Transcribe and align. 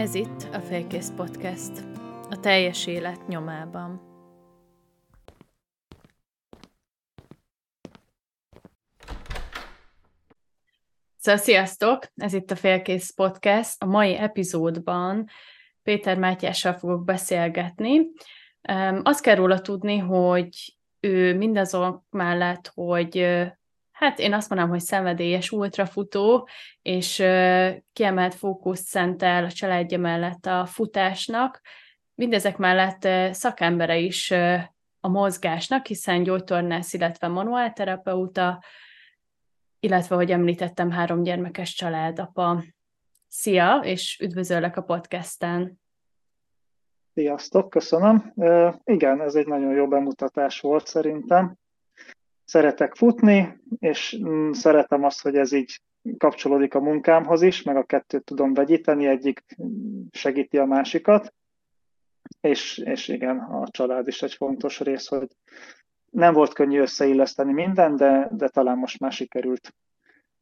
Ez 0.00 0.14
itt 0.14 0.48
a 0.52 0.60
Félkész 0.60 1.12
Podcast, 1.16 1.72
a 2.30 2.40
teljes 2.40 2.86
élet 2.86 3.26
nyomában. 3.26 4.00
Szóval 11.16 11.40
sziasztok! 11.40 12.06
Ez 12.16 12.32
itt 12.32 12.50
a 12.50 12.56
Félkész 12.56 13.14
Podcast. 13.14 13.82
A 13.82 13.86
mai 13.86 14.16
epizódban 14.16 15.28
Péter 15.82 16.18
Mátyással 16.18 16.72
fogok 16.72 17.04
beszélgetni. 17.04 18.00
Azt 19.02 19.22
kell 19.22 19.34
róla 19.34 19.60
tudni, 19.60 19.98
hogy 19.98 20.76
ő 21.00 21.36
mindazok 21.36 22.04
mellett, 22.10 22.70
hogy 22.74 23.16
Hát 24.00 24.18
én 24.18 24.32
azt 24.32 24.48
mondom, 24.48 24.68
hogy 24.68 24.80
szenvedélyes 24.80 25.50
ultrafutó, 25.50 26.48
és 26.82 27.16
kiemelt 27.92 28.34
fókuszt 28.34 28.86
szentel 28.86 29.44
a 29.44 29.50
családja 29.50 29.98
mellett 29.98 30.46
a 30.46 30.66
futásnak. 30.66 31.60
Mindezek 32.14 32.56
mellett 32.56 33.34
szakembere 33.34 33.98
is 33.98 34.30
a 35.00 35.08
mozgásnak, 35.08 35.86
hiszen 35.86 36.22
gyógytornász, 36.22 36.92
illetve 36.92 37.28
manuálterapeuta, 37.28 38.62
illetve, 39.80 40.14
hogy 40.14 40.30
említettem, 40.30 40.90
három 40.90 41.22
gyermekes 41.22 41.74
családapa. 41.74 42.62
Szia, 43.28 43.80
és 43.84 44.18
üdvözöllek 44.22 44.76
a 44.76 44.82
podcasten. 44.82 45.80
Sziasztok, 47.14 47.70
köszönöm. 47.70 48.32
igen, 48.84 49.20
ez 49.20 49.34
egy 49.34 49.46
nagyon 49.46 49.72
jó 49.72 49.88
bemutatás 49.88 50.60
volt 50.60 50.86
szerintem 50.86 51.58
szeretek 52.50 52.94
futni, 52.94 53.60
és 53.78 54.18
mm, 54.24 54.50
szeretem 54.50 55.04
azt, 55.04 55.22
hogy 55.22 55.36
ez 55.36 55.52
így 55.52 55.80
kapcsolódik 56.18 56.74
a 56.74 56.80
munkámhoz 56.80 57.42
is, 57.42 57.62
meg 57.62 57.76
a 57.76 57.84
kettőt 57.84 58.24
tudom 58.24 58.54
vegyíteni, 58.54 59.06
egyik 59.06 59.44
segíti 60.10 60.58
a 60.58 60.64
másikat, 60.64 61.34
és, 62.40 62.78
és 62.78 63.08
igen, 63.08 63.38
a 63.38 63.68
család 63.70 64.06
is 64.06 64.22
egy 64.22 64.34
fontos 64.34 64.80
rész, 64.80 65.06
hogy 65.06 65.28
nem 66.10 66.34
volt 66.34 66.52
könnyű 66.52 66.80
összeilleszteni 66.80 67.52
minden, 67.52 67.96
de, 67.96 68.28
de 68.32 68.48
talán 68.48 68.78
most 68.78 69.00
már 69.00 69.12
sikerült 69.12 69.74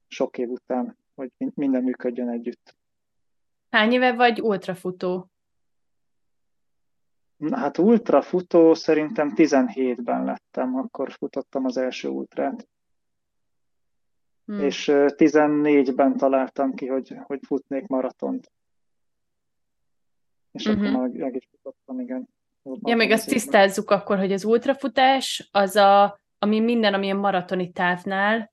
sok 0.07 0.39
év 0.39 0.49
után, 0.49 0.97
hogy 1.15 1.31
minden 1.55 1.83
működjön 1.83 2.29
együtt. 2.29 2.77
Hány 3.71 3.93
éve 3.93 4.13
vagy 4.13 4.41
ultrafutó? 4.41 5.31
Hát 7.51 7.79
ultrafutó 7.79 8.75
szerintem 8.75 9.33
17-ben 9.37 10.25
lettem, 10.25 10.77
akkor 10.77 11.13
futottam 11.13 11.65
az 11.65 11.77
első 11.77 12.09
ultrát. 12.09 12.69
Hmm. 14.45 14.61
És 14.61 14.91
14-ben 14.93 16.17
találtam 16.17 16.75
ki, 16.75 16.87
hogy, 16.87 17.17
hogy 17.23 17.41
futnék 17.47 17.87
maratont. 17.87 18.53
És 20.51 20.67
uh-huh. 20.67 20.87
akkor 20.87 21.01
meg, 21.01 21.19
meg 21.19 21.35
is 21.35 21.49
futottam, 21.51 22.01
igen. 22.01 22.29
Ja, 22.63 22.97
még 22.97 23.11
azt 23.11 23.29
tisztázzuk 23.29 23.91
akkor, 23.91 24.19
hogy 24.19 24.33
az 24.33 24.45
ultrafutás 24.45 25.49
az 25.53 25.77
a, 25.77 26.21
ami 26.39 26.61
minden, 26.61 26.95
ami 26.95 27.11
a 27.11 27.15
maratoni 27.15 27.73
távnál 27.73 28.53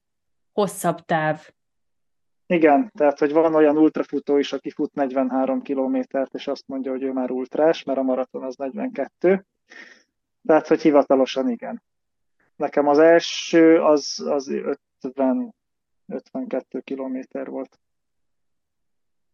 hosszabb 0.52 1.00
táv. 1.00 1.50
Igen, 2.48 2.92
tehát 2.96 3.20
hogy 3.20 3.32
van 3.32 3.56
olyan 3.56 3.78
ultrafutó 3.78 4.38
is, 4.38 4.54
aki 4.54 4.70
fut 4.70 4.94
43 4.94 5.62
kilométert, 5.62 6.34
és 6.34 6.48
azt 6.48 6.68
mondja, 6.68 6.92
hogy 6.92 7.04
ő 7.04 7.12
már 7.12 7.32
ultrás, 7.32 7.84
mert 7.84 8.00
a 8.00 8.04
maraton 8.04 8.44
az 8.44 8.56
42. 8.56 9.46
Tehát, 10.46 10.68
hogy 10.68 10.82
hivatalosan 10.82 11.50
igen. 11.50 11.84
Nekem 12.56 12.88
az 12.88 13.00
első 13.00 13.82
az, 13.82 14.24
az 14.28 14.52
50, 15.00 15.56
52 16.06 16.80
kilométer 16.80 17.50
volt. 17.50 17.80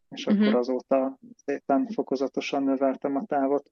És 0.09 0.25
uh-huh. 0.25 0.47
akkor 0.47 0.59
azóta 0.59 1.17
szépen 1.45 1.87
fokozatosan 1.87 2.63
növeltem 2.63 3.15
a 3.15 3.25
távot 3.25 3.71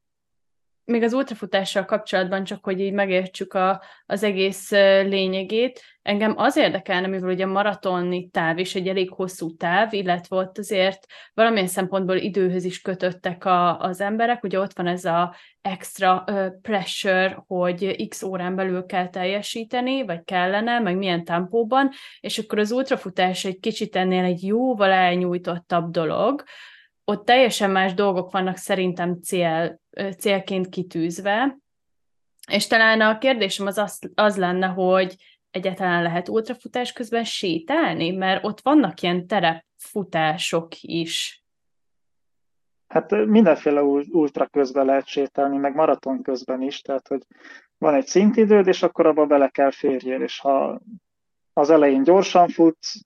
még 0.90 1.04
az 1.04 1.14
ultrafutással 1.14 1.86
kapcsolatban, 1.86 2.44
csak 2.44 2.64
hogy 2.64 2.80
így 2.80 2.94
megértsük 2.94 3.54
a, 3.54 3.82
az 4.06 4.24
egész 4.24 4.72
lényegét, 4.72 5.82
engem 6.02 6.34
az 6.38 6.58
érdekelne, 6.58 7.08
mivel 7.08 7.30
ugye 7.30 7.44
a 7.44 7.48
maratoni 7.48 8.30
táv 8.30 8.58
is 8.58 8.76
egy 8.76 8.88
elég 8.88 9.12
hosszú 9.12 9.56
táv, 9.56 9.94
illetve 9.94 10.36
ott 10.36 10.58
azért 10.58 11.06
valamilyen 11.34 11.68
szempontból 11.68 12.16
időhöz 12.16 12.64
is 12.64 12.82
kötöttek 12.82 13.46
a, 13.46 13.80
az 13.80 14.02
emberek, 14.02 14.44
ugye 14.44 14.60
ott 14.60 14.74
van 14.74 14.88
ez 14.88 15.06
a 15.06 15.36
extra 15.62 16.26
pressure, 16.62 17.44
hogy 17.48 18.08
x 18.08 18.24
órán 18.24 18.56
belül 18.56 18.86
kell 18.86 19.10
teljesíteni, 19.10 20.06
vagy 20.06 20.24
kellene, 20.24 20.80
meg 20.80 20.98
milyen 20.98 21.24
tempóban, 21.24 21.90
és 22.20 22.38
akkor 22.38 22.60
az 22.60 22.72
ultrafutás 22.72 23.46
egy 23.46 23.60
kicsit 23.60 23.96
ennél 23.96 24.24
egy 24.24 24.44
jóval 24.44 24.92
elnyújtottabb 24.92 25.92
dolog, 25.92 26.44
ott 27.10 27.26
teljesen 27.26 27.70
más 27.70 27.94
dolgok 27.94 28.32
vannak 28.32 28.58
szerintem 28.58 29.22
cél, 29.22 29.80
célként 30.18 30.70
kitűzve, 30.70 31.58
és 32.52 32.68
talán 32.68 33.02
a 33.02 33.18
kérdésem 33.18 33.66
az, 33.66 33.78
az, 33.78 34.00
az 34.16 34.38
lenne, 34.38 34.68
hogy 34.68 35.16
egyáltalán 35.52 36.04
lehet 36.04 36.30
ultrafutás 36.30 36.94
közben 36.94 37.24
sétálni, 37.24 38.12
mert 38.12 38.46
ott 38.46 38.62
vannak 38.62 39.02
ilyen 39.02 39.28
terepfutások 39.28 40.68
is. 40.82 41.44
Hát 42.88 43.26
mindenféle 43.26 43.82
ultra 44.12 44.46
közben 44.46 44.86
lehet 44.86 45.08
sétálni, 45.08 45.58
meg 45.58 45.76
maraton 45.76 46.22
közben 46.22 46.62
is, 46.62 46.82
tehát 46.82 47.08
hogy 47.08 47.22
van 47.78 47.94
egy 47.94 48.08
szintidőd, 48.08 48.68
és 48.68 48.84
akkor 48.84 49.06
abba 49.06 49.26
bele 49.26 49.48
kell 49.48 49.72
férjél, 49.72 50.22
és 50.22 50.40
ha 50.40 50.82
az 51.54 51.70
elején 51.70 52.04
gyorsan 52.04 52.48
futsz, 52.48 53.02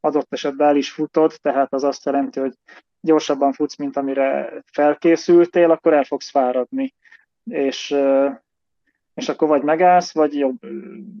adott 0.00 0.32
esetben 0.32 0.68
el 0.68 0.76
is 0.76 0.90
futod, 0.90 1.34
tehát 1.42 1.72
az 1.72 1.84
azt 1.84 2.04
jelenti, 2.04 2.40
hogy 2.40 2.54
gyorsabban 3.06 3.52
futsz, 3.52 3.76
mint 3.76 3.96
amire 3.96 4.52
felkészültél, 4.66 5.70
akkor 5.70 5.92
el 5.92 6.04
fogsz 6.04 6.30
fáradni. 6.30 6.94
És, 7.44 7.96
és 9.14 9.28
akkor 9.28 9.48
vagy 9.48 9.62
megállsz, 9.62 10.14
vagy 10.14 10.34
jobb 10.34 10.64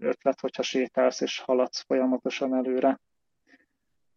ötlet, 0.00 0.40
hogyha 0.40 0.62
sétálsz 0.62 1.20
és 1.20 1.38
haladsz 1.38 1.84
folyamatosan 1.86 2.54
előre. 2.54 3.00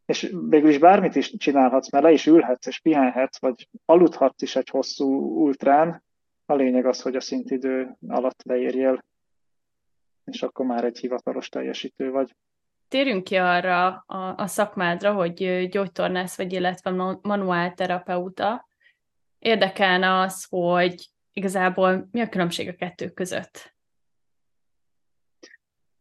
És 0.05 0.35
végül 0.49 0.69
is 0.69 0.77
bármit 0.77 1.15
is 1.15 1.37
csinálhatsz, 1.37 1.91
mert 1.91 2.03
le 2.03 2.11
is 2.11 2.25
ülhetsz 2.25 2.65
és 2.65 2.79
pihenhetsz, 2.79 3.39
vagy 3.39 3.69
aludhatsz 3.85 4.41
is 4.41 4.55
egy 4.55 4.69
hosszú 4.69 5.05
ultrán. 5.43 6.03
A 6.45 6.53
lényeg 6.53 6.85
az, 6.85 7.01
hogy 7.01 7.15
a 7.15 7.21
szintidő 7.21 7.97
alatt 8.07 8.43
leérjél, 8.43 9.03
és 10.25 10.43
akkor 10.43 10.65
már 10.65 10.83
egy 10.83 10.99
hivatalos 10.99 11.49
teljesítő 11.49 12.11
vagy 12.11 12.35
térjünk 12.89 13.23
ki 13.23 13.35
arra 13.35 14.03
a, 14.07 14.33
a 14.37 14.47
szakmádra, 14.47 15.13
hogy 15.13 15.67
gyógytornász 15.69 16.37
vagy, 16.37 16.53
illetve 16.53 17.17
manuálterapeuta. 17.21 18.67
Érdekelne 19.39 20.19
az, 20.19 20.45
hogy 20.49 21.09
igazából 21.33 22.07
mi 22.11 22.21
a 22.21 22.29
különbség 22.29 22.67
a 22.67 22.75
kettő 22.75 23.09
között? 23.09 23.77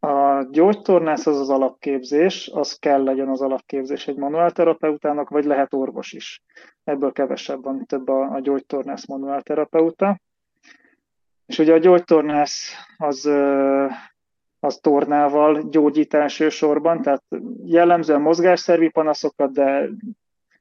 A 0.00 0.42
gyógytornász 0.50 1.26
az 1.26 1.40
az 1.40 1.50
alapképzés, 1.50 2.50
az 2.52 2.72
kell 2.72 3.02
legyen 3.02 3.28
az 3.28 3.40
alapképzés 3.40 4.06
egy 4.06 4.16
manuálterapeutának, 4.16 5.28
vagy 5.28 5.44
lehet 5.44 5.74
orvos 5.74 6.12
is. 6.12 6.42
Ebből 6.84 7.12
kevesebb 7.12 7.62
van, 7.62 7.86
több 7.86 8.08
a, 8.08 8.34
a 8.34 8.40
gyógytornász 8.40 9.06
manuálterapeuta. 9.06 10.20
És 11.46 11.58
ugye 11.58 11.72
a 11.72 11.78
gyógytornász 11.78 12.72
az 12.96 13.30
az 14.60 14.76
tornával 14.76 15.62
gyógyít 15.70 16.14
elsősorban, 16.14 17.02
tehát 17.02 17.22
jellemzően 17.64 18.20
mozgásszervi 18.20 18.88
panaszokat, 18.88 19.52
de 19.52 19.88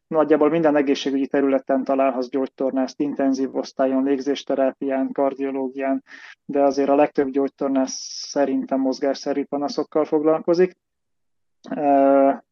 nagyjából 0.08 0.50
minden 0.50 0.76
egészségügyi 0.76 1.28
területen 1.28 1.84
találhatsz 1.84 2.30
gyógytornászt, 2.30 3.00
intenzív 3.00 3.56
osztályon, 3.56 4.04
légzésterápián, 4.04 5.12
kardiológián, 5.12 6.04
de 6.46 6.62
azért 6.62 6.90
a 6.90 6.96
legtöbb 6.96 7.30
gyógytornász 7.30 8.26
szerintem 8.30 8.80
mozgásszervi 8.80 9.44
panaszokkal 9.44 10.06
foglalkozik. 10.06 10.78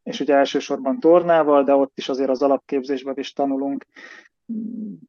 És 0.04 0.20
ugye 0.20 0.36
elsősorban 0.36 1.00
tornával, 1.00 1.64
de 1.64 1.76
ott 1.76 1.98
is 1.98 2.10
azért 2.10 2.30
az 2.30 2.42
alapképzésben 2.42 3.16
is 3.18 3.34
tanulunk 3.34 3.86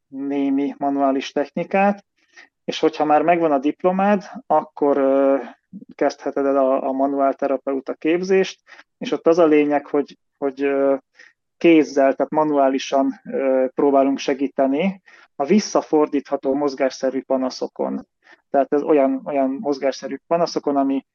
némi 0.07 0.75
manuális 0.77 1.31
technikát, 1.31 2.05
és 2.63 2.79
hogyha 2.79 3.05
már 3.05 3.21
megvan 3.21 3.51
a 3.51 3.59
diplomád, 3.59 4.23
akkor 4.47 4.97
kezdheted 5.95 6.45
el 6.45 6.57
a, 6.57 6.87
a 6.87 6.91
manuál 6.91 7.33
terapeuta 7.33 7.93
képzést, 7.93 8.61
és 8.97 9.11
ott 9.11 9.27
az 9.27 9.37
a 9.37 9.45
lényeg, 9.45 9.85
hogy, 9.85 10.17
hogy 10.37 10.67
kézzel, 11.57 12.13
tehát 12.13 12.31
manuálisan 12.31 13.21
próbálunk 13.75 14.17
segíteni 14.17 15.01
a 15.35 15.45
visszafordítható 15.45 16.53
mozgásszerű 16.53 17.21
panaszokon. 17.21 18.07
Tehát 18.49 18.73
ez 18.73 18.81
olyan, 18.81 19.21
olyan 19.25 19.57
mozgásszerű 19.59 20.15
panaszokon, 20.27 20.75
ami, 20.75 21.05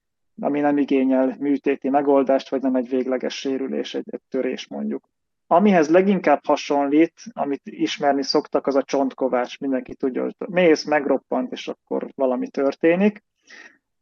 ami 0.40 0.60
nem 0.60 0.78
igényel 0.78 1.36
műtéti 1.38 1.88
megoldást, 1.88 2.48
vagy 2.48 2.62
nem 2.62 2.74
egy 2.74 2.88
végleges 2.88 3.34
sérülés, 3.34 3.94
egy, 3.94 4.06
egy 4.10 4.22
törés 4.28 4.68
mondjuk. 4.68 5.08
Amihez 5.46 5.88
leginkább 5.88 6.44
hasonlít, 6.44 7.12
amit 7.32 7.60
ismerni 7.64 8.22
szoktak, 8.22 8.66
az 8.66 8.76
a 8.76 8.82
csontkovács. 8.82 9.58
Mindenki 9.58 9.94
tudja, 9.94 10.22
hogy 10.22 10.34
mész, 10.38 10.84
megroppant, 10.84 11.52
és 11.52 11.68
akkor 11.68 12.08
valami 12.14 12.48
történik 12.48 13.22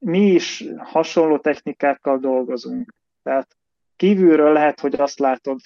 mi 0.01 0.27
is 0.27 0.65
hasonló 0.79 1.39
technikákkal 1.39 2.19
dolgozunk. 2.19 2.95
Tehát 3.23 3.57
kívülről 3.97 4.53
lehet, 4.53 4.81
hogy 4.81 4.95
azt 4.95 5.19
látod, 5.19 5.61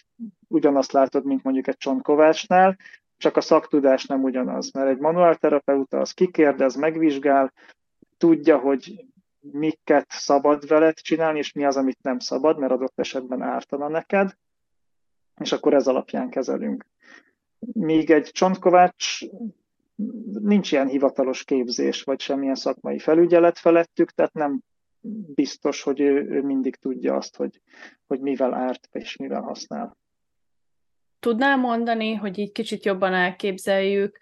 ugyanazt 0.49 0.93
látod, 0.93 1.25
mint 1.25 1.43
mondjuk 1.43 1.67
egy 1.67 1.77
csontkovácsnál, 1.77 2.77
csak 3.17 3.37
a 3.37 3.41
szaktudás 3.41 4.05
nem 4.07 4.23
ugyanaz, 4.23 4.73
mert 4.73 4.89
egy 4.89 4.99
manuálterapeuta 4.99 6.01
az 6.01 6.13
kikérdez, 6.13 6.75
megvizsgál, 6.75 7.53
tudja, 8.19 8.59
hogy 8.59 9.05
miket 9.41 10.07
szabad 10.09 10.69
veled 10.69 10.95
csinálni, 10.95 11.39
és 11.39 11.53
mi 11.53 11.65
az, 11.65 11.77
amit 11.77 12.03
nem 12.03 12.19
szabad, 12.19 12.59
mert 12.59 12.73
adott 12.73 12.99
esetben 12.99 13.43
ártana 13.43 13.89
neked, 13.89 14.37
és 15.41 15.53
akkor 15.53 15.75
ez 15.75 15.87
alapján 15.87 16.31
kezelünk. 16.31 16.87
Míg 17.59 18.11
egy 18.11 18.31
csontkovács 18.33 19.21
nincs 20.41 20.73
ilyen 20.73 20.89
hivatalos 20.89 21.45
képzés, 21.45 22.03
vagy 22.03 22.21
semmilyen 22.21 22.55
szakmai 22.55 22.99
felügyelet 22.99 23.59
felettük, 23.59 24.11
tehát 24.11 24.33
nem 24.33 24.61
biztos, 25.35 25.83
hogy 25.83 26.01
ő, 26.01 26.29
ő 26.31 26.43
mindig 26.43 26.77
tudja 26.77 27.15
azt, 27.15 27.37
hogy, 27.37 27.61
hogy 28.07 28.21
mivel 28.21 28.55
árt 28.55 28.89
és 28.93 29.17
mivel 29.17 29.41
használ. 29.41 29.97
Tudnál 31.21 31.57
mondani, 31.57 32.15
hogy 32.15 32.39
így 32.39 32.53
kicsit 32.53 32.85
jobban 32.85 33.15
elképzeljük 33.15 34.19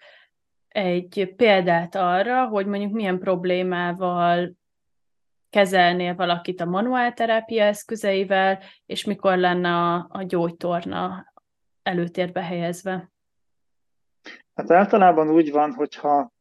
egy 0.67 1.33
példát 1.35 1.95
arra, 1.95 2.47
hogy 2.47 2.65
mondjuk 2.65 2.91
milyen 2.91 3.19
problémával 3.19 4.53
kezelnél 5.49 6.15
valakit 6.15 6.61
a 6.61 6.65
manuálterápia 6.65 7.63
eszközeivel, 7.63 8.59
és 8.85 9.03
mikor 9.03 9.37
lenne 9.37 9.69
a, 9.69 10.07
a 10.09 10.23
gyógytorna 10.23 11.33
előtérbe 11.83 12.41
helyezve? 12.43 13.12
Hát 14.55 14.71
általában 14.71 15.29
úgy 15.29 15.51
van, 15.51 15.73
hogyha 15.73 16.31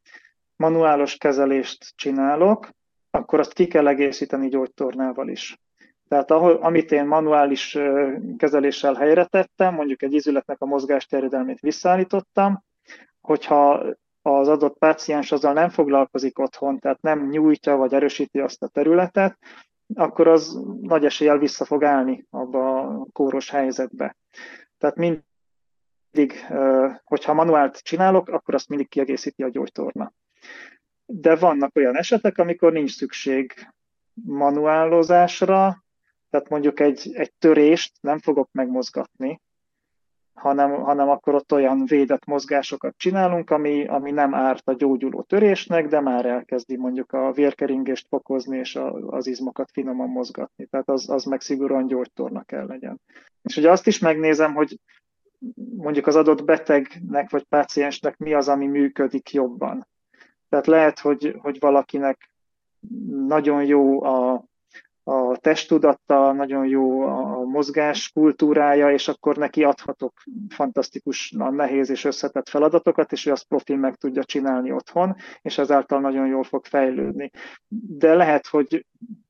manuálos 0.57 1.17
kezelést 1.17 1.93
csinálok, 1.97 2.69
akkor 3.11 3.39
azt 3.39 3.53
ki 3.53 3.67
kell 3.67 3.89
egészíteni 3.89 4.49
gyógytornával 4.49 5.29
is. 5.29 5.59
Tehát 6.09 6.31
ahol, 6.31 6.53
amit 6.53 6.93
én 6.93 7.07
manuális 7.07 7.79
kezeléssel 8.37 8.95
helyre 8.95 9.25
tettem, 9.25 9.75
mondjuk 9.75 10.03
egy 10.03 10.13
izületnek 10.13 10.61
a 10.61 10.67
mozgásterjedelmét 10.67 11.61
visszaállítottam, 11.61 12.65
hogyha 13.21 13.85
az 14.23 14.49
adott 14.49 14.79
páciens 14.79 15.33
azzal 15.33 15.53
nem 15.53 15.69
foglalkozik 15.69 16.39
otthon, 16.39 16.79
tehát 16.79 17.03
nem 17.03 17.29
nyújtja 17.29 17.77
vagy 17.77 17.95
erősíti 17.95 18.41
azt 18.41 18.63
a 18.63 18.69
területet, 18.69 19.39
akkor 19.95 20.29
az 20.29 20.61
nagy 20.81 21.05
eséllyel 21.05 21.39
vissza 21.39 21.65
fog 21.65 21.85
állni 21.85 22.27
abba 22.31 22.81
a 22.81 23.07
kóros 23.13 23.51
helyzetbe. 23.51 24.17
Tehát 24.79 24.97
mindig, 26.13 26.47
hogyha 27.05 27.33
manuált 27.33 27.83
csinálok, 27.83 28.29
akkor 28.29 28.55
azt 28.55 28.69
mindig 28.69 28.89
kiegészíti 28.89 29.43
a 29.43 29.49
gyógytorna. 29.49 30.13
De 31.07 31.37
vannak 31.37 31.77
olyan 31.77 31.97
esetek, 31.97 32.39
amikor 32.39 32.73
nincs 32.73 32.97
szükség 32.97 33.53
manuálozásra, 34.15 35.85
tehát 36.31 36.49
mondjuk 36.49 36.81
egy, 36.81 37.11
egy 37.15 37.33
törést 37.39 37.93
nem 38.01 38.19
fogok 38.19 38.49
megmozgatni, 38.53 39.41
hanem, 40.35 40.71
hanem 40.71 41.09
akkor 41.09 41.35
ott 41.35 41.53
olyan 41.53 41.85
védett 41.87 42.25
mozgásokat 42.25 42.95
csinálunk, 42.97 43.51
ami, 43.51 43.87
ami 43.87 44.11
nem 44.11 44.35
árt 44.35 44.69
a 44.69 44.73
gyógyuló 44.73 45.23
törésnek, 45.23 45.87
de 45.87 46.01
már 46.01 46.27
elkezdi 46.27 46.77
mondjuk 46.77 47.13
a 47.13 47.33
vérkeringést 47.33 48.07
fokozni, 48.09 48.59
és 48.59 48.77
a, 48.77 48.93
az 48.95 49.27
izmokat 49.27 49.71
finoman 49.73 50.09
mozgatni. 50.09 50.67
Tehát 50.67 50.89
az, 50.89 51.11
az 51.11 51.25
meg 51.25 51.41
szigorúan 51.41 51.87
gyógytorna 51.87 52.43
kell 52.43 52.67
legyen. 52.67 53.01
És 53.43 53.57
ugye 53.57 53.71
azt 53.71 53.87
is 53.87 53.99
megnézem, 53.99 54.55
hogy 54.55 54.79
mondjuk 55.77 56.07
az 56.07 56.17
adott 56.17 56.45
betegnek 56.45 57.31
vagy 57.31 57.45
páciensnek 57.45 58.19
mi 58.19 58.35
az, 58.35 58.49
ami 58.49 58.67
működik 58.67 59.33
jobban. 59.33 59.87
Tehát 60.49 60.67
lehet, 60.67 60.99
hogy, 60.99 61.37
hogy 61.39 61.57
valakinek 61.61 62.31
nagyon 63.27 63.65
jó 63.65 64.03
a 64.03 64.45
a 65.05 65.37
testtudatta, 65.37 66.33
nagyon 66.33 66.67
jó 66.67 67.01
a 67.01 67.45
mozgás 67.45 68.13
kultúrája, 68.13 68.93
és 68.93 69.09
akkor 69.09 69.37
neki 69.37 69.65
adhatok 69.65 70.13
fantasztikusan 70.49 71.55
nehéz 71.55 71.91
és 71.91 72.05
összetett 72.05 72.49
feladatokat, 72.49 73.13
és 73.13 73.27
ő 73.27 73.31
azt 73.31 73.49
profil 73.49 73.77
meg 73.77 73.95
tudja 73.95 74.25
csinálni 74.25 74.73
otthon, 74.73 75.17
és 75.43 75.59
ezáltal 75.59 76.01
nagyon 76.01 76.27
jól 76.27 76.43
fog 76.43 76.65
fejlődni. 76.65 77.31
De 77.99 78.15
lehet, 78.15 78.47
hogy 78.47 78.87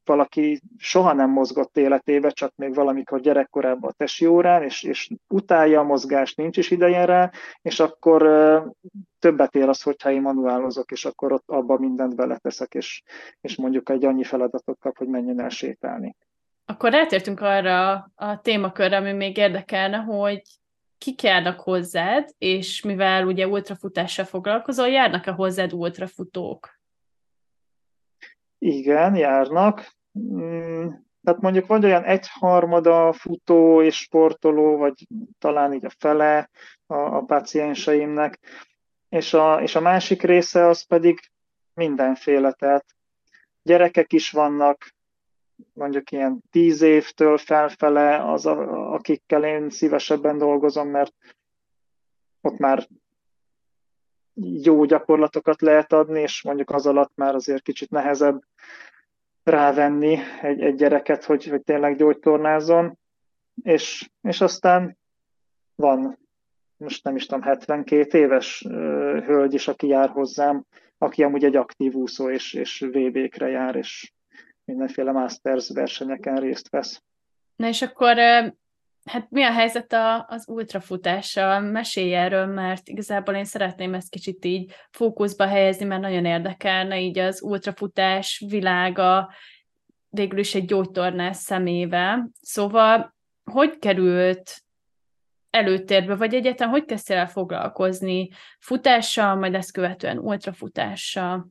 valaki 0.07 0.61
soha 0.79 1.13
nem 1.13 1.31
mozgott 1.31 1.77
életébe, 1.77 2.31
csak 2.31 2.53
még 2.57 2.75
valamikor 2.75 3.21
gyerekkorában 3.21 3.91
a 3.91 3.95
tesi 3.97 4.27
órán, 4.27 4.63
és, 4.63 4.83
és 4.83 5.11
utálja 5.29 5.81
a 5.81 5.85
mozgást, 5.85 6.37
nincs 6.37 6.57
is 6.57 6.71
ideje 6.71 7.05
rá, 7.05 7.31
és 7.63 7.81
akkor 7.81 8.23
többet 9.19 9.55
ér 9.55 9.69
az, 9.69 9.83
hogyha 9.83 10.11
én 10.11 10.21
manuálozok, 10.21 10.91
és 10.91 11.05
akkor 11.05 11.33
ott 11.33 11.45
abba 11.47 11.79
mindent 11.79 12.17
beleteszek, 12.17 12.75
és, 12.75 13.03
és 13.41 13.57
mondjuk 13.57 13.91
egy 13.91 14.05
annyi 14.05 14.25
feladatot 14.25 14.79
kap, 14.79 14.97
hogy 14.97 15.09
menjen 15.09 15.41
el 15.41 15.49
sétálni. 15.49 16.17
Akkor 16.67 16.91
rátértünk 16.91 17.41
arra 17.41 18.11
a 18.15 18.41
témakörre, 18.41 18.97
ami 18.97 19.13
még 19.13 19.37
érdekelne, 19.37 19.97
hogy 19.97 20.43
kik 20.99 21.23
járnak 21.23 21.61
hozzád, 21.61 22.29
és 22.39 22.83
mivel 22.83 23.27
ugye 23.27 23.47
ultrafutással 23.47 24.25
foglalkozol, 24.25 24.89
járnak-e 24.89 25.31
hozzád 25.31 25.73
ultrafutók? 25.73 26.81
Igen, 28.64 29.17
járnak. 29.17 29.93
Mm, 30.19 30.88
tehát 31.23 31.41
mondjuk 31.41 31.67
vagy 31.67 31.85
olyan 31.85 32.05
egyharmada 32.05 33.12
futó 33.12 33.82
és 33.82 33.97
sportoló, 33.97 34.76
vagy 34.76 35.06
talán 35.38 35.73
így 35.73 35.85
a 35.85 35.91
fele 35.99 36.50
a, 36.87 36.94
a 36.94 37.20
pacienseimnek, 37.20 38.38
és 39.09 39.35
a, 39.35 39.62
és 39.62 39.75
a 39.75 39.81
másik 39.81 40.23
része 40.23 40.67
az 40.67 40.82
pedig 40.82 41.20
mindenféle, 41.75 42.53
tehát 42.53 42.85
gyerekek 43.62 44.12
is 44.12 44.31
vannak, 44.31 44.94
mondjuk 45.73 46.11
ilyen 46.11 46.43
tíz 46.50 46.82
évtől 46.82 47.38
felfele 47.38 48.32
az, 48.32 48.47
a, 48.47 48.93
akikkel 48.93 49.44
én 49.44 49.70
szívesebben 49.70 50.38
dolgozom, 50.38 50.88
mert 50.88 51.15
ott 52.41 52.58
már 52.58 52.87
jó 54.34 54.84
gyakorlatokat 54.84 55.61
lehet 55.61 55.93
adni, 55.93 56.20
és 56.20 56.43
mondjuk 56.43 56.70
az 56.70 56.87
alatt 56.87 57.12
már 57.14 57.34
azért 57.34 57.62
kicsit 57.62 57.90
nehezebb 57.90 58.43
rávenni 59.44 60.19
egy, 60.40 60.61
egy 60.61 60.75
gyereket, 60.75 61.25
hogy, 61.25 61.46
hogy 61.46 61.62
tényleg 61.62 61.96
gyógytornázzon, 61.96 62.99
és, 63.62 64.11
és 64.23 64.40
aztán 64.40 64.96
van 65.75 66.19
most 66.82 67.05
nem 67.05 67.17
is 67.17 67.26
tudom, 67.26 67.43
72 67.43 68.19
éves 68.19 68.64
hölgy 69.25 69.55
is, 69.55 69.69
aki 69.69 69.87
jár 69.87 70.08
hozzám, 70.08 70.64
aki 70.99 71.23
amúgy 71.23 71.44
egy 71.44 71.56
aktív 71.56 71.94
úszó, 71.94 72.31
és, 72.31 72.52
és 72.55 72.81
VB-kre 72.93 73.49
jár, 73.49 73.76
és 73.76 74.12
mindenféle 74.64 75.12
Masters 75.12 75.69
versenyeken 75.69 76.37
részt 76.37 76.69
vesz. 76.69 77.02
Na 77.56 77.69
és 77.69 77.82
akkor 77.82 78.17
hát 79.05 79.31
mi 79.31 79.43
a 79.43 79.53
helyzet 79.53 79.93
a, 79.93 80.27
az 80.29 80.49
ultrafutással? 80.49 81.61
Mesélj 81.61 82.15
erről, 82.15 82.47
mert 82.47 82.89
igazából 82.89 83.35
én 83.35 83.44
szeretném 83.44 83.94
ezt 83.94 84.11
kicsit 84.11 84.44
így 84.44 84.75
fókuszba 84.91 85.47
helyezni, 85.47 85.85
mert 85.85 86.01
nagyon 86.01 86.25
érdekelne 86.25 87.01
így 87.01 87.19
az 87.19 87.43
ultrafutás 87.43 88.44
világa, 88.49 89.32
végül 90.09 90.39
is 90.39 90.55
egy 90.55 90.65
gyógytornás 90.65 91.37
szemével. 91.37 92.31
Szóval 92.41 93.15
hogy 93.44 93.79
került 93.79 94.63
előtérbe, 95.51 96.17
vagy 96.17 96.35
egyetem 96.35 96.71
hogy 96.71 96.85
kezdtél 96.85 97.17
el 97.17 97.29
foglalkozni 97.29 98.29
futással, 98.61 99.35
majd 99.35 99.55
ezt 99.55 99.73
követően 99.73 100.19
ultrafutással? 100.19 101.49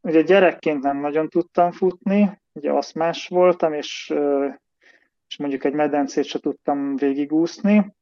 Ugye 0.00 0.22
gyerekként 0.22 0.82
nem 0.82 1.00
nagyon 1.00 1.28
tudtam 1.28 1.72
futni, 1.72 2.40
ugye 2.52 2.72
más 2.94 3.28
voltam, 3.28 3.72
és, 3.72 4.12
és 5.28 5.36
mondjuk 5.36 5.64
egy 5.64 5.72
medencét 5.72 6.24
se 6.24 6.38
tudtam 6.38 6.96
végigúszni, 6.96 7.94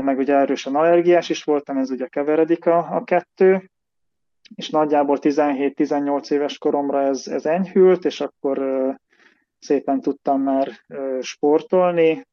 meg 0.00 0.18
ugye 0.18 0.34
erősen 0.34 0.74
allergiás 0.74 1.28
is 1.28 1.44
voltam, 1.44 1.76
ez 1.76 1.90
ugye 1.90 2.06
keveredik 2.06 2.66
a, 2.66 2.78
a 2.78 3.04
kettő, 3.04 3.70
és 4.54 4.70
nagyjából 4.70 5.18
17-18 5.20 6.30
éves 6.30 6.58
koromra 6.58 7.02
ez, 7.02 7.26
ez 7.26 7.46
enyhült, 7.46 8.04
és 8.04 8.20
akkor 8.20 8.58
szépen 9.58 10.00
tudtam 10.00 10.42
már 10.42 10.68
sportolni, 11.20 12.26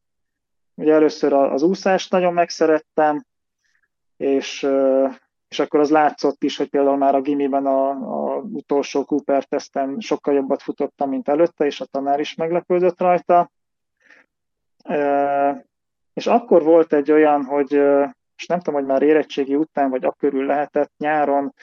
Ugye 0.75 0.93
először 0.93 1.33
az 1.33 1.63
úszást 1.63 2.11
nagyon 2.11 2.33
megszerettem, 2.33 3.25
és, 4.17 4.67
és 5.53 5.59
akkor 5.59 5.79
az 5.79 5.89
látszott 5.89 6.43
is, 6.43 6.57
hogy 6.57 6.69
például 6.69 6.97
már 6.97 7.15
a 7.15 7.21
gimiben 7.21 7.65
a, 7.65 7.89
a 7.89 8.37
utolsó 8.37 9.03
Cooper 9.03 9.43
teszten 9.43 9.99
sokkal 9.99 10.33
jobbat 10.33 10.61
futottam, 10.61 11.09
mint 11.09 11.27
előtte, 11.27 11.65
és 11.65 11.81
a 11.81 11.85
tanár 11.85 12.19
is 12.19 12.35
meglepődött 12.35 12.99
rajta. 12.99 13.51
És 16.13 16.27
akkor 16.27 16.63
volt 16.63 16.93
egy 16.93 17.11
olyan, 17.11 17.43
hogy, 17.43 17.71
és 18.37 18.45
nem 18.47 18.59
tudom, 18.59 18.79
hogy 18.79 18.89
már 18.89 19.01
érettségi 19.01 19.55
után, 19.55 19.89
vagy 19.89 20.05
akkörül 20.05 20.45
lehetett 20.45 20.91
nyáron, 20.97 21.53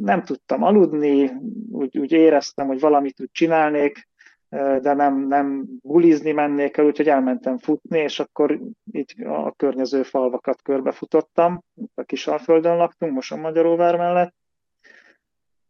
nem 0.00 0.22
tudtam 0.22 0.62
aludni, 0.62 1.32
úgy, 1.70 1.98
úgy 1.98 2.12
éreztem, 2.12 2.66
hogy 2.66 2.80
valamit 2.80 3.20
úgy 3.20 3.30
csinálnék, 3.32 4.08
de 4.54 4.94
nem, 4.94 5.26
nem 5.26 5.64
bulizni 5.82 6.32
mennék 6.32 6.76
el, 6.76 6.84
úgyhogy 6.84 7.08
elmentem 7.08 7.58
futni, 7.58 7.98
és 7.98 8.20
akkor 8.20 8.60
így 8.92 9.22
a 9.24 9.52
környező 9.52 10.02
falvakat 10.02 10.62
körbefutottam, 10.62 11.62
a 11.94 12.02
Kisalföldön 12.02 12.76
laktunk, 12.76 13.12
Moson 13.12 13.38
Magyaróvár 13.38 13.96
mellett, 13.96 14.34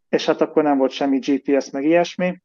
és 0.08 0.26
hát 0.26 0.40
akkor 0.40 0.62
nem 0.62 0.78
volt 0.78 0.90
semmi 0.90 1.18
GPS, 1.18 1.70
meg 1.70 1.84
ilyesmi, 1.84 2.42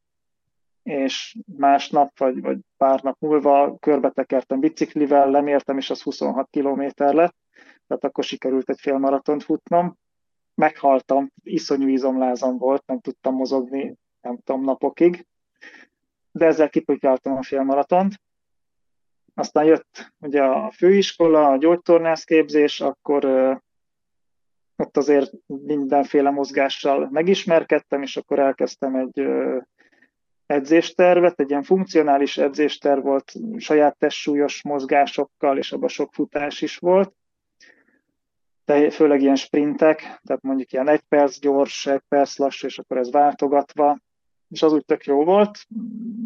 és 0.83 1.37
másnap, 1.57 2.17
vagy, 2.19 2.41
vagy 2.41 2.57
pár 2.77 3.01
nap 3.01 3.15
múlva 3.19 3.77
körbetekertem 3.79 4.59
biciklivel, 4.59 5.29
lemértem, 5.29 5.77
és 5.77 5.89
az 5.89 6.01
26 6.01 6.49
km 6.51 6.81
lett, 6.95 7.35
tehát 7.87 8.03
akkor 8.03 8.23
sikerült 8.23 8.69
egy 8.69 8.79
félmaratont 8.79 9.43
futnom. 9.43 9.97
Meghaltam, 10.55 11.31
iszonyú 11.43 11.87
izomlázam 11.87 12.57
volt, 12.57 12.83
nem 12.85 12.99
tudtam 12.99 13.35
mozogni, 13.35 13.95
nem 14.21 14.37
tudom, 14.43 14.63
napokig, 14.63 15.25
de 16.39 16.45
ezzel 16.45 16.69
kipukáltam 16.69 17.37
a 17.37 17.43
félmaratont. 17.43 18.21
Aztán 19.33 19.65
jött 19.65 20.13
ugye 20.19 20.41
a 20.43 20.71
főiskola, 20.71 21.47
a 21.47 21.57
gyógytornászképzés, 21.57 22.81
akkor 22.81 23.25
ott 24.75 24.97
azért 24.97 25.31
mindenféle 25.45 26.29
mozgással 26.29 27.07
megismerkedtem, 27.11 28.01
és 28.01 28.17
akkor 28.17 28.39
elkezdtem 28.39 28.95
egy 28.95 29.27
edzéstervet, 30.45 31.39
egy 31.39 31.49
ilyen 31.49 31.63
funkcionális 31.63 32.37
edzésterv 32.37 33.03
volt, 33.03 33.31
saját 33.57 33.97
testsúlyos 33.97 34.63
mozgásokkal, 34.63 35.57
és 35.57 35.71
abban 35.71 35.89
sok 35.89 36.13
futás 36.13 36.61
is 36.61 36.77
volt. 36.77 37.13
De 38.65 38.89
főleg 38.89 39.21
ilyen 39.21 39.35
sprintek, 39.35 39.99
tehát 39.99 40.41
mondjuk 40.41 40.71
ilyen 40.71 40.87
egy 40.87 41.03
perc 41.07 41.39
gyors, 41.39 41.85
egy 41.85 42.03
perc 42.07 42.37
lassú, 42.37 42.67
és 42.67 42.79
akkor 42.79 42.97
ez 42.97 43.11
váltogatva. 43.11 43.97
És 44.49 44.61
az 44.61 44.73
úgy 44.73 44.85
tök 44.85 45.03
jó 45.03 45.23
volt, 45.23 45.67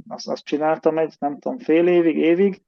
azt, 0.07 0.27
azt 0.27 0.43
csináltam 0.43 0.97
egy, 0.97 1.15
nem 1.19 1.39
tudom, 1.39 1.57
fél 1.57 1.87
évig, 1.87 2.17
évig, 2.17 2.61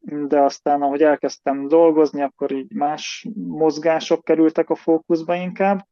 de 0.00 0.40
aztán, 0.40 0.82
ahogy 0.82 1.02
elkezdtem 1.02 1.68
dolgozni, 1.68 2.22
akkor 2.22 2.52
így 2.52 2.72
más 2.72 3.26
mozgások 3.34 4.24
kerültek 4.24 4.70
a 4.70 4.74
fókuszba 4.74 5.34
inkább, 5.34 5.86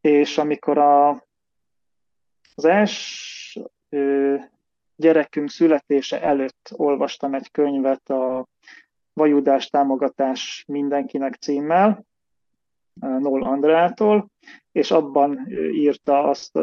és 0.00 0.38
amikor 0.38 0.78
a, 0.78 1.08
az 2.54 2.64
első 2.64 4.50
gyerekünk 4.96 5.50
születése 5.50 6.22
előtt 6.22 6.70
olvastam 6.76 7.34
egy 7.34 7.50
könyvet 7.50 8.10
a 8.10 8.46
Vajudás 9.12 9.68
támogatás 9.68 10.64
mindenkinek 10.66 11.34
címmel, 11.34 12.04
Noll 13.00 13.42
Andrától, 13.42 14.30
és 14.72 14.90
abban 14.90 15.48
írta 15.72 16.22
azt, 16.22 16.58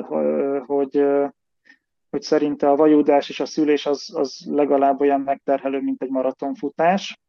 hogy 0.65 1.05
hogy 2.09 2.21
szerinte 2.21 2.69
a 2.69 2.75
vajudás 2.75 3.29
és 3.29 3.39
a 3.39 3.45
szülés 3.45 3.85
az, 3.85 4.11
az 4.15 4.43
legalább 4.45 5.01
olyan 5.01 5.21
megterhelő, 5.21 5.81
mint 5.81 6.01
egy 6.01 6.09
maratonfutás. 6.09 7.19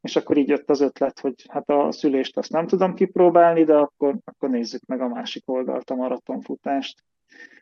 És 0.00 0.16
akkor 0.16 0.36
így 0.36 0.48
jött 0.48 0.70
az 0.70 0.80
ötlet, 0.80 1.20
hogy 1.20 1.44
hát 1.48 1.68
a 1.68 1.92
szülést 1.92 2.36
azt 2.36 2.50
nem 2.50 2.66
tudom 2.66 2.94
kipróbálni, 2.94 3.64
de 3.64 3.76
akkor, 3.76 4.16
akkor 4.24 4.50
nézzük 4.50 4.84
meg 4.86 5.00
a 5.00 5.08
másik 5.08 5.42
oldalt, 5.48 5.90
a 5.90 5.94
maratonfutást. 5.94 7.04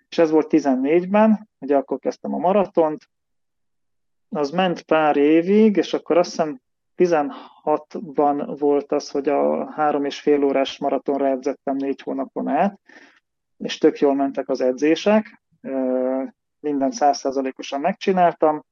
És 0.08 0.18
ez 0.18 0.30
volt 0.30 0.46
14-ben, 0.50 1.48
ugye 1.58 1.76
akkor 1.76 1.98
kezdtem 1.98 2.34
a 2.34 2.38
maratont, 2.38 3.08
az 4.28 4.50
ment 4.50 4.82
pár 4.82 5.16
évig, 5.16 5.76
és 5.76 5.94
akkor 5.94 6.16
azt 6.16 6.30
hiszem 6.30 6.60
16-ban 6.98 8.56
volt 8.58 8.92
az, 8.92 9.10
hogy 9.10 9.28
a 9.28 9.70
három 9.72 10.04
és 10.04 10.20
fél 10.20 10.44
órás 10.44 10.78
maratonra 10.78 11.26
edzettem 11.26 11.76
négy 11.76 12.00
hónapon 12.00 12.48
át, 12.48 12.80
és 13.58 13.78
tök 13.78 13.98
jól 13.98 14.14
mentek 14.14 14.48
az 14.48 14.60
edzések, 14.60 15.42
mindent 16.60 16.92
százszázalékosan 16.92 17.80
megcsináltam, 17.80 18.64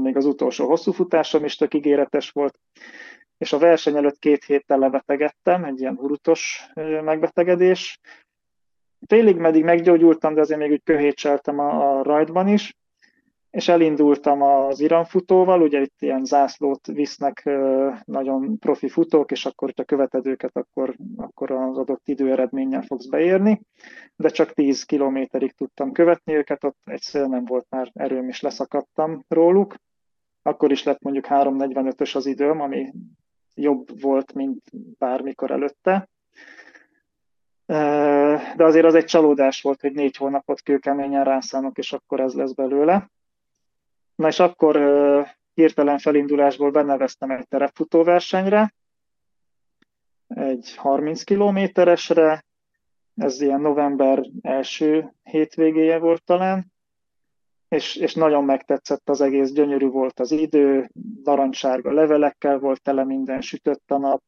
még 0.00 0.16
az 0.16 0.24
utolsó 0.24 0.68
hosszú 0.68 0.92
futásom 0.92 1.44
is 1.44 1.56
tök 1.56 1.74
ígéretes 1.74 2.30
volt, 2.30 2.58
és 3.38 3.52
a 3.52 3.58
verseny 3.58 3.96
előtt 3.96 4.18
két 4.18 4.44
héttel 4.44 4.78
lebetegedtem, 4.78 5.64
egy 5.64 5.80
ilyen 5.80 5.96
hurutos 5.96 6.66
megbetegedés. 7.04 8.00
Félig 9.06 9.36
meddig 9.36 9.64
meggyógyultam, 9.64 10.34
de 10.34 10.40
azért 10.40 10.60
még 10.60 10.70
úgy 10.70 10.82
köhétseltem 10.84 11.58
a, 11.58 11.98
a 11.98 12.02
rajtban 12.02 12.48
is, 12.48 12.76
és 13.54 13.68
elindultam 13.68 14.42
az 14.42 14.80
iramfutóval, 14.80 15.62
ugye 15.62 15.80
itt 15.80 15.94
ilyen 15.98 16.24
zászlót 16.24 16.86
visznek 16.86 17.50
nagyon 18.04 18.58
profi 18.58 18.88
futók, 18.88 19.30
és 19.30 19.46
akkor, 19.46 19.68
hogyha 19.68 19.84
követed 19.84 20.26
őket, 20.26 20.56
akkor, 20.56 20.96
akkor 21.16 21.50
az 21.50 21.78
adott 21.78 22.08
időeredménnyel 22.08 22.82
fogsz 22.82 23.06
beérni, 23.06 23.60
de 24.16 24.28
csak 24.28 24.52
10 24.52 24.82
kilométerig 24.82 25.52
tudtam 25.52 25.92
követni 25.92 26.34
őket, 26.34 26.64
ott 26.64 26.78
egyszerűen 26.84 27.30
nem 27.30 27.44
volt 27.44 27.66
már 27.70 27.90
erőm, 27.92 28.28
és 28.28 28.40
leszakadtam 28.40 29.24
róluk. 29.28 29.74
Akkor 30.42 30.70
is 30.70 30.82
lett 30.82 31.02
mondjuk 31.02 31.26
3.45-ös 31.28 32.16
az 32.16 32.26
időm, 32.26 32.60
ami 32.60 32.92
jobb 33.54 34.00
volt, 34.00 34.32
mint 34.32 34.62
bármikor 34.98 35.50
előtte. 35.50 36.08
De 38.56 38.64
azért 38.64 38.86
az 38.86 38.94
egy 38.94 39.04
csalódás 39.04 39.62
volt, 39.62 39.80
hogy 39.80 39.92
négy 39.92 40.16
hónapot 40.16 40.62
kőkeményen 40.62 41.24
rászánok, 41.24 41.78
és 41.78 41.92
akkor 41.92 42.20
ez 42.20 42.34
lesz 42.34 42.52
belőle 42.52 43.12
Na 44.14 44.28
és 44.28 44.38
akkor 44.38 44.76
hirtelen 45.54 45.98
felindulásból 45.98 46.70
beneveztem 46.70 47.30
egy 47.30 47.48
terepfutóversenyre, 47.48 48.74
egy 50.26 50.74
30 50.76 51.22
kilométeresre, 51.22 52.44
ez 53.14 53.40
ilyen 53.40 53.60
november 53.60 54.26
első 54.42 55.12
hétvégéje 55.22 55.98
volt 55.98 56.24
talán, 56.24 56.72
és, 57.68 57.96
és 57.96 58.14
nagyon 58.14 58.44
megtetszett 58.44 59.08
az 59.08 59.20
egész, 59.20 59.52
gyönyörű 59.52 59.86
volt 59.86 60.20
az 60.20 60.30
idő, 60.30 60.90
narancsárga 61.24 61.92
levelekkel 61.92 62.58
volt 62.58 62.82
tele 62.82 63.04
minden, 63.04 63.40
sütött 63.40 63.90
a 63.90 63.98
nap, 63.98 64.22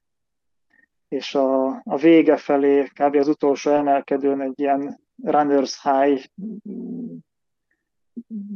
és 1.09 1.35
a, 1.35 1.67
a 1.85 1.97
vége 1.97 2.37
felé, 2.37 2.83
kb. 2.83 3.15
az 3.15 3.29
utolsó 3.29 3.71
emelkedőn 3.71 4.41
egy 4.41 4.61
ilyen 4.61 5.01
runner's 5.23 5.75
high 5.83 6.25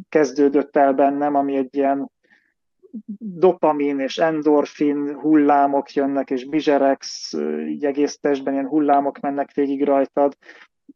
kezdődött 0.09 0.77
el 0.77 0.93
bennem, 0.93 1.35
ami 1.35 1.57
egy 1.57 1.75
ilyen 1.75 2.11
dopamin 3.19 3.99
és 4.01 4.19
endorfin 4.19 5.15
hullámok 5.15 5.93
jönnek, 5.93 6.31
és 6.31 6.45
bizserex, 6.45 7.33
így 7.67 7.85
egész 7.85 8.19
testben 8.19 8.53
ilyen 8.53 8.67
hullámok 8.67 9.21
mennek 9.21 9.53
végig 9.53 9.85
rajtad, 9.85 10.37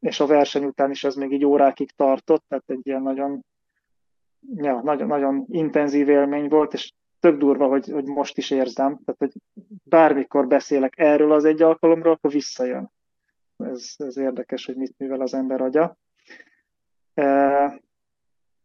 és 0.01 0.21
a 0.21 0.27
verseny 0.27 0.65
után 0.65 0.91
is 0.91 1.05
ez 1.05 1.15
még 1.15 1.33
így 1.33 1.45
órákig 1.45 1.91
tartott, 1.91 2.45
tehát 2.49 2.65
egy 2.67 2.87
ilyen 2.87 3.03
nagyon, 3.03 3.45
ja, 4.55 4.81
nagyon, 4.83 5.07
nagyon 5.07 5.45
intenzív 5.49 6.09
élmény 6.09 6.49
volt, 6.49 6.73
és 6.73 6.93
tök 7.21 7.39
durva, 7.39 7.67
hogy, 7.67 7.91
hogy 7.91 8.05
most 8.05 8.39
is 8.39 8.51
érzem, 8.51 8.99
tehát 9.05 9.17
hogy 9.19 9.33
bármikor 9.85 10.47
beszélek 10.47 10.99
erről 10.99 11.33
az 11.33 11.45
egy 11.45 11.63
alkalomról, 11.63 12.13
akkor 12.13 12.31
visszajön. 12.31 12.91
Ez, 13.57 13.95
ez 13.97 14.17
érdekes, 14.17 14.67
hogy 14.67 14.77
mit 14.77 14.95
művel 14.99 15.21
az 15.21 15.35
ember 15.35 15.61
agya. 15.61 15.97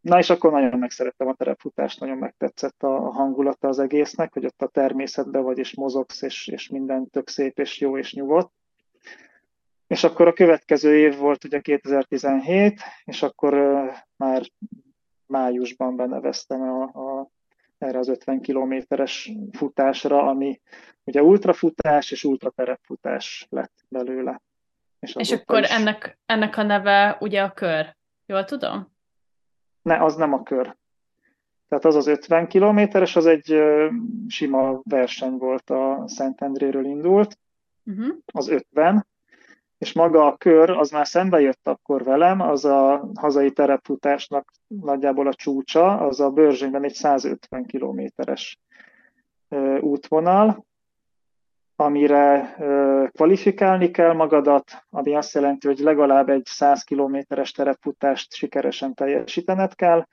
Na 0.02 0.18
és 0.18 0.30
akkor 0.30 0.52
nagyon 0.52 0.80
megszerettem 0.80 1.28
a 1.28 1.34
terepfutást, 1.34 2.00
nagyon 2.00 2.18
megtetszett 2.18 2.84
a 2.84 3.12
hangulata 3.12 3.68
az 3.68 3.80
egésznek, 3.80 4.34
hogy 4.34 4.46
ott 4.46 4.62
a 4.62 4.68
természetben 4.68 5.44
vagy, 5.44 5.58
és 5.58 5.76
mozogsz, 5.76 6.22
és, 6.22 6.48
és 6.48 6.70
minden 6.70 7.10
tök 7.10 7.30
szép, 7.30 7.60
és 7.60 7.80
jó, 7.80 7.98
és 7.98 8.14
nyugodt. 8.14 8.52
És 9.88 10.04
akkor 10.04 10.28
a 10.28 10.34
következő 10.34 10.98
év 10.98 11.18
volt 11.18 11.44
ugye 11.44 11.60
2017, 11.60 12.82
és 13.06 13.24
akkor 13.24 13.54
uh, 13.54 13.94
már 14.16 14.42
májusban 15.26 15.96
beneveztem 15.96 16.62
a, 16.62 16.82
a, 16.84 17.30
erre 17.78 18.00
az 18.00 18.08
50 18.08 18.42
kilométeres 18.42 19.32
futásra, 19.52 20.24
ami 20.24 20.62
ugye 21.04 21.24
ultrafutás 21.24 22.12
és 22.12 22.24
ultraterepfutás 22.24 23.48
lett 23.50 23.74
belőle. 23.88 24.42
És, 25.00 25.16
és 25.16 25.32
akkor 25.32 25.60
is... 25.60 25.70
ennek, 25.70 26.20
ennek 26.26 26.58
a 26.58 26.64
neve 26.64 27.18
ugye 27.20 27.42
a 27.42 27.52
kör, 27.52 27.96
jól 28.26 28.46
tudom? 28.46 28.98
Ne, 29.82 30.04
az 30.04 30.16
nem 30.16 30.34
a 30.34 30.44
kör. 30.44 30.78
Tehát 31.68 31.86
az 31.86 31.96
az 31.96 32.08
50 32.08 32.48
kilométeres, 32.48 33.16
az 33.16 33.26
egy 33.26 33.62
sima 34.28 34.82
verseny 34.84 35.38
volt, 35.38 35.70
a 35.70 36.04
Szentendréről 36.06 36.86
indult, 36.86 37.38
uh-huh. 37.86 38.16
az 38.26 38.48
50, 38.48 39.08
és 39.78 39.94
maga 39.94 40.26
a 40.26 40.38
kör, 40.38 40.70
az 40.70 40.90
már 40.92 41.08
szembe 41.08 41.40
jött 41.42 41.68
akkor 41.68 42.04
velem, 42.04 42.42
az 42.42 42.66
a 42.66 43.10
hazai 43.16 43.52
terepfutásnak 43.52 44.52
nagyjából 44.68 45.28
a 45.28 45.34
csúcsa, 45.34 45.98
az 45.98 46.20
a 46.20 46.30
Börzsönyben 46.30 46.84
egy 46.84 46.94
150 46.94 47.66
kilométeres 47.66 48.60
útvonal, 49.80 50.66
amire 51.80 52.56
kvalifikálni 53.12 53.92
kell 53.92 54.14
magadat, 54.14 54.86
ami 54.90 55.16
azt 55.16 55.34
jelenti, 55.34 55.68
hogy 55.68 55.80
legalább 55.80 56.30
egy 56.30 56.46
100 56.46 56.84
kilométeres 56.84 57.52
terepfutást 57.52 58.34
sikeresen 58.34 58.94
teljesítened 58.94 59.76
kell, 59.76 60.08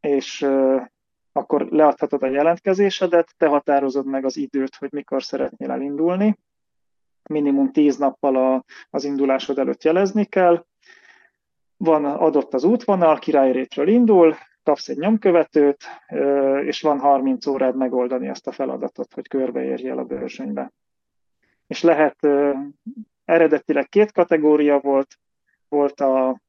és 0.00 0.46
akkor 1.32 1.66
leadhatod 1.70 2.22
a 2.22 2.26
jelentkezésedet, 2.26 3.34
te 3.36 3.46
határozod 3.46 4.06
meg 4.06 4.24
az 4.24 4.36
időt, 4.36 4.76
hogy 4.76 4.92
mikor 4.92 5.22
szeretnél 5.22 5.70
elindulni. 5.70 6.38
Minimum 7.28 7.72
10 7.72 7.96
nappal 7.96 8.36
a, 8.36 8.64
az 8.90 9.04
indulásod 9.04 9.58
előtt 9.58 9.82
jelezni 9.82 10.24
kell. 10.24 10.64
Van 11.76 12.04
adott 12.04 12.54
az 12.54 12.64
útvonal, 12.64 13.18
királyrétről 13.18 13.88
indul, 13.88 14.36
kapsz 14.62 14.88
egy 14.88 14.98
nyomkövetőt, 14.98 15.84
és 16.64 16.80
van 16.80 16.98
30 16.98 17.46
órád 17.46 17.76
megoldani 17.76 18.28
ezt 18.28 18.46
a 18.46 18.52
feladatot, 18.52 19.14
hogy 19.14 19.28
körbeérjél 19.28 19.98
a 19.98 20.04
bőrsönybe. 20.04 20.72
És 21.72 21.82
lehet, 21.82 22.16
eredetileg 23.24 23.88
két 23.88 24.12
kategória 24.12 24.78
volt, 24.78 25.18
volt 25.68 26.00
a 26.00 26.40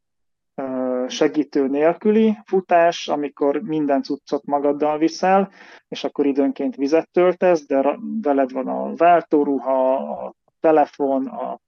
segítő 1.07 1.67
nélküli 1.67 2.37
futás, 2.45 3.07
amikor 3.07 3.61
minden 3.61 4.03
cuccot 4.03 4.45
magaddal 4.45 4.97
viszel, 4.97 5.51
és 5.87 6.03
akkor 6.03 6.25
időnként 6.25 6.75
vizet 6.75 7.09
töltesz, 7.11 7.65
de 7.65 7.99
veled 8.21 8.51
van 8.51 8.67
a 8.67 8.95
váltóruha, 8.95 9.93
a 9.95 10.33
telefon, 10.59 11.27
a, 11.27 11.59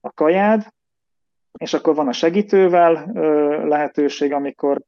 a 0.00 0.12
kajád, 0.12 0.66
és 1.58 1.74
akkor 1.74 1.94
van 1.94 2.08
a 2.08 2.12
segítővel 2.12 3.10
lehetőség, 3.68 4.32
amikor 4.32 4.82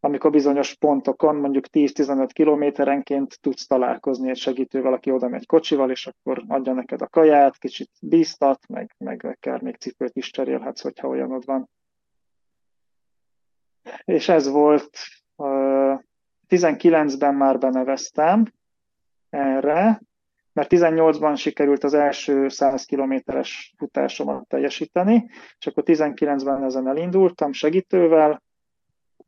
amikor 0.00 0.30
bizonyos 0.30 0.74
pontokon, 0.74 1.36
mondjuk 1.36 1.64
10-15 1.72 2.28
kilométerenként 2.32 3.40
tudsz 3.40 3.66
találkozni 3.66 4.30
egy 4.30 4.36
segítővel, 4.36 4.92
aki 4.92 5.10
oda 5.10 5.28
megy 5.28 5.46
kocsival, 5.46 5.90
és 5.90 6.06
akkor 6.06 6.44
adja 6.48 6.72
neked 6.72 7.02
a 7.02 7.08
kaját, 7.08 7.58
kicsit 7.58 7.90
bíztat, 8.00 8.68
meg, 8.68 8.94
meg 8.98 9.24
akár 9.24 9.62
még 9.62 9.76
cipőt 9.76 10.16
is 10.16 10.30
cserélhetsz, 10.30 10.80
hogyha 10.80 11.08
olyanod 11.08 11.44
van. 11.44 11.68
És 14.04 14.28
ez 14.28 14.48
volt, 14.48 14.98
19-ben 16.48 17.34
már 17.34 17.58
beneveztem 17.58 18.52
erre, 19.30 20.00
mert 20.52 20.72
18-ban 20.72 21.36
sikerült 21.36 21.84
az 21.84 21.94
első 21.94 22.48
100 22.48 22.84
kilométeres 22.84 23.74
futásomat 23.76 24.48
teljesíteni, 24.48 25.28
és 25.58 25.66
akkor 25.66 25.82
19-ben 25.86 26.64
ezen 26.64 26.88
elindultam 26.88 27.52
segítővel, 27.52 28.42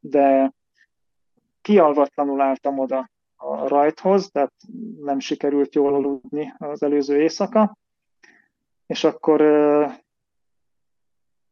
de 0.01 0.53
kialvatlanul 1.63 2.41
álltam 2.41 2.79
oda 2.79 3.11
a 3.37 3.69
rajthoz, 3.69 4.31
tehát 4.31 4.53
nem 5.01 5.19
sikerült 5.19 5.75
jól 5.75 5.95
aludni 5.95 6.55
az 6.59 6.83
előző 6.83 7.21
éjszaka, 7.21 7.77
és 8.87 9.05
akkor 9.05 9.41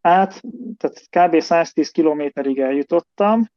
át, 0.01 0.43
tehát 0.77 1.07
kb. 1.11 1.41
110 1.41 1.91
kilométerig 1.91 2.59
eljutottam, 2.59 3.49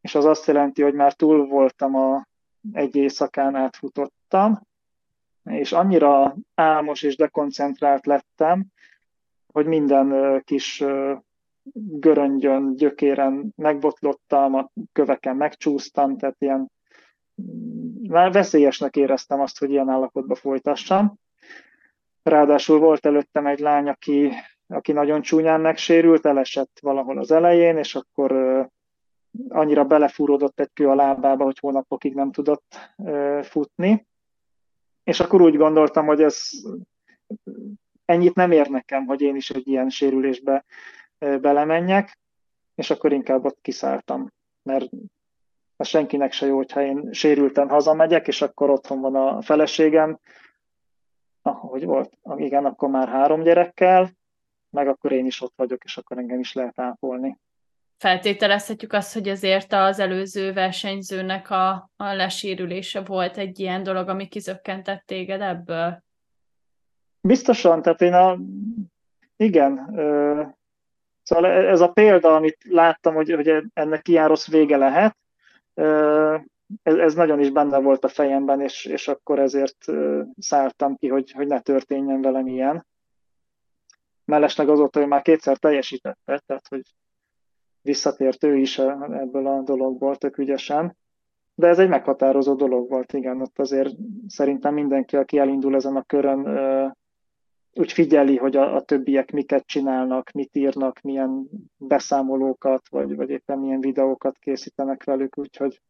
és 0.00 0.14
az 0.14 0.24
azt 0.24 0.46
jelenti, 0.46 0.82
hogy 0.82 0.94
már 0.94 1.12
túl 1.12 1.46
voltam 1.46 1.94
a 1.94 2.26
egy 2.72 2.96
éjszakán 2.96 3.54
átfutottam, 3.54 4.66
és 5.44 5.72
annyira 5.72 6.36
álmos 6.54 7.02
és 7.02 7.16
dekoncentrált 7.16 8.06
lettem, 8.06 8.66
hogy 9.52 9.66
minden 9.66 10.42
kis 10.44 10.84
göröngyön, 11.74 12.76
gyökéren 12.76 13.52
megbotlottam, 13.56 14.54
a 14.54 14.70
köveken 14.92 15.36
megcsúsztam, 15.36 16.16
tehát 16.16 16.36
ilyen 16.38 16.70
már 18.08 18.32
veszélyesnek 18.32 18.96
éreztem 18.96 19.40
azt, 19.40 19.58
hogy 19.58 19.70
ilyen 19.70 19.88
állapotba 19.88 20.34
folytassam. 20.34 21.14
Ráadásul 22.22 22.78
volt 22.78 23.06
előttem 23.06 23.46
egy 23.46 23.58
lány, 23.58 23.88
aki, 23.88 24.30
aki 24.66 24.92
nagyon 24.92 25.22
csúnyán 25.22 25.60
megsérült, 25.60 26.26
elesett 26.26 26.78
valahol 26.80 27.18
az 27.18 27.30
elején, 27.30 27.76
és 27.76 27.94
akkor 27.94 28.32
annyira 29.48 29.84
belefúródott 29.84 30.60
egy 30.60 30.70
kő 30.74 30.88
a 30.88 30.94
lábába, 30.94 31.44
hogy 31.44 31.58
hónapokig 31.58 32.14
nem 32.14 32.30
tudott 32.30 32.94
futni. 33.42 34.06
És 35.04 35.20
akkor 35.20 35.42
úgy 35.42 35.56
gondoltam, 35.56 36.06
hogy 36.06 36.22
ez 36.22 36.48
ennyit 38.04 38.34
nem 38.34 38.50
ér 38.50 38.68
nekem, 38.68 39.06
hogy 39.06 39.20
én 39.20 39.36
is 39.36 39.50
egy 39.50 39.68
ilyen 39.68 39.88
sérülésbe 39.88 40.64
belemenjek, 41.18 42.18
és 42.74 42.90
akkor 42.90 43.12
inkább 43.12 43.44
ott 43.44 43.58
kiszálltam, 43.60 44.32
mert 44.62 44.88
az 45.76 45.88
senkinek 45.88 46.32
se 46.32 46.46
jó, 46.46 46.56
hogyha 46.56 46.82
én 46.82 47.12
sérülten 47.12 47.68
hazamegyek, 47.68 48.26
és 48.26 48.42
akkor 48.42 48.70
otthon 48.70 49.00
van 49.00 49.14
a 49.14 49.42
feleségem, 49.42 50.18
ahogy 51.42 51.84
volt, 51.84 52.12
igen, 52.36 52.64
akkor 52.64 52.88
már 52.88 53.08
három 53.08 53.42
gyerekkel, 53.42 54.10
meg 54.70 54.88
akkor 54.88 55.12
én 55.12 55.26
is 55.26 55.40
ott 55.40 55.52
vagyok, 55.56 55.84
és 55.84 55.96
akkor 55.96 56.18
engem 56.18 56.38
is 56.38 56.52
lehet 56.52 56.78
ápolni. 56.78 57.38
Feltételezhetjük 57.96 58.92
azt, 58.92 59.12
hogy 59.12 59.28
azért 59.28 59.72
az 59.72 59.98
előző 59.98 60.52
versenyzőnek 60.52 61.50
a, 61.50 61.90
a 61.96 62.12
lesérülése 62.12 63.00
volt 63.00 63.36
egy 63.36 63.58
ilyen 63.58 63.82
dolog, 63.82 64.08
ami 64.08 64.28
kizökkentett 64.28 65.02
téged 65.06 65.40
ebből? 65.40 66.02
Biztosan, 67.20 67.82
tehát 67.82 68.00
én 68.00 68.12
a, 68.12 68.38
igen, 69.36 69.94
Szóval 71.28 71.46
ez 71.46 71.80
a 71.80 71.92
példa, 71.92 72.34
amit 72.34 72.58
láttam, 72.68 73.14
hogy, 73.14 73.30
hogy 73.30 73.62
ennek 73.72 74.08
ilyen 74.08 74.28
rossz 74.28 74.48
vége 74.48 74.76
lehet, 74.76 75.16
ez, 76.82 76.94
ez 76.94 77.14
nagyon 77.14 77.40
is 77.40 77.50
benne 77.50 77.78
volt 77.78 78.04
a 78.04 78.08
fejemben, 78.08 78.60
és, 78.60 78.84
és 78.84 79.08
akkor 79.08 79.38
ezért 79.38 79.84
szálltam 80.38 80.96
ki, 80.96 81.08
hogy, 81.08 81.30
hogy 81.30 81.46
ne 81.46 81.60
történjen 81.60 82.20
velem 82.20 82.46
ilyen. 82.46 82.86
Mellesleg 84.24 84.68
azóta, 84.68 84.98
hogy 84.98 85.08
már 85.08 85.22
kétszer 85.22 85.56
teljesítette, 85.56 86.42
tehát 86.46 86.68
hogy 86.68 86.82
visszatért 87.80 88.44
ő 88.44 88.56
is 88.56 88.78
ebből 88.78 89.46
a 89.46 89.62
dologból 89.62 90.16
tök 90.16 90.38
ügyesen. 90.38 90.96
De 91.54 91.66
ez 91.66 91.78
egy 91.78 91.88
meghatározó 91.88 92.54
dolog 92.54 92.88
volt, 92.88 93.12
igen, 93.12 93.40
ott 93.40 93.58
azért 93.58 93.94
szerintem 94.26 94.74
mindenki, 94.74 95.16
aki 95.16 95.38
elindul 95.38 95.74
ezen 95.74 95.96
a 95.96 96.02
körön, 96.02 96.46
úgy 97.78 97.92
figyeli, 97.92 98.36
hogy 98.36 98.56
a, 98.56 98.74
a 98.74 98.82
többiek 98.82 99.30
miket 99.30 99.66
csinálnak, 99.66 100.30
mit 100.30 100.56
írnak, 100.56 101.00
milyen 101.00 101.48
beszámolókat, 101.76 102.88
vagy, 102.88 103.16
vagy 103.16 103.30
éppen 103.30 103.58
milyen 103.58 103.80
videókat 103.80 104.38
készítenek 104.38 105.04
velük, 105.04 105.38
úgyhogy 105.38 105.82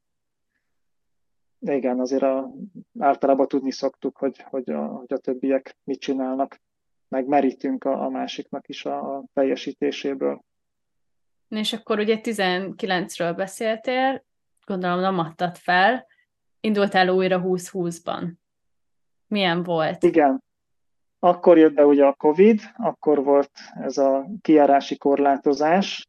igen, 1.61 2.01
azért 2.01 2.23
a, 2.23 2.51
általában 2.99 3.49
tudni 3.49 3.71
szoktuk, 3.71 4.17
hogy, 4.17 4.45
hogy, 4.51 4.71
a, 4.71 4.87
hogy 4.87 5.13
a 5.13 5.19
többiek 5.19 5.77
mit 5.85 6.01
csinálnak, 6.01 6.61
meg 7.09 7.27
merítünk 7.27 7.85
a, 7.85 8.05
a 8.05 8.09
másiknak 8.09 8.69
is 8.69 8.85
a, 8.85 9.17
a 9.17 9.25
teljesítéséből. 9.33 10.45
És 11.49 11.73
akkor 11.73 11.99
ugye 11.99 12.21
19-ről 12.23 13.33
beszéltél, 13.37 14.25
gondolom 14.65 15.01
nem 15.01 15.19
adtad 15.19 15.57
fel, 15.57 16.07
indultál 16.61 17.09
újra 17.09 17.43
20-20-ban. 17.45 18.33
Milyen 19.27 19.63
volt? 19.63 20.03
Igen, 20.03 20.47
akkor 21.19 21.59
jött 21.59 21.75
be 21.75 21.87
ugye 21.87 22.05
a 22.05 22.13
Covid, 22.13 22.61
akkor 22.77 23.25
volt 23.25 23.51
ez 23.81 23.99
a 23.99 24.27
kiárási 24.41 24.97
korlátozás. 24.97 26.09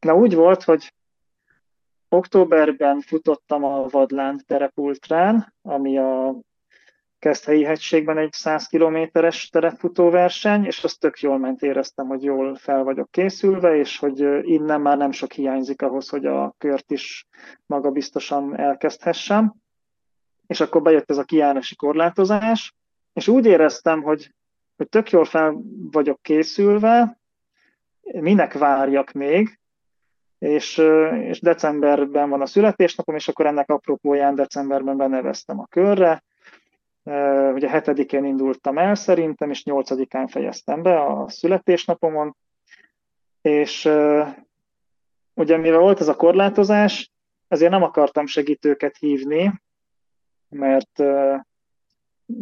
Na 0.00 0.14
úgy 0.14 0.34
volt, 0.34 0.62
hogy 0.62 0.92
októberben 2.08 3.00
futottam 3.00 3.64
a 3.64 3.86
Vadlán 3.88 4.42
terepultrán, 4.46 5.54
ami 5.62 5.98
a 5.98 6.36
Keszthelyi 7.18 7.64
hegységben 7.64 8.18
egy 8.18 8.32
100 8.32 8.66
kilométeres 8.66 9.48
terepfutóverseny, 9.48 10.64
és 10.64 10.84
az 10.84 10.94
tök 10.94 11.20
jól 11.20 11.38
ment, 11.38 11.62
éreztem, 11.62 12.06
hogy 12.06 12.22
jól 12.22 12.54
fel 12.54 12.82
vagyok 12.82 13.10
készülve, 13.10 13.76
és 13.76 13.98
hogy 13.98 14.46
innen 14.48 14.80
már 14.80 14.96
nem 14.96 15.10
sok 15.10 15.32
hiányzik 15.32 15.82
ahhoz, 15.82 16.08
hogy 16.08 16.26
a 16.26 16.54
kört 16.58 16.90
is 16.90 17.26
magabiztosan 17.66 18.58
elkezdhessem. 18.58 19.54
És 20.46 20.60
akkor 20.60 20.82
bejött 20.82 21.10
ez 21.10 21.18
a 21.18 21.24
kiárási 21.24 21.76
korlátozás, 21.76 22.74
és 23.16 23.28
úgy 23.28 23.46
éreztem, 23.46 24.02
hogy, 24.02 24.34
hogy 24.76 24.88
tök 24.88 25.10
jól 25.10 25.24
fel 25.24 25.56
vagyok 25.90 26.22
készülve, 26.22 27.18
minek 28.02 28.52
várjak 28.52 29.12
még, 29.12 29.58
és, 30.38 30.82
és 31.20 31.40
decemberben 31.40 32.28
van 32.28 32.40
a 32.40 32.46
születésnapom, 32.46 33.14
és 33.14 33.28
akkor 33.28 33.46
ennek 33.46 33.70
apropóján 33.70 34.34
decemberben 34.34 34.96
beneveztem 34.96 35.60
a 35.60 35.66
körre. 35.66 36.22
Ugye 37.52 37.68
hetedikén 37.68 38.24
indultam 38.24 38.78
el 38.78 38.94
szerintem, 38.94 39.50
és 39.50 39.64
nyolcadikán 39.64 40.26
fejeztem 40.26 40.82
be 40.82 41.00
a 41.00 41.28
születésnapomon, 41.28 42.36
és 43.40 43.84
ugye 45.34 45.56
mivel 45.56 45.78
volt 45.78 46.00
ez 46.00 46.08
a 46.08 46.16
korlátozás, 46.16 47.10
ezért 47.48 47.70
nem 47.70 47.82
akartam 47.82 48.26
segítőket 48.26 48.96
hívni, 48.96 49.62
mert 50.48 51.02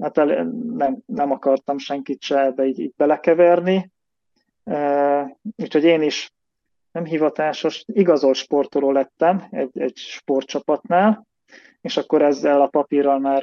hát 0.01 0.19
el, 0.19 0.45
nem, 0.77 0.99
nem 1.07 1.31
akartam 1.31 1.79
senkit 1.79 2.23
se 2.23 2.45
ebbe 2.45 2.65
így, 2.65 2.79
így 2.79 2.95
belekeverni, 2.97 3.91
úgyhogy 5.57 5.85
én 5.85 6.03
is 6.03 6.33
nem 6.93 7.05
hivatásos, 7.05 7.85
igazol 7.87 8.35
sportoló 8.35 8.91
lettem 8.91 9.47
egy, 9.51 9.81
egy 9.81 9.97
sportcsapatnál, 9.97 11.27
és 11.81 11.97
akkor 11.97 12.23
ezzel 12.23 12.61
a 12.61 12.67
papírral 12.67 13.19
már 13.19 13.43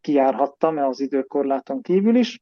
kijárhattam 0.00 0.78
az 0.78 1.00
időkorláton 1.00 1.82
kívül 1.82 2.16
is. 2.16 2.40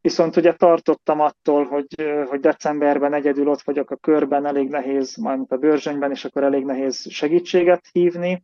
Viszont 0.00 0.36
ugye 0.36 0.54
tartottam 0.54 1.20
attól, 1.20 1.64
hogy, 1.64 1.86
hogy 2.28 2.40
decemberben 2.40 3.14
egyedül 3.14 3.48
ott 3.48 3.62
vagyok 3.62 3.90
a 3.90 3.96
körben, 3.96 4.46
elég 4.46 4.68
nehéz, 4.68 5.16
majd 5.16 5.40
a 5.48 5.56
bőrzsönyben, 5.56 6.10
és 6.10 6.24
akkor 6.24 6.42
elég 6.42 6.64
nehéz 6.64 7.10
segítséget 7.10 7.88
hívni. 7.92 8.42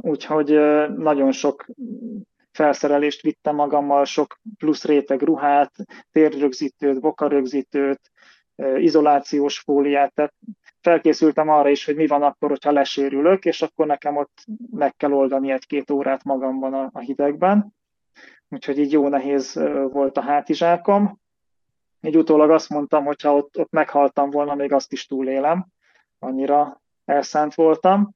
Úgyhogy 0.00 0.48
nagyon 0.96 1.32
sok 1.32 1.66
felszerelést 2.52 3.22
vittem 3.22 3.54
magammal, 3.54 4.04
sok 4.04 4.38
plusz 4.58 4.84
réteg 4.84 5.22
ruhát, 5.22 5.72
térrögzítőt, 6.12 7.00
bokarögzítőt, 7.00 8.10
izolációs 8.76 9.58
fóliát, 9.58 10.14
tehát 10.14 10.34
felkészültem 10.80 11.48
arra 11.48 11.68
is, 11.68 11.84
hogy 11.84 11.96
mi 11.96 12.06
van 12.06 12.22
akkor, 12.22 12.48
hogyha 12.48 12.72
lesérülök, 12.72 13.44
és 13.44 13.62
akkor 13.62 13.86
nekem 13.86 14.16
ott 14.16 14.44
meg 14.70 14.96
kell 14.96 15.12
oldani 15.12 15.50
egy-két 15.50 15.90
órát 15.90 16.24
magamban 16.24 16.74
a, 16.92 16.98
hidegben. 16.98 17.74
Úgyhogy 18.48 18.78
így 18.78 18.92
jó 18.92 19.08
nehéz 19.08 19.60
volt 19.90 20.16
a 20.16 20.20
hátizsákom. 20.20 21.18
így 22.00 22.16
utólag 22.16 22.50
azt 22.50 22.68
mondtam, 22.68 23.04
hogy 23.04 23.20
ha 23.22 23.34
ott, 23.34 23.58
ott 23.58 23.70
meghaltam 23.70 24.30
volna, 24.30 24.54
még 24.54 24.72
azt 24.72 24.92
is 24.92 25.06
túlélem, 25.06 25.66
annyira 26.18 26.80
elszánt 27.04 27.54
voltam. 27.54 28.15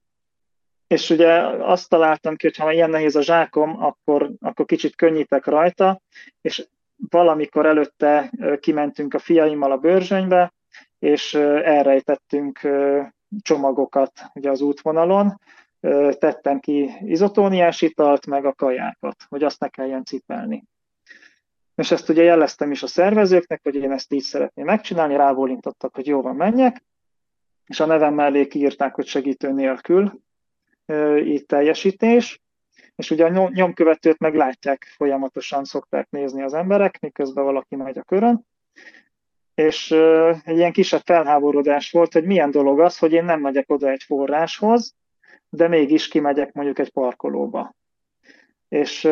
És 0.90 1.10
ugye 1.10 1.32
azt 1.46 1.88
találtam 1.88 2.36
ki, 2.36 2.46
hogy 2.46 2.56
ha 2.56 2.72
ilyen 2.72 2.90
nehéz 2.90 3.16
a 3.16 3.22
zsákom, 3.22 3.82
akkor, 3.82 4.30
akkor 4.40 4.64
kicsit 4.64 4.96
könnyítek 4.96 5.46
rajta, 5.46 6.00
és 6.40 6.66
valamikor 7.10 7.66
előtte 7.66 8.32
kimentünk 8.60 9.14
a 9.14 9.18
fiaimmal 9.18 9.72
a 9.72 9.76
bőrzsönybe, 9.76 10.52
és 10.98 11.34
elrejtettünk 11.64 12.60
csomagokat 13.42 14.12
ugye 14.34 14.50
az 14.50 14.60
útvonalon, 14.60 15.40
tettem 16.18 16.60
ki 16.60 16.90
izotóniás 17.00 17.82
italt, 17.82 18.26
meg 18.26 18.44
a 18.44 18.52
kajákat, 18.52 19.16
hogy 19.28 19.42
azt 19.42 19.60
ne 19.60 19.68
kelljen 19.68 20.04
cipelni. 20.04 20.64
És 21.74 21.90
ezt 21.90 22.08
ugye 22.08 22.22
jeleztem 22.22 22.70
is 22.70 22.82
a 22.82 22.86
szervezőknek, 22.86 23.60
hogy 23.62 23.74
én 23.74 23.92
ezt 23.92 24.12
így 24.12 24.22
szeretném 24.22 24.64
megcsinálni, 24.64 25.16
rábólintottak, 25.16 25.94
hogy 25.94 26.06
jó 26.06 26.22
van, 26.22 26.36
menjek, 26.36 26.84
és 27.66 27.80
a 27.80 27.86
nevem 27.86 28.14
mellé 28.14 28.46
kiírták, 28.46 28.94
hogy 28.94 29.06
segítő 29.06 29.52
nélkül 29.52 30.20
így 31.24 31.46
teljesítés, 31.46 32.40
és 32.96 33.10
ugye 33.10 33.24
a 33.24 33.48
nyomkövetőt 33.48 34.18
meg 34.18 34.34
látják, 34.34 34.84
folyamatosan 34.96 35.64
szokták 35.64 36.10
nézni 36.10 36.42
az 36.42 36.54
emberek, 36.54 37.00
miközben 37.00 37.44
valaki 37.44 37.76
megy 37.76 37.98
a 37.98 38.02
körön, 38.02 38.46
és 39.54 39.90
egy 40.44 40.56
ilyen 40.56 40.72
kisebb 40.72 41.02
felháborodás 41.04 41.90
volt, 41.90 42.12
hogy 42.12 42.24
milyen 42.24 42.50
dolog 42.50 42.80
az, 42.80 42.98
hogy 42.98 43.12
én 43.12 43.24
nem 43.24 43.40
megyek 43.40 43.70
oda 43.70 43.90
egy 43.90 44.02
forráshoz, 44.02 44.94
de 45.48 45.68
mégis 45.68 46.08
kimegyek 46.08 46.52
mondjuk 46.52 46.78
egy 46.78 46.92
parkolóba. 46.92 47.74
És, 48.68 49.04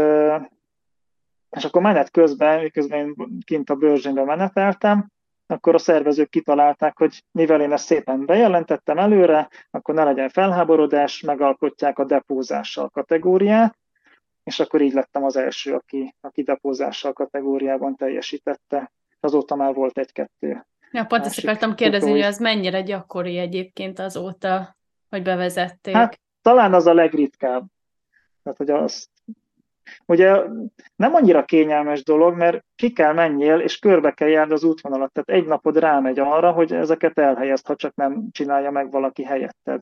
és 1.50 1.64
akkor 1.64 1.82
menet 1.82 2.10
közben, 2.10 2.62
miközben 2.62 2.98
én 2.98 3.14
kint 3.44 3.70
a 3.70 3.74
bőrzsénybe 3.74 4.24
meneteltem, 4.24 5.08
akkor 5.50 5.74
a 5.74 5.78
szervezők 5.78 6.28
kitalálták, 6.28 6.98
hogy 6.98 7.24
mivel 7.30 7.60
én 7.60 7.72
ezt 7.72 7.84
szépen 7.84 8.26
bejelentettem 8.26 8.98
előre, 8.98 9.48
akkor 9.70 9.94
ne 9.94 10.04
legyen 10.04 10.28
felháborodás, 10.28 11.20
megalkotják 11.20 11.98
a 11.98 12.04
depózással 12.04 12.88
kategóriát, 12.88 13.78
és 14.42 14.60
akkor 14.60 14.80
így 14.80 14.92
lettem 14.92 15.24
az 15.24 15.36
első, 15.36 15.74
aki, 15.74 16.14
aki 16.20 16.42
depózással 16.42 17.12
kategóriában 17.12 17.96
teljesítette. 17.96 18.92
Azóta 19.20 19.54
már 19.54 19.74
volt 19.74 19.98
egy-kettő. 19.98 20.66
Ja, 20.90 21.04
pont 21.04 21.24
ezt 21.24 21.44
akartam 21.44 21.74
kérdezni, 21.74 22.10
hogy 22.10 22.20
az 22.20 22.38
mennyire 22.38 22.82
gyakori 22.82 23.38
egyébként 23.38 23.98
azóta, 23.98 24.76
hogy 25.08 25.22
bevezették. 25.22 25.94
Hát 25.94 26.20
talán 26.42 26.74
az 26.74 26.86
a 26.86 26.94
legritkább. 26.94 27.64
Tehát, 28.42 28.58
hogy 28.58 28.70
azt 28.70 29.08
Ugye 30.06 30.42
nem 30.96 31.14
annyira 31.14 31.44
kényelmes 31.44 32.04
dolog, 32.04 32.36
mert 32.36 32.64
ki 32.74 32.92
kell 32.92 33.12
menjél, 33.12 33.58
és 33.58 33.78
körbe 33.78 34.10
kell 34.10 34.28
járni 34.28 34.52
az 34.52 34.64
útvonalat. 34.64 35.12
Tehát 35.12 35.42
egy 35.42 35.48
napod 35.48 35.78
rámegy 35.78 36.18
arra, 36.18 36.50
hogy 36.50 36.72
ezeket 36.72 37.18
elhelyezd, 37.18 37.66
ha 37.66 37.76
csak 37.76 37.94
nem 37.94 38.28
csinálja 38.30 38.70
meg 38.70 38.90
valaki 38.90 39.24
helyetted. 39.24 39.80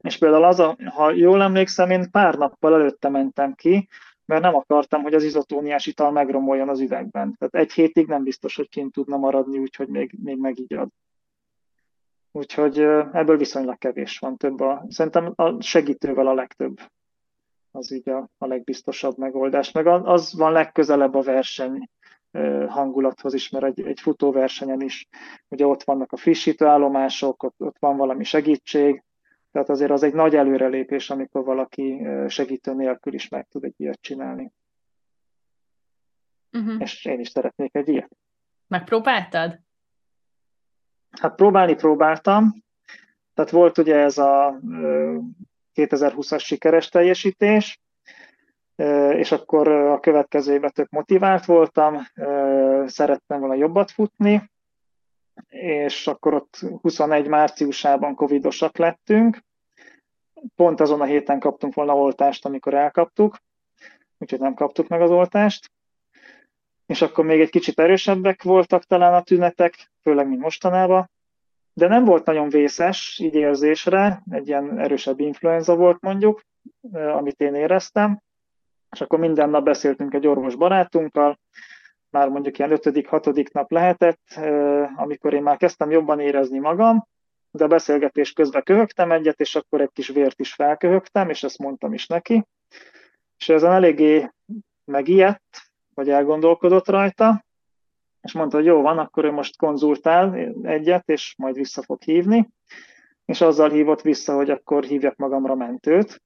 És 0.00 0.18
például 0.18 0.44
az, 0.44 0.60
a, 0.60 0.76
ha 0.94 1.10
jól 1.10 1.42
emlékszem, 1.42 1.90
én 1.90 2.10
pár 2.10 2.34
nappal 2.34 2.74
előtte 2.74 3.08
mentem 3.08 3.54
ki, 3.54 3.88
mert 4.24 4.42
nem 4.42 4.54
akartam, 4.54 5.02
hogy 5.02 5.14
az 5.14 5.24
izotóniás 5.24 5.86
ital 5.86 6.10
megromoljon 6.10 6.68
az 6.68 6.80
üvegben. 6.80 7.36
Tehát 7.38 7.54
egy 7.54 7.72
hétig 7.72 8.06
nem 8.06 8.22
biztos, 8.22 8.56
hogy 8.56 8.68
kint 8.68 8.92
tudna 8.92 9.16
maradni, 9.16 9.58
úgyhogy 9.58 9.88
még, 9.88 10.14
még 10.22 10.38
megigyad. 10.38 10.88
Úgyhogy 12.32 12.78
ebből 13.12 13.36
viszonylag 13.36 13.78
kevés 13.78 14.18
van 14.18 14.36
több. 14.36 14.60
A, 14.60 14.84
szerintem 14.88 15.32
a 15.34 15.62
segítővel 15.62 16.26
a 16.26 16.34
legtöbb 16.34 16.80
az 17.78 17.92
így 17.92 18.08
a, 18.08 18.28
a 18.38 18.46
legbiztosabb 18.46 19.18
megoldás. 19.18 19.72
Meg 19.72 19.86
az 19.86 20.34
van 20.36 20.52
legközelebb 20.52 21.14
a 21.14 21.22
verseny 21.22 21.88
hangulathoz 22.68 23.34
is, 23.34 23.50
mert 23.50 23.64
egy, 23.64 23.80
egy 23.80 24.00
futóversenyen 24.00 24.80
is 24.80 25.08
ugye 25.48 25.66
ott 25.66 25.82
vannak 25.82 26.12
a 26.12 26.16
frissítőállomások, 26.16 27.42
ott, 27.42 27.54
ott 27.58 27.76
van 27.78 27.96
valami 27.96 28.24
segítség, 28.24 29.02
tehát 29.52 29.68
azért 29.68 29.90
az 29.90 30.02
egy 30.02 30.14
nagy 30.14 30.34
előrelépés, 30.34 31.10
amikor 31.10 31.44
valaki 31.44 32.06
segítő 32.28 32.74
nélkül 32.74 33.14
is 33.14 33.28
meg 33.28 33.46
tud 33.48 33.64
egy 33.64 33.74
ilyet 33.76 34.00
csinálni. 34.00 34.52
Uh-huh. 36.52 36.80
És 36.80 37.04
én 37.04 37.20
is 37.20 37.28
szeretnék 37.28 37.74
egy 37.74 37.88
ilyet. 37.88 38.16
Megpróbáltad? 38.66 39.60
Hát 41.20 41.34
próbálni 41.34 41.74
próbáltam. 41.74 42.64
Tehát 43.34 43.50
volt 43.50 43.78
ugye 43.78 43.96
ez 43.96 44.18
a 44.18 44.60
2020-as 45.78 46.44
sikeres 46.44 46.88
teljesítés, 46.88 47.80
és 49.12 49.32
akkor 49.32 49.68
a 49.68 50.00
következő 50.00 50.52
évben 50.52 50.72
tök 50.74 50.88
motivált 50.90 51.44
voltam, 51.44 52.06
szerettem 52.86 53.38
volna 53.38 53.54
jobbat 53.54 53.90
futni, 53.90 54.50
és 55.48 56.06
akkor 56.06 56.34
ott 56.34 56.58
21 56.80 57.26
márciusában 57.26 58.14
covidosak 58.14 58.76
lettünk, 58.76 59.38
pont 60.56 60.80
azon 60.80 61.00
a 61.00 61.04
héten 61.04 61.38
kaptunk 61.38 61.74
volna 61.74 61.96
oltást, 61.96 62.44
amikor 62.44 62.74
elkaptuk, 62.74 63.38
úgyhogy 64.18 64.40
nem 64.40 64.54
kaptuk 64.54 64.88
meg 64.88 65.00
az 65.00 65.10
oltást, 65.10 65.70
és 66.86 67.02
akkor 67.02 67.24
még 67.24 67.40
egy 67.40 67.50
kicsit 67.50 67.80
erősebbek 67.80 68.42
voltak 68.42 68.84
talán 68.84 69.14
a 69.14 69.22
tünetek, 69.22 69.90
főleg 70.02 70.28
mint 70.28 70.40
mostanában, 70.40 71.10
de 71.78 71.88
nem 71.88 72.04
volt 72.04 72.24
nagyon 72.24 72.48
vészes 72.48 73.18
így 73.18 73.34
érzésre, 73.34 74.22
egy 74.30 74.48
ilyen 74.48 74.78
erősebb 74.78 75.20
influenza 75.20 75.76
volt 75.76 76.00
mondjuk, 76.00 76.42
amit 76.92 77.40
én 77.40 77.54
éreztem, 77.54 78.20
és 78.90 79.00
akkor 79.00 79.18
minden 79.18 79.50
nap 79.50 79.64
beszéltünk 79.64 80.14
egy 80.14 80.26
orvos 80.26 80.54
barátunkkal, 80.54 81.38
már 82.10 82.28
mondjuk 82.28 82.58
ilyen 82.58 82.72
ötödik, 82.72 83.08
hatodik 83.08 83.52
nap 83.52 83.70
lehetett, 83.70 84.20
amikor 84.96 85.34
én 85.34 85.42
már 85.42 85.56
kezdtem 85.56 85.90
jobban 85.90 86.20
érezni 86.20 86.58
magam, 86.58 87.06
de 87.50 87.64
a 87.64 87.68
beszélgetés 87.68 88.32
közben 88.32 88.62
köhögtem 88.62 89.12
egyet, 89.12 89.40
és 89.40 89.54
akkor 89.54 89.80
egy 89.80 89.92
kis 89.92 90.08
vért 90.08 90.40
is 90.40 90.52
felköhögtem, 90.52 91.30
és 91.30 91.42
ezt 91.42 91.58
mondtam 91.58 91.92
is 91.92 92.06
neki. 92.06 92.46
És 93.38 93.48
ezen 93.48 93.72
eléggé 93.72 94.30
megijedt, 94.84 95.70
vagy 95.94 96.10
elgondolkodott 96.10 96.88
rajta, 96.88 97.44
és 98.22 98.32
mondta, 98.32 98.56
hogy 98.56 98.66
jó 98.66 98.80
van, 98.80 98.98
akkor 98.98 99.24
ő 99.24 99.30
most 99.30 99.56
konzultál 99.56 100.34
egyet, 100.62 101.08
és 101.08 101.34
majd 101.38 101.54
vissza 101.54 101.82
fog 101.82 102.02
hívni, 102.02 102.48
és 103.24 103.40
azzal 103.40 103.70
hívott 103.70 104.00
vissza, 104.00 104.34
hogy 104.34 104.50
akkor 104.50 104.84
hívjak 104.84 105.16
magamra 105.16 105.54
mentőt, 105.54 106.22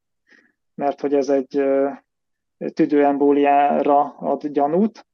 mert 0.74 1.00
hogy 1.00 1.14
ez 1.14 1.28
egy 1.28 1.62
tüdőembóliára 2.74 4.14
ad 4.18 4.46
gyanút, 4.46 5.06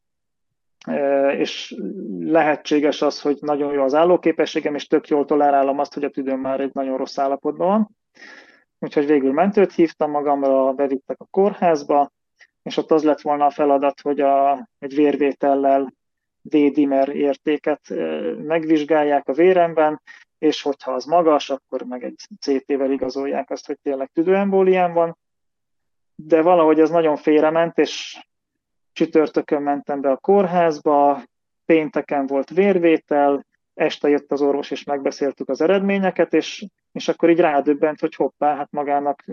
és 1.37 1.75
lehetséges 2.19 3.03
az, 3.03 3.21
hogy 3.21 3.38
nagyon 3.41 3.73
jó 3.73 3.83
az 3.83 3.95
állóképességem, 3.95 4.75
és 4.75 4.87
tök 4.87 5.09
jól 5.09 5.25
tolerálom 5.25 5.79
azt, 5.79 5.95
hogy 5.95 6.05
a 6.05 6.11
tüdőm 6.11 6.41
már 6.41 6.61
egy 6.61 6.75
nagyon 6.75 6.97
rossz 6.97 7.19
állapotban 7.19 7.69
van. 7.69 7.88
Úgyhogy 8.79 9.07
végül 9.07 9.33
mentőt 9.33 9.73
hívtam 9.73 10.11
magamra, 10.11 10.73
bevittek 10.73 11.21
a 11.21 11.27
kórházba, 11.31 12.12
és 12.62 12.77
ott 12.77 12.91
az 12.91 13.05
lett 13.05 13.21
volna 13.21 13.45
a 13.45 13.51
feladat, 13.51 14.01
hogy 14.01 14.21
a, 14.21 14.69
egy 14.79 14.95
vérvétellel 14.95 15.93
D-dimer 16.49 17.09
értéket 17.09 17.81
megvizsgálják 18.37 19.29
a 19.29 19.33
véremben, 19.33 20.01
és 20.39 20.63
hogyha 20.63 20.93
az 20.93 21.05
magas, 21.05 21.51
akkor 21.51 21.83
meg 21.83 22.05
egy 22.05 22.27
CT-vel 22.41 22.91
igazolják 22.91 23.51
azt, 23.51 23.67
hogy 23.67 23.79
tényleg 23.83 24.11
tüdőembóliám 24.13 24.93
van. 24.93 25.17
De 26.15 26.43
valahogy 26.43 26.81
ez 26.81 26.91
nagyon 26.91 27.17
félrement, 27.17 27.79
és 27.79 28.23
csütörtökön 28.93 29.63
mentem 29.63 30.01
be 30.01 30.11
a 30.11 30.17
kórházba, 30.17 31.23
pénteken 31.65 32.27
volt 32.27 32.51
vérvétel, 32.51 33.47
este 33.75 34.09
jött 34.09 34.33
az 34.33 34.43
orvos, 34.43 34.71
és 34.71 34.85
megbeszéltük 34.85 35.49
az 35.49 35.61
eredményeket, 35.61 36.33
és, 36.35 36.67
és 36.93 37.09
akkor 37.09 37.31
így 37.31 37.41
rádöbbent, 37.41 38.01
hogy 38.01 38.15
hoppá, 38.15 38.57
hát 38.57 38.71
magának 38.71 39.25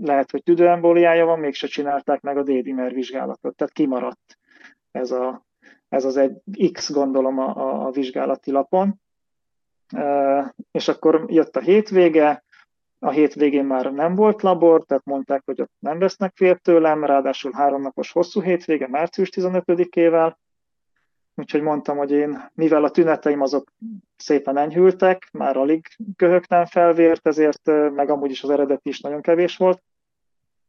lehet, 0.00 0.30
hogy 0.30 0.42
tüdőembóliája 0.42 1.24
van, 1.24 1.38
mégse 1.38 1.66
csinálták 1.66 2.20
meg 2.20 2.36
a 2.36 2.42
D-dimer 2.42 2.92
vizsgálatot, 2.92 3.56
tehát 3.56 3.72
kimaradt 3.72 4.38
ez 4.90 5.10
a, 5.10 5.46
ez 5.88 6.04
az 6.04 6.16
egy 6.16 6.70
X 6.72 6.92
gondolom 6.92 7.38
a, 7.38 7.86
a 7.86 7.90
vizsgálati 7.90 8.50
lapon. 8.50 9.00
És 10.70 10.88
akkor 10.88 11.24
jött 11.28 11.56
a 11.56 11.60
hétvége, 11.60 12.44
a 12.98 13.10
hétvégén 13.10 13.64
már 13.64 13.92
nem 13.92 14.14
volt 14.14 14.42
labor, 14.42 14.84
tehát 14.84 15.04
mondták, 15.04 15.42
hogy 15.44 15.60
ott 15.60 15.72
nem 15.78 15.98
vesznek 15.98 16.32
fél 16.34 16.56
tőlem, 16.56 17.04
ráadásul 17.04 17.52
háromnapos 17.52 18.12
hosszú 18.12 18.40
hétvége, 18.40 18.88
március 18.88 19.28
15-ével, 19.36 20.34
úgyhogy 21.34 21.62
mondtam, 21.62 21.96
hogy 21.96 22.10
én, 22.10 22.50
mivel 22.54 22.84
a 22.84 22.90
tüneteim 22.90 23.40
azok 23.40 23.72
szépen 24.16 24.56
enyhültek, 24.56 25.28
már 25.32 25.56
alig 25.56 25.86
köhögtem 26.16 26.66
felvért, 26.66 27.26
ezért 27.26 27.66
meg 27.94 28.10
amúgy 28.10 28.30
is 28.30 28.42
az 28.42 28.50
eredeti 28.50 28.88
is 28.88 29.00
nagyon 29.00 29.20
kevés 29.20 29.56
volt, 29.56 29.82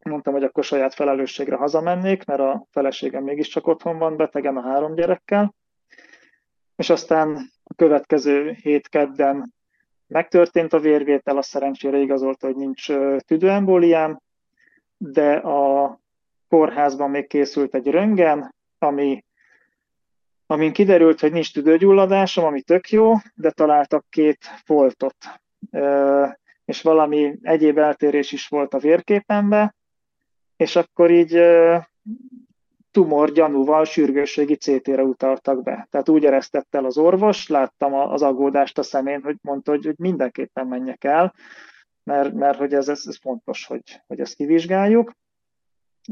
mondtam, 0.04 0.34
hogy 0.34 0.44
akkor 0.44 0.64
saját 0.64 0.94
felelősségre 0.94 1.56
hazamennék, 1.56 2.26
mert 2.26 2.40
a 2.40 2.66
feleségem 2.70 3.24
mégiscsak 3.24 3.68
otthon 3.68 3.98
van 3.98 4.18
betegen 4.18 4.58
a 4.58 4.62
három 4.62 4.96
gyerekkel. 4.96 5.56
És 6.76 6.90
aztán 6.90 7.52
a 7.64 7.74
következő 7.74 8.52
hét 8.52 8.90
kedden 8.90 9.54
megtörtént 10.08 10.74
a 10.74 10.80
vérvétel, 10.80 11.38
a 11.38 11.42
szerencsére 11.42 11.98
igazolta, 11.98 12.48
hogy 12.48 12.56
nincs 12.56 12.88
tüdőembóliám, 13.26 14.22
de 14.98 15.34
a 15.34 16.00
kórházban 16.50 17.10
még 17.10 17.28
készült 17.28 17.76
egy 17.76 17.88
röngen, 17.88 18.56
ami 18.78 19.24
amin 20.52 20.74
kiderült, 20.74 21.20
hogy 21.20 21.32
nincs 21.32 21.54
tüdőgyulladásom, 21.54 22.46
ami 22.46 22.62
tök 22.62 22.90
jó, 22.90 23.14
de 23.36 23.52
találtak 23.52 24.06
két 24.10 24.38
foltot, 24.66 25.16
és 26.66 26.82
valami 26.82 27.38
egyéb 27.42 27.78
eltérés 27.78 28.32
is 28.32 28.48
volt 28.48 28.74
a 28.74 28.80
vérképembe, 28.80 29.76
és 30.62 30.76
akkor 30.76 31.12
így 31.12 31.42
tumor 32.92 33.32
gyanúval 33.32 33.86
sürgősségi 33.86 34.56
CT-re 34.56 35.04
utaltak 35.04 35.64
be. 35.64 35.88
Tehát 35.90 36.10
úgy 36.10 36.26
eresztett 36.26 36.76
el 36.76 36.86
az 36.86 36.98
orvos, 36.98 37.48
láttam 37.48 37.94
az 37.94 38.22
aggódást 38.22 38.78
a 38.78 38.84
szemén, 38.84 39.22
hogy 39.22 39.36
mondta, 39.42 39.72
hogy, 39.72 39.86
hogy 39.86 39.98
mindenképpen 39.98 40.68
menjek 40.68 41.04
el, 41.04 41.34
mert, 42.04 42.34
mert 42.34 42.58
hogy 42.58 42.74
ez, 42.74 42.88
ez, 42.88 43.04
ez 43.06 43.18
fontos, 43.18 43.66
hogy, 43.66 44.02
hogy 44.08 44.20
ezt 44.20 44.36
kivizsgáljuk. 44.36 45.14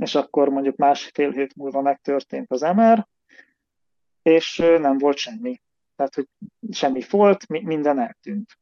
És 0.02 0.16
akkor 0.16 0.50
mondjuk 0.50 0.76
másfél 0.76 1.32
hét 1.32 1.56
múlva 1.56 1.82
megtörtént 1.82 2.52
az 2.52 2.62
MR, 2.62 3.08
és 4.22 4.58
nem 4.58 4.98
volt 4.98 5.18
semmi. 5.18 5.62
Tehát, 5.96 6.16
hogy 6.16 6.28
semmi 6.72 7.02
volt, 7.10 7.48
minden 7.48 8.00
eltűnt. 8.00 8.58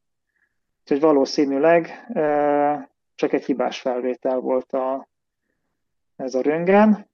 Úgyhogy 0.82 1.00
valószínűleg 1.00 2.08
csak 3.16 3.34
egy 3.34 3.46
hibás 3.46 3.80
felvétel 3.80 4.40
volt 4.40 4.72
a, 4.74 5.08
ez 6.18 6.34
a 6.34 6.42
röngen. 6.42 7.10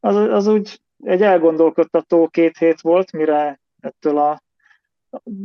Az, 0.00 0.16
az 0.16 0.46
úgy 0.46 0.80
egy 1.04 1.22
elgondolkodtató 1.22 2.28
két 2.28 2.58
hét 2.58 2.80
volt, 2.80 3.12
mire 3.12 3.60
ettől 3.80 4.18
a 4.18 4.42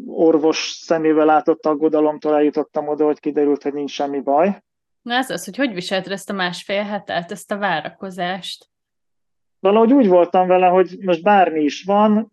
orvos 0.05 0.57
szemével 0.81 1.25
látott 1.25 1.65
aggodalomtól 1.65 2.35
eljutottam 2.35 2.87
oda, 2.87 3.05
hogy 3.05 3.19
kiderült, 3.19 3.63
hogy 3.63 3.73
nincs 3.73 3.91
semmi 3.91 4.19
baj. 4.19 4.63
Na 5.01 5.13
ez 5.13 5.29
az, 5.29 5.45
hogy 5.45 5.55
hogy 5.55 5.73
viselted 5.73 6.11
ezt 6.11 6.29
a 6.29 6.33
másfél 6.33 6.83
hetet, 6.83 7.31
ezt 7.31 7.51
a 7.51 7.57
várakozást? 7.57 8.69
Valahogy 9.59 9.93
úgy 9.93 10.07
voltam 10.07 10.47
vele, 10.47 10.67
hogy 10.67 10.97
most 11.01 11.23
bármi 11.23 11.61
is 11.61 11.83
van, 11.83 12.31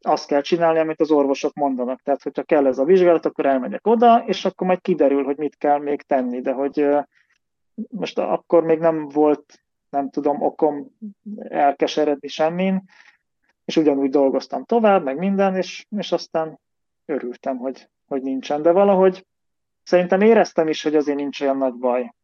azt 0.00 0.26
kell 0.26 0.40
csinálni, 0.40 0.78
amit 0.78 1.00
az 1.00 1.10
orvosok 1.10 1.54
mondanak. 1.54 2.00
Tehát, 2.02 2.22
hogyha 2.22 2.42
kell 2.42 2.66
ez 2.66 2.78
a 2.78 2.84
vizsgálat, 2.84 3.26
akkor 3.26 3.46
elmegyek 3.46 3.86
oda, 3.86 4.24
és 4.26 4.44
akkor 4.44 4.66
majd 4.66 4.80
kiderül, 4.80 5.24
hogy 5.24 5.36
mit 5.36 5.56
kell 5.56 5.78
még 5.78 6.02
tenni. 6.02 6.40
De 6.40 6.52
hogy 6.52 6.86
most 7.90 8.18
akkor 8.18 8.64
még 8.64 8.78
nem 8.78 9.08
volt, 9.08 9.62
nem 9.90 10.10
tudom, 10.10 10.42
okom 10.42 10.86
elkeseredni 11.38 12.28
semmin, 12.28 12.82
és 13.64 13.76
ugyanúgy 13.76 14.10
dolgoztam 14.10 14.64
tovább, 14.64 15.04
meg 15.04 15.18
minden, 15.18 15.56
és, 15.56 15.86
és 15.96 16.12
aztán 16.12 16.58
örültem, 17.04 17.56
hogy, 17.56 17.88
hogy 18.06 18.22
nincsen. 18.22 18.62
De 18.62 18.72
valahogy 18.72 19.26
szerintem 19.82 20.20
éreztem 20.20 20.68
is, 20.68 20.82
hogy 20.82 20.96
azért 20.96 21.18
nincs 21.18 21.40
olyan 21.40 21.56
nagy 21.56 21.74
baj. 21.74 22.14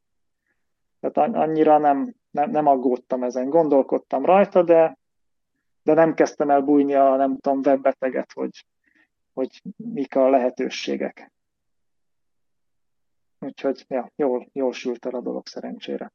Tehát 1.00 1.34
annyira 1.34 1.78
nem, 1.78 2.14
nem, 2.30 2.50
nem 2.50 2.66
aggódtam 2.66 3.22
ezen, 3.22 3.48
gondolkodtam 3.48 4.24
rajta, 4.24 4.62
de 4.62 4.96
de 5.84 5.94
nem 5.94 6.14
kezdtem 6.14 6.50
el 6.50 6.60
bújni 6.60 6.94
a, 6.94 7.16
nem 7.16 7.38
tudom, 7.38 7.60
webbeteget, 7.64 8.32
hogy, 8.32 8.66
hogy 9.32 9.62
mik 9.76 10.16
a 10.16 10.28
lehetőségek. 10.28 11.32
Úgyhogy 13.44 13.84
ja, 13.88 14.10
jól, 14.16 14.48
jól 14.52 14.72
sült 14.72 15.06
el 15.06 15.14
a 15.14 15.20
dolog 15.20 15.46
szerencsére. 15.46 16.12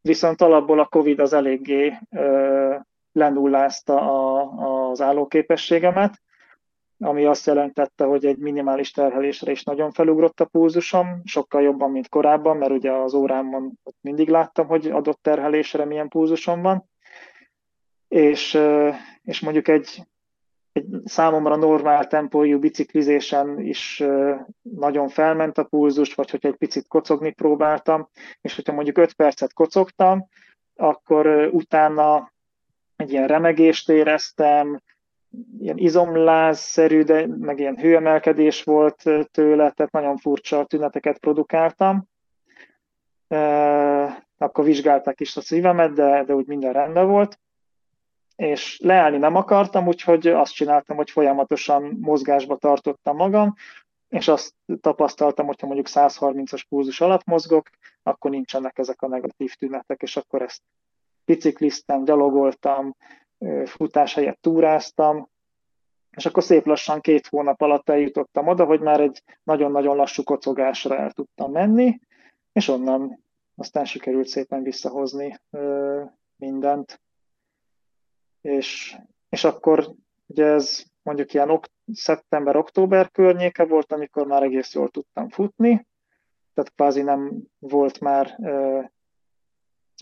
Viszont 0.00 0.40
alapból 0.40 0.80
a 0.80 0.86
Covid 0.86 1.20
az 1.20 1.32
eléggé 1.32 1.98
ö, 2.10 2.76
lenullázta 3.12 4.00
a, 4.00 4.90
az 4.90 5.00
állóképességemet, 5.00 6.20
ami 6.98 7.24
azt 7.24 7.46
jelentette, 7.46 8.04
hogy 8.04 8.26
egy 8.26 8.38
minimális 8.38 8.90
terhelésre 8.90 9.50
is 9.50 9.64
nagyon 9.64 9.92
felugrott 9.92 10.40
a 10.40 10.44
pulzusom, 10.44 11.20
sokkal 11.24 11.62
jobban, 11.62 11.90
mint 11.90 12.08
korábban, 12.08 12.56
mert 12.56 12.70
ugye 12.70 12.92
az 12.92 13.14
órámon 13.14 13.78
mindig 14.00 14.28
láttam, 14.28 14.66
hogy 14.66 14.86
adott 14.86 15.22
terhelésre 15.22 15.84
milyen 15.84 16.08
pulzusom 16.08 16.62
van, 16.62 16.84
és, 18.08 18.58
és 19.22 19.40
mondjuk 19.40 19.68
egy, 19.68 20.06
egy 20.72 20.86
számomra 21.04 21.56
normál 21.56 22.06
tempójú 22.06 22.58
biciklizésen 22.58 23.60
is 23.60 24.04
nagyon 24.62 25.08
felment 25.08 25.58
a 25.58 25.64
pulzus, 25.64 26.14
vagy 26.14 26.30
hogyha 26.30 26.48
egy 26.48 26.56
picit 26.56 26.88
kocogni 26.88 27.32
próbáltam, 27.32 28.08
és 28.40 28.54
hogyha 28.54 28.72
mondjuk 28.72 28.98
5 28.98 29.12
percet 29.12 29.52
kocogtam, 29.52 30.28
akkor 30.76 31.48
utána 31.52 32.32
egy 32.96 33.12
ilyen 33.12 33.26
remegést 33.26 33.88
éreztem, 33.88 34.80
ilyen 35.60 35.76
izomlázszerű, 35.76 37.02
de 37.02 37.26
meg 37.26 37.58
ilyen 37.58 37.76
hőemelkedés 37.76 38.62
volt 38.62 39.02
tőle, 39.30 39.70
tehát 39.70 39.92
nagyon 39.92 40.16
furcsa 40.16 40.64
tüneteket 40.64 41.18
produkáltam. 41.18 42.08
Akkor 44.38 44.64
vizsgálták 44.64 45.20
is 45.20 45.36
a 45.36 45.40
szívemet, 45.40 45.92
de, 45.92 46.24
de 46.24 46.34
úgy 46.34 46.46
minden 46.46 46.72
rendben 46.72 47.06
volt 47.06 47.38
és 48.38 48.78
leállni 48.82 49.16
nem 49.16 49.34
akartam, 49.36 49.86
úgyhogy 49.86 50.26
azt 50.26 50.52
csináltam, 50.52 50.96
hogy 50.96 51.10
folyamatosan 51.10 51.96
mozgásba 52.00 52.56
tartottam 52.56 53.16
magam, 53.16 53.54
és 54.08 54.28
azt 54.28 54.54
tapasztaltam, 54.80 55.46
hogyha 55.46 55.66
mondjuk 55.66 55.88
130-as 55.90 56.62
pulzus 56.68 57.00
alatt 57.00 57.24
mozgok, 57.24 57.70
akkor 58.02 58.30
nincsenek 58.30 58.78
ezek 58.78 59.02
a 59.02 59.08
negatív 59.08 59.54
tünetek, 59.54 60.02
és 60.02 60.16
akkor 60.16 60.42
ezt 60.42 60.62
bicikliztem, 61.24 62.04
gyalogoltam, 62.04 62.96
futás 63.64 64.14
helyett 64.14 64.40
túráztam, 64.40 65.28
és 66.10 66.26
akkor 66.26 66.42
szép 66.42 66.66
lassan 66.66 67.00
két 67.00 67.26
hónap 67.26 67.60
alatt 67.60 67.88
eljutottam 67.88 68.46
oda, 68.46 68.64
hogy 68.64 68.80
már 68.80 69.00
egy 69.00 69.22
nagyon-nagyon 69.42 69.96
lassú 69.96 70.22
kocogásra 70.22 70.96
el 70.96 71.10
tudtam 71.10 71.52
menni, 71.52 72.00
és 72.52 72.68
onnan 72.68 73.22
aztán 73.56 73.84
sikerült 73.84 74.26
szépen 74.26 74.62
visszahozni 74.62 75.40
mindent 76.36 77.00
és, 78.40 78.96
és 79.28 79.44
akkor 79.44 79.94
ugye 80.26 80.44
ez 80.44 80.84
mondjuk 81.02 81.34
ilyen 81.34 81.50
ok, 81.50 81.64
szeptember-október 81.92 83.10
környéke 83.10 83.64
volt, 83.64 83.92
amikor 83.92 84.26
már 84.26 84.42
egész 84.42 84.74
jól 84.74 84.88
tudtam 84.88 85.28
futni, 85.28 85.86
tehát 86.54 86.72
kvázi 86.74 87.02
nem 87.02 87.42
volt 87.58 88.00
már 88.00 88.36
ö, 88.42 88.80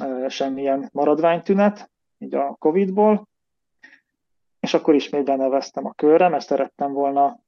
ö, 0.03 0.27
semmilyen 0.29 0.88
maradványtünet, 0.92 1.90
így 2.18 2.35
a 2.35 2.57
Covid-ból, 2.59 3.29
és 4.61 4.75
akkor 4.75 4.94
ismét 4.94 5.25
beneveztem 5.25 5.87
a 5.87 5.92
körre, 5.92 6.29
mert 6.29 6.46
szerettem 6.46 6.92
volna 6.92 7.40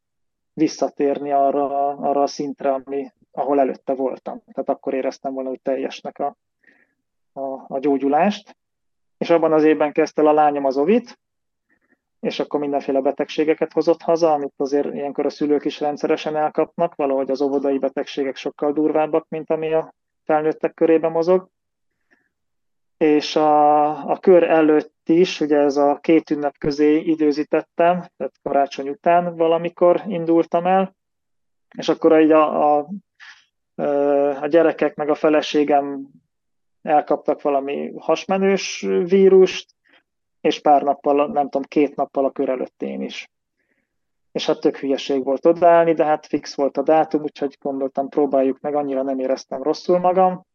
visszatérni 0.53 1.33
arra, 1.33 1.89
arra 1.89 2.23
a 2.23 2.27
szintre, 2.27 2.73
ami, 2.73 3.13
ahol 3.31 3.61
előtte 3.61 3.95
voltam. 3.95 4.43
Tehát 4.53 4.69
akkor 4.69 4.95
éreztem 4.95 5.33
volna, 5.33 5.49
hogy 5.49 5.61
teljesnek 5.63 6.19
a, 6.19 6.37
a, 7.33 7.65
a 7.69 7.79
gyógyulást 7.79 8.57
és 9.19 9.31
abban 9.31 9.53
az 9.53 9.65
évben 9.65 9.93
kezdte 9.93 10.23
el 10.23 10.29
a 10.29 10.33
lányom 10.33 10.65
az 10.65 10.77
ovit, 10.77 11.19
és 12.21 12.39
akkor 12.39 12.61
mindenféle 12.61 13.01
betegségeket 13.01 13.73
hozott 13.73 14.03
haza, 14.03 14.33
amit 14.33 14.55
azért 14.57 14.95
ilyenkor 14.95 15.27
a 15.27 15.31
szülők 15.31 15.65
is 15.65 15.81
rendszeresen 15.81 16.37
elkapnak, 16.37 16.95
valahogy 16.95 17.31
az 17.31 17.41
óvodai 17.41 17.79
betegségek 17.79 18.37
sokkal 18.37 18.73
durvábbak, 18.73 19.27
mint 19.29 19.51
ami 19.51 19.73
a 19.73 19.95
felnőttek 20.25 20.75
körében 20.75 21.11
mozog. 21.11 21.49
És 22.97 23.37
a, 23.37 23.89
a 24.11 24.19
kör 24.19 24.43
előtt 24.43 25.09
is, 25.09 25.41
ugye 25.41 25.57
ez 25.57 25.77
a 25.77 25.99
két 26.01 26.31
ünnep 26.31 26.59
közé 26.59 26.99
időzítettem, 26.99 28.05
tehát 28.17 28.35
karácsony 28.43 28.89
után 28.89 29.37
valamikor 29.37 30.03
indultam 30.07 30.67
el, 30.67 30.97
és 31.77 31.89
akkor 31.89 32.21
így 32.21 32.31
a, 32.31 32.77
a, 32.77 32.89
a 34.41 34.47
gyerekek 34.47 34.95
meg 34.95 35.09
a 35.09 35.15
feleségem 35.15 36.09
elkaptak 36.83 37.43
valami 37.43 37.93
hasmenős 37.99 38.87
vírust, 39.05 39.77
és 40.41 40.61
pár 40.61 40.83
nappal, 40.83 41.27
nem 41.27 41.49
tudom, 41.49 41.63
két 41.63 41.97
nappal 41.97 42.25
a 42.25 42.31
kör 42.31 42.49
előtt 42.49 42.83
én 42.83 43.03
is. 43.03 43.31
És 44.33 44.47
hát 44.47 44.61
tök 44.61 44.77
hülyeség 44.77 45.25
volt 45.25 45.47
odaállni, 45.47 45.93
de 45.93 46.05
hát 46.05 46.27
fix 46.27 46.55
volt 46.55 46.77
a 46.77 46.83
dátum, 46.83 47.23
úgyhogy 47.23 47.57
gondoltam, 47.61 48.09
próbáljuk 48.09 48.61
meg, 48.61 48.75
annyira 48.75 49.03
nem 49.03 49.19
éreztem 49.19 49.63
rosszul 49.63 49.99
magam. 49.99 50.47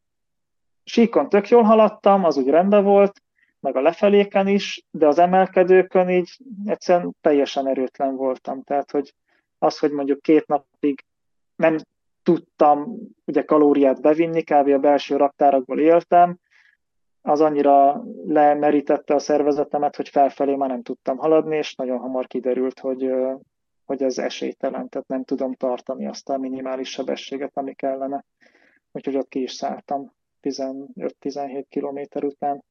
Síkon 0.83 1.29
tök 1.29 1.49
jól 1.49 1.63
haladtam, 1.63 2.23
az 2.23 2.37
úgy 2.37 2.47
rendben 2.47 2.83
volt, 2.83 3.21
meg 3.59 3.75
a 3.75 3.81
lefeléken 3.81 4.47
is, 4.47 4.83
de 4.91 5.07
az 5.07 5.19
emelkedőkön 5.19 6.09
így 6.09 6.37
egyszerűen 6.65 7.15
teljesen 7.21 7.67
erőtlen 7.67 8.15
voltam. 8.15 8.63
Tehát, 8.63 8.91
hogy 8.91 9.13
az, 9.57 9.79
hogy 9.79 9.91
mondjuk 9.91 10.21
két 10.21 10.47
napig 10.47 11.05
nem 11.55 11.77
tudtam 12.23 12.97
ugye 13.25 13.43
kalóriát 13.43 14.01
bevinni, 14.01 14.41
kb. 14.41 14.67
a 14.67 14.79
belső 14.79 15.15
raktárakból 15.15 15.79
éltem, 15.79 16.39
az 17.21 17.41
annyira 17.41 18.03
lemerítette 18.25 19.13
a 19.13 19.19
szervezetemet, 19.19 19.95
hogy 19.95 20.09
felfelé 20.09 20.55
már 20.55 20.69
nem 20.69 20.81
tudtam 20.81 21.17
haladni, 21.17 21.57
és 21.57 21.75
nagyon 21.75 21.99
hamar 21.99 22.27
kiderült, 22.27 22.79
hogy, 22.79 23.09
hogy 23.85 24.03
ez 24.03 24.17
esélytelen, 24.17 24.89
tehát 24.89 25.07
nem 25.07 25.23
tudom 25.23 25.55
tartani 25.55 26.07
azt 26.07 26.29
a 26.29 26.37
minimális 26.37 26.89
sebességet, 26.89 27.51
ami 27.53 27.73
kellene. 27.73 28.25
Úgyhogy 28.91 29.15
ott 29.15 29.27
ki 29.27 29.41
is 29.41 29.51
szálltam 29.51 30.13
15-17 30.41 31.63
kilométer 31.69 32.23
után. 32.23 32.63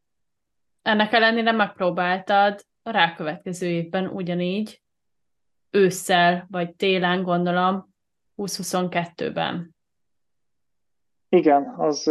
Ennek 0.82 1.12
ellenére 1.12 1.52
megpróbáltad 1.52 2.64
a 2.82 2.90
rákövetkező 2.90 3.66
évben 3.66 4.06
ugyanígy, 4.06 4.82
ősszel 5.70 6.46
vagy 6.50 6.74
télen 6.74 7.22
gondolom, 7.22 7.91
2022-ben. 8.46 9.74
Igen, 11.28 11.74
az 11.76 12.06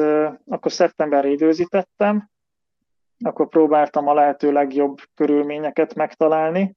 akkor 0.47 0.71
szeptemberre 0.71 1.27
időzítettem, 1.27 2.29
akkor 3.19 3.47
próbáltam 3.47 4.07
a 4.07 4.13
lehető 4.13 4.51
legjobb 4.51 4.97
körülményeket 5.15 5.93
megtalálni, 5.93 6.75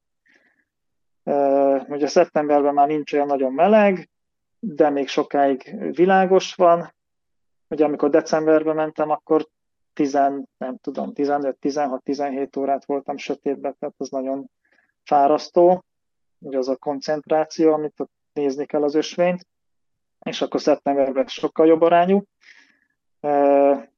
Ugye 1.86 2.06
szeptemberben 2.06 2.74
már 2.74 2.86
nincs 2.86 3.12
olyan 3.12 3.26
nagyon 3.26 3.52
meleg, 3.52 4.10
de 4.58 4.90
még 4.90 5.08
sokáig 5.08 5.76
világos 5.94 6.54
van. 6.54 6.94
Ugye 7.68 7.84
amikor 7.84 8.10
decemberben 8.10 8.74
mentem, 8.74 9.10
akkor 9.10 9.48
10, 9.92 10.12
nem 10.56 10.76
tudom, 10.80 11.12
15, 11.12 11.56
16, 11.56 12.02
17 12.02 12.56
órát 12.56 12.84
voltam 12.84 13.16
sötétben, 13.16 13.76
tehát 13.78 13.94
az 13.98 14.08
nagyon 14.08 14.50
fárasztó. 15.02 15.84
Ugye 16.38 16.58
az 16.58 16.68
a 16.68 16.76
koncentráció, 16.76 17.72
amit 17.72 18.00
ott 18.00 18.12
nézni 18.34 18.66
kell 18.66 18.82
az 18.82 18.94
ösvényt, 18.94 19.46
és 20.24 20.42
akkor 20.42 20.60
szeptemberben 20.60 21.26
sokkal 21.26 21.66
jobb 21.66 21.80
arányú. 21.80 22.22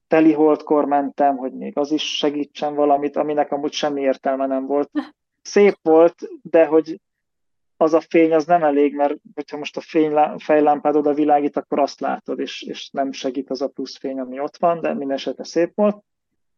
Teli 0.06 0.32
holdkor 0.32 0.84
mentem, 0.84 1.36
hogy 1.36 1.52
még 1.52 1.78
az 1.78 1.90
is 1.90 2.16
segítsen 2.16 2.74
valamit, 2.74 3.16
aminek 3.16 3.52
amúgy 3.52 3.72
semmi 3.72 4.00
értelme 4.00 4.46
nem 4.46 4.66
volt. 4.66 4.90
Szép 5.42 5.76
volt, 5.82 6.14
de 6.42 6.66
hogy 6.66 7.00
az 7.76 7.94
a 7.94 8.00
fény 8.00 8.32
az 8.34 8.44
nem 8.44 8.64
elég, 8.64 8.94
mert 8.94 9.14
hogyha 9.34 9.56
most 9.56 9.76
a 9.76 9.80
fény, 9.80 10.14
fejlámpád 10.38 10.96
oda 10.96 11.14
világít, 11.14 11.56
akkor 11.56 11.78
azt 11.78 12.00
látod, 12.00 12.38
és, 12.38 12.62
és 12.62 12.90
nem 12.90 13.12
segít 13.12 13.50
az 13.50 13.62
a 13.62 13.68
plusz 13.68 13.98
fény, 13.98 14.20
ami 14.20 14.40
ott 14.40 14.56
van, 14.56 14.80
de 14.80 14.94
minden 14.94 15.16
esetre 15.16 15.44
szép 15.44 15.72
volt. 15.74 16.04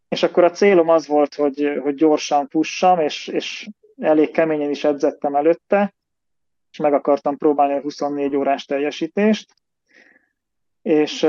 És 0.08 0.22
akkor 0.22 0.44
a 0.44 0.50
célom 0.50 0.88
az 0.88 1.06
volt, 1.06 1.34
hogy, 1.34 1.78
hogy 1.82 1.94
gyorsan 1.94 2.48
fussam, 2.48 3.00
és, 3.00 3.26
és 3.28 3.68
elég 3.98 4.30
keményen 4.30 4.70
is 4.70 4.84
edzettem 4.84 5.34
előtte, 5.34 5.94
és 6.78 6.84
meg 6.84 6.92
akartam 6.92 7.36
próbálni 7.36 7.74
a 7.74 7.80
24 7.80 8.36
órás 8.36 8.64
teljesítést, 8.64 9.54
és 10.82 11.22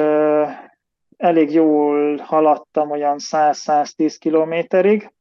elég 1.17 1.51
jól 1.51 2.17
haladtam 2.17 2.91
olyan 2.91 3.17
100-110 3.19 4.15
kilométerig, 4.19 5.13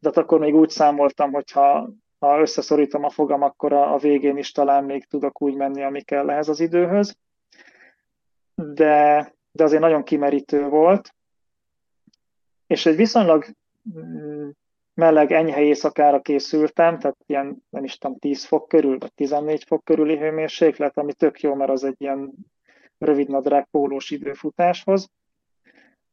de 0.00 0.10
akkor 0.14 0.38
még 0.38 0.54
úgy 0.54 0.68
számoltam, 0.68 1.32
hogy 1.32 1.50
ha, 1.50 1.90
ha 2.18 2.40
összeszorítom 2.40 3.04
a 3.04 3.10
fogam, 3.10 3.42
akkor 3.42 3.72
a, 3.72 3.94
a 3.94 3.98
végén 3.98 4.36
is 4.36 4.52
talán 4.52 4.84
még 4.84 5.04
tudok 5.04 5.42
úgy 5.42 5.54
menni, 5.54 5.82
ami 5.82 6.02
kell 6.02 6.30
ehhez 6.30 6.48
az 6.48 6.60
időhöz. 6.60 7.16
De, 8.54 9.34
de 9.52 9.64
azért 9.64 9.82
nagyon 9.82 10.02
kimerítő 10.02 10.68
volt, 10.68 11.14
és 12.66 12.86
egy 12.86 12.96
viszonylag 12.96 13.44
mm, 13.98 14.48
meleg, 14.94 15.32
enyhe 15.32 15.60
éjszakára 15.60 16.20
készültem, 16.20 16.98
tehát 16.98 17.16
ilyen, 17.26 17.62
nem 17.70 17.84
is 17.84 17.98
tudom, 17.98 18.18
10 18.18 18.44
fok 18.44 18.68
körül, 18.68 18.98
vagy 18.98 19.14
14 19.14 19.64
fok 19.64 19.84
körüli 19.84 20.16
hőmérséklet, 20.16 20.98
ami 20.98 21.12
tök 21.12 21.40
jó, 21.40 21.54
mert 21.54 21.70
az 21.70 21.84
egy 21.84 21.96
ilyen 21.98 22.32
rövidnadrág 22.98 23.66
pólós 23.70 24.10
időfutáshoz. 24.10 25.10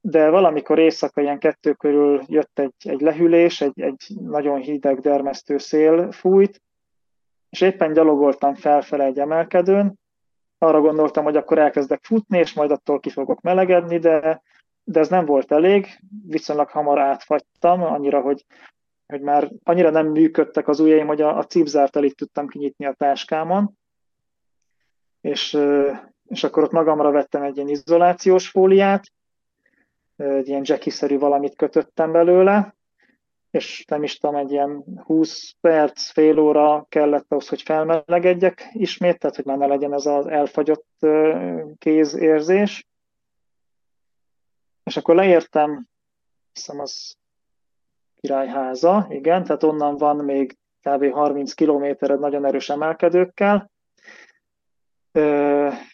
De 0.01 0.29
valamikor 0.29 0.79
éjszaka 0.79 1.21
ilyen 1.21 1.39
kettő 1.39 1.73
körül 1.73 2.21
jött 2.27 2.59
egy, 2.59 2.73
egy 2.83 3.01
lehűlés, 3.01 3.61
egy, 3.61 3.81
egy 3.81 4.07
nagyon 4.21 4.59
hideg, 4.59 4.99
dermesztő 4.99 5.57
szél 5.57 6.11
fújt, 6.11 6.61
és 7.49 7.61
éppen 7.61 7.93
gyalogoltam 7.93 8.55
felfele 8.55 9.03
egy 9.03 9.19
emelkedőn, 9.19 9.99
arra 10.57 10.81
gondoltam, 10.81 11.23
hogy 11.23 11.35
akkor 11.35 11.57
elkezdek 11.57 12.03
futni, 12.03 12.37
és 12.37 12.53
majd 12.53 12.71
attól 12.71 12.99
ki 12.99 13.09
fogok 13.09 13.41
melegedni, 13.41 13.97
de 13.97 14.41
de 14.83 14.99
ez 14.99 15.09
nem 15.09 15.25
volt 15.25 15.51
elég, 15.51 15.87
viszonylag 16.27 16.69
hamar 16.69 16.99
átfagytam, 16.99 17.83
annyira, 17.83 18.21
hogy, 18.21 18.45
hogy 19.07 19.21
már 19.21 19.51
annyira 19.63 19.89
nem 19.89 20.07
működtek 20.07 20.67
az 20.67 20.79
ujjaim, 20.79 21.07
hogy 21.07 21.21
a, 21.21 21.37
a 21.37 21.43
cipzárt 21.43 21.95
alig 21.95 22.15
tudtam 22.15 22.47
kinyitni 22.47 22.85
a 22.85 22.93
táskámon, 22.93 23.77
és, 25.21 25.57
és 26.27 26.43
akkor 26.43 26.63
ott 26.63 26.71
magamra 26.71 27.11
vettem 27.11 27.43
egy 27.43 27.55
ilyen 27.55 27.69
izolációs 27.69 28.49
fóliát, 28.49 29.03
egy 30.15 30.47
ilyen 30.47 30.61
jackie 30.65 31.17
valamit 31.17 31.55
kötöttem 31.55 32.11
belőle, 32.11 32.75
és 33.51 33.85
nem 33.87 34.03
is 34.03 34.17
tudom, 34.17 34.35
egy 34.35 34.51
ilyen 34.51 34.83
20 35.05 35.51
perc, 35.61 36.11
fél 36.11 36.39
óra 36.39 36.85
kellett 36.89 37.25
ahhoz, 37.27 37.47
hogy 37.47 37.61
felmelegedjek 37.61 38.69
ismét, 38.73 39.19
tehát 39.19 39.35
hogy 39.35 39.45
már 39.45 39.57
ne 39.57 39.65
legyen 39.65 39.93
ez 39.93 40.05
az 40.05 40.27
elfagyott 40.27 41.05
kézérzés. 41.77 42.87
És 44.91 44.97
akkor 44.97 45.15
leértem, 45.15 45.88
hiszem 46.54 46.80
az 46.80 47.15
királyháza, 48.15 49.06
igen, 49.10 49.43
tehát 49.43 49.63
onnan 49.63 49.97
van 49.97 50.15
még 50.15 50.58
kb. 50.82 51.12
30 51.12 51.54
kilométered 51.54 52.19
nagyon 52.19 52.45
erős 52.45 52.69
emelkedőkkel, 52.69 53.71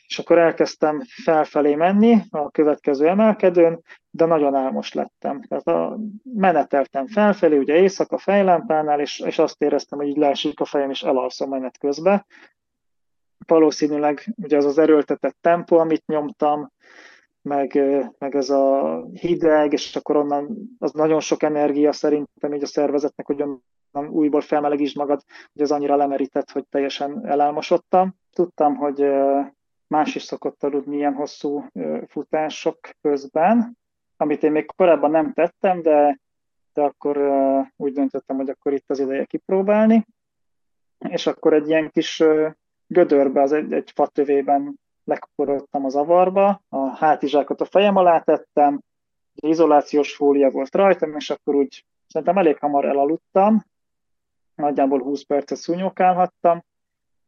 és 0.07 0.19
akkor 0.19 0.37
elkezdtem 0.37 1.01
felfelé 1.23 1.75
menni 1.75 2.21
a 2.29 2.51
következő 2.51 3.07
emelkedőn, 3.07 3.81
de 4.09 4.25
nagyon 4.25 4.55
álmos 4.55 4.93
lettem. 4.93 5.41
Tehát 5.41 5.67
a, 5.67 5.97
meneteltem 6.23 7.07
felfelé, 7.07 7.57
ugye 7.57 7.75
éjszaka 7.75 8.17
fejlámpánál, 8.17 8.99
és, 8.99 9.19
és 9.19 9.39
azt 9.39 9.61
éreztem, 9.61 9.99
hogy 9.99 10.07
így 10.07 10.17
leesik 10.17 10.59
a 10.59 10.65
fejem, 10.65 10.89
és 10.89 11.03
elalszom 11.03 11.49
menet 11.49 11.77
közben. 11.77 12.25
Valószínűleg 13.47 14.33
ugye 14.35 14.57
az 14.57 14.65
az 14.65 14.77
erőltetett 14.77 15.37
tempó, 15.41 15.77
amit 15.77 16.05
nyomtam, 16.05 16.71
meg, 17.47 17.79
meg 18.17 18.35
ez 18.35 18.49
a 18.49 19.03
hideg, 19.13 19.73
és 19.73 19.95
akkor 19.95 20.15
onnan 20.15 20.57
az 20.79 20.91
nagyon 20.91 21.19
sok 21.19 21.43
energia 21.43 21.91
szerintem 21.91 22.53
így 22.53 22.63
a 22.63 22.67
szervezetnek, 22.67 23.25
hogy 23.25 23.41
onnan 23.41 24.09
újból 24.09 24.41
felmelegítsd 24.41 24.97
magad, 24.97 25.21
hogy 25.53 25.61
az 25.61 25.71
annyira 25.71 25.95
lemerített, 25.95 26.51
hogy 26.51 26.65
teljesen 26.69 27.25
elálmosodtam. 27.25 28.15
Tudtam, 28.33 28.75
hogy 28.75 29.05
más 29.87 30.15
is 30.15 30.21
szokott 30.23 30.63
aludni 30.63 30.95
ilyen 30.95 31.13
hosszú 31.13 31.65
futások 32.07 32.79
közben, 33.01 33.77
amit 34.17 34.43
én 34.43 34.51
még 34.51 34.71
korábban 34.75 35.11
nem 35.11 35.33
tettem, 35.33 35.81
de, 35.81 36.19
de 36.73 36.81
akkor 36.81 37.17
úgy 37.75 37.93
döntöttem, 37.93 38.35
hogy 38.35 38.49
akkor 38.49 38.73
itt 38.73 38.89
az 38.89 38.99
ideje 38.99 39.25
kipróbálni. 39.25 40.05
És 40.97 41.27
akkor 41.27 41.53
egy 41.53 41.67
ilyen 41.67 41.89
kis 41.89 42.23
gödörbe, 42.87 43.41
az 43.41 43.51
egy, 43.51 43.73
egy 43.73 43.91
fatövében 43.91 44.79
lekaporodtam 45.07 45.85
az 45.85 45.95
avarba, 45.95 46.61
a 46.69 46.87
hátizsákot 46.87 47.61
a 47.61 47.65
fejem 47.65 47.95
alá 47.95 48.19
tettem, 48.19 48.81
izolációs 49.35 50.15
fólia 50.15 50.49
volt 50.49 50.75
rajtam, 50.75 51.15
és 51.15 51.29
akkor 51.29 51.55
úgy 51.55 51.85
szerintem 52.07 52.37
elég 52.37 52.57
hamar 52.57 52.85
elaludtam, 52.85 53.65
nagyjából 54.55 55.01
20 55.01 55.23
percet 55.23 55.57
szúnyogálhattam, 55.57 56.63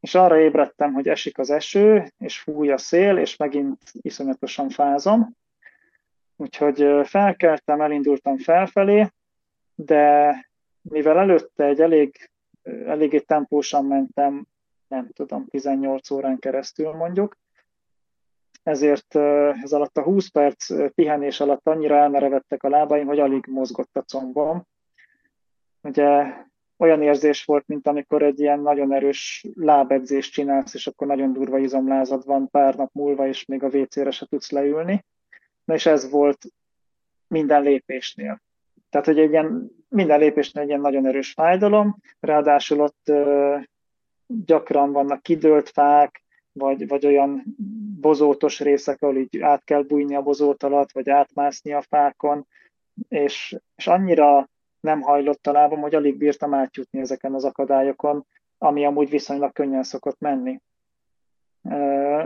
és 0.00 0.14
arra 0.14 0.40
ébredtem, 0.40 0.92
hogy 0.92 1.08
esik 1.08 1.38
az 1.38 1.50
eső, 1.50 2.12
és 2.18 2.38
fúj 2.38 2.70
a 2.70 2.78
szél, 2.78 3.16
és 3.16 3.36
megint 3.36 3.78
iszonyatosan 3.92 4.68
fázom. 4.68 5.36
Úgyhogy 6.36 6.86
felkeltem, 7.04 7.80
elindultam 7.80 8.38
felfelé, 8.38 9.06
de 9.74 10.34
mivel 10.82 11.18
előtte 11.18 11.64
egy 11.64 11.80
elég, 11.80 12.30
eléggé 12.62 13.18
tempósan 13.18 13.84
mentem, 13.84 14.46
nem 14.88 15.08
tudom, 15.12 15.46
18 15.46 16.10
órán 16.10 16.38
keresztül 16.38 16.92
mondjuk, 16.92 17.36
ezért 18.62 19.14
ez 19.62 19.72
alatt 19.72 19.96
a 19.96 20.02
20 20.02 20.28
perc 20.28 20.94
pihenés 20.94 21.40
alatt 21.40 21.66
annyira 21.66 21.96
elmerevettek 21.96 22.62
a 22.62 22.68
lábaim, 22.68 23.06
hogy 23.06 23.18
alig 23.18 23.44
mozgott 23.46 23.96
a 23.96 24.02
combom. 24.02 24.66
Ugye 25.82 26.34
olyan 26.76 27.02
érzés 27.02 27.44
volt, 27.44 27.66
mint 27.66 27.86
amikor 27.86 28.22
egy 28.22 28.40
ilyen 28.40 28.60
nagyon 28.60 28.92
erős 28.92 29.46
lábedzést 29.54 30.32
csinálsz, 30.32 30.74
és 30.74 30.86
akkor 30.86 31.06
nagyon 31.06 31.32
durva 31.32 31.58
izomlázad 31.58 32.24
van 32.26 32.48
pár 32.50 32.74
nap 32.76 32.90
múlva, 32.92 33.26
és 33.26 33.44
még 33.44 33.62
a 33.62 33.68
WC-re 33.68 34.10
se 34.10 34.26
tudsz 34.26 34.50
leülni. 34.50 35.04
Na 35.64 35.74
és 35.74 35.86
ez 35.86 36.10
volt 36.10 36.46
minden 37.26 37.62
lépésnél. 37.62 38.42
Tehát, 38.90 39.06
hogy 39.06 39.18
egy 39.18 39.30
ilyen, 39.30 39.70
minden 39.88 40.18
lépésnél 40.18 40.62
egy 40.62 40.68
ilyen 40.68 40.80
nagyon 40.80 41.06
erős 41.06 41.32
fájdalom, 41.32 41.96
ráadásul 42.20 42.80
ott 42.80 43.08
ö, 43.08 43.56
gyakran 44.26 44.92
vannak 44.92 45.22
kidőlt 45.22 45.68
fák, 45.68 46.22
vagy, 46.52 46.88
vagy 46.88 47.06
olyan 47.06 47.44
bozótos 48.00 48.60
részek, 48.60 49.02
ahol 49.02 49.16
így 49.16 49.40
át 49.40 49.64
kell 49.64 49.82
bújni 49.82 50.14
a 50.14 50.22
bozót 50.22 50.62
alatt, 50.62 50.92
vagy 50.92 51.10
átmászni 51.10 51.72
a 51.72 51.82
fákon, 51.82 52.46
és, 53.08 53.56
és 53.76 53.86
annyira 53.86 54.48
nem 54.80 55.00
hajlott 55.00 55.46
a 55.46 55.52
lábam, 55.52 55.80
hogy 55.80 55.94
alig 55.94 56.16
bírtam 56.16 56.54
átjutni 56.54 57.00
ezeken 57.00 57.34
az 57.34 57.44
akadályokon, 57.44 58.26
ami 58.58 58.84
amúgy 58.84 59.10
viszonylag 59.10 59.52
könnyen 59.52 59.82
szokott 59.82 60.20
menni. 60.20 60.60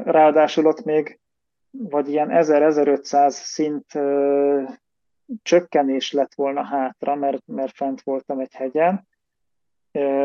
Ráadásul 0.04 0.66
ott 0.66 0.84
még 0.84 1.18
vagy 1.70 2.08
ilyen 2.08 2.28
1000-1500 2.30 3.28
szint 3.28 3.86
csökkenés 5.42 6.12
lett 6.12 6.34
volna 6.34 6.62
hátra, 6.62 7.14
mert, 7.14 7.42
mert 7.46 7.76
fent 7.76 8.02
voltam 8.02 8.38
egy 8.38 8.54
hegyen, 8.54 9.08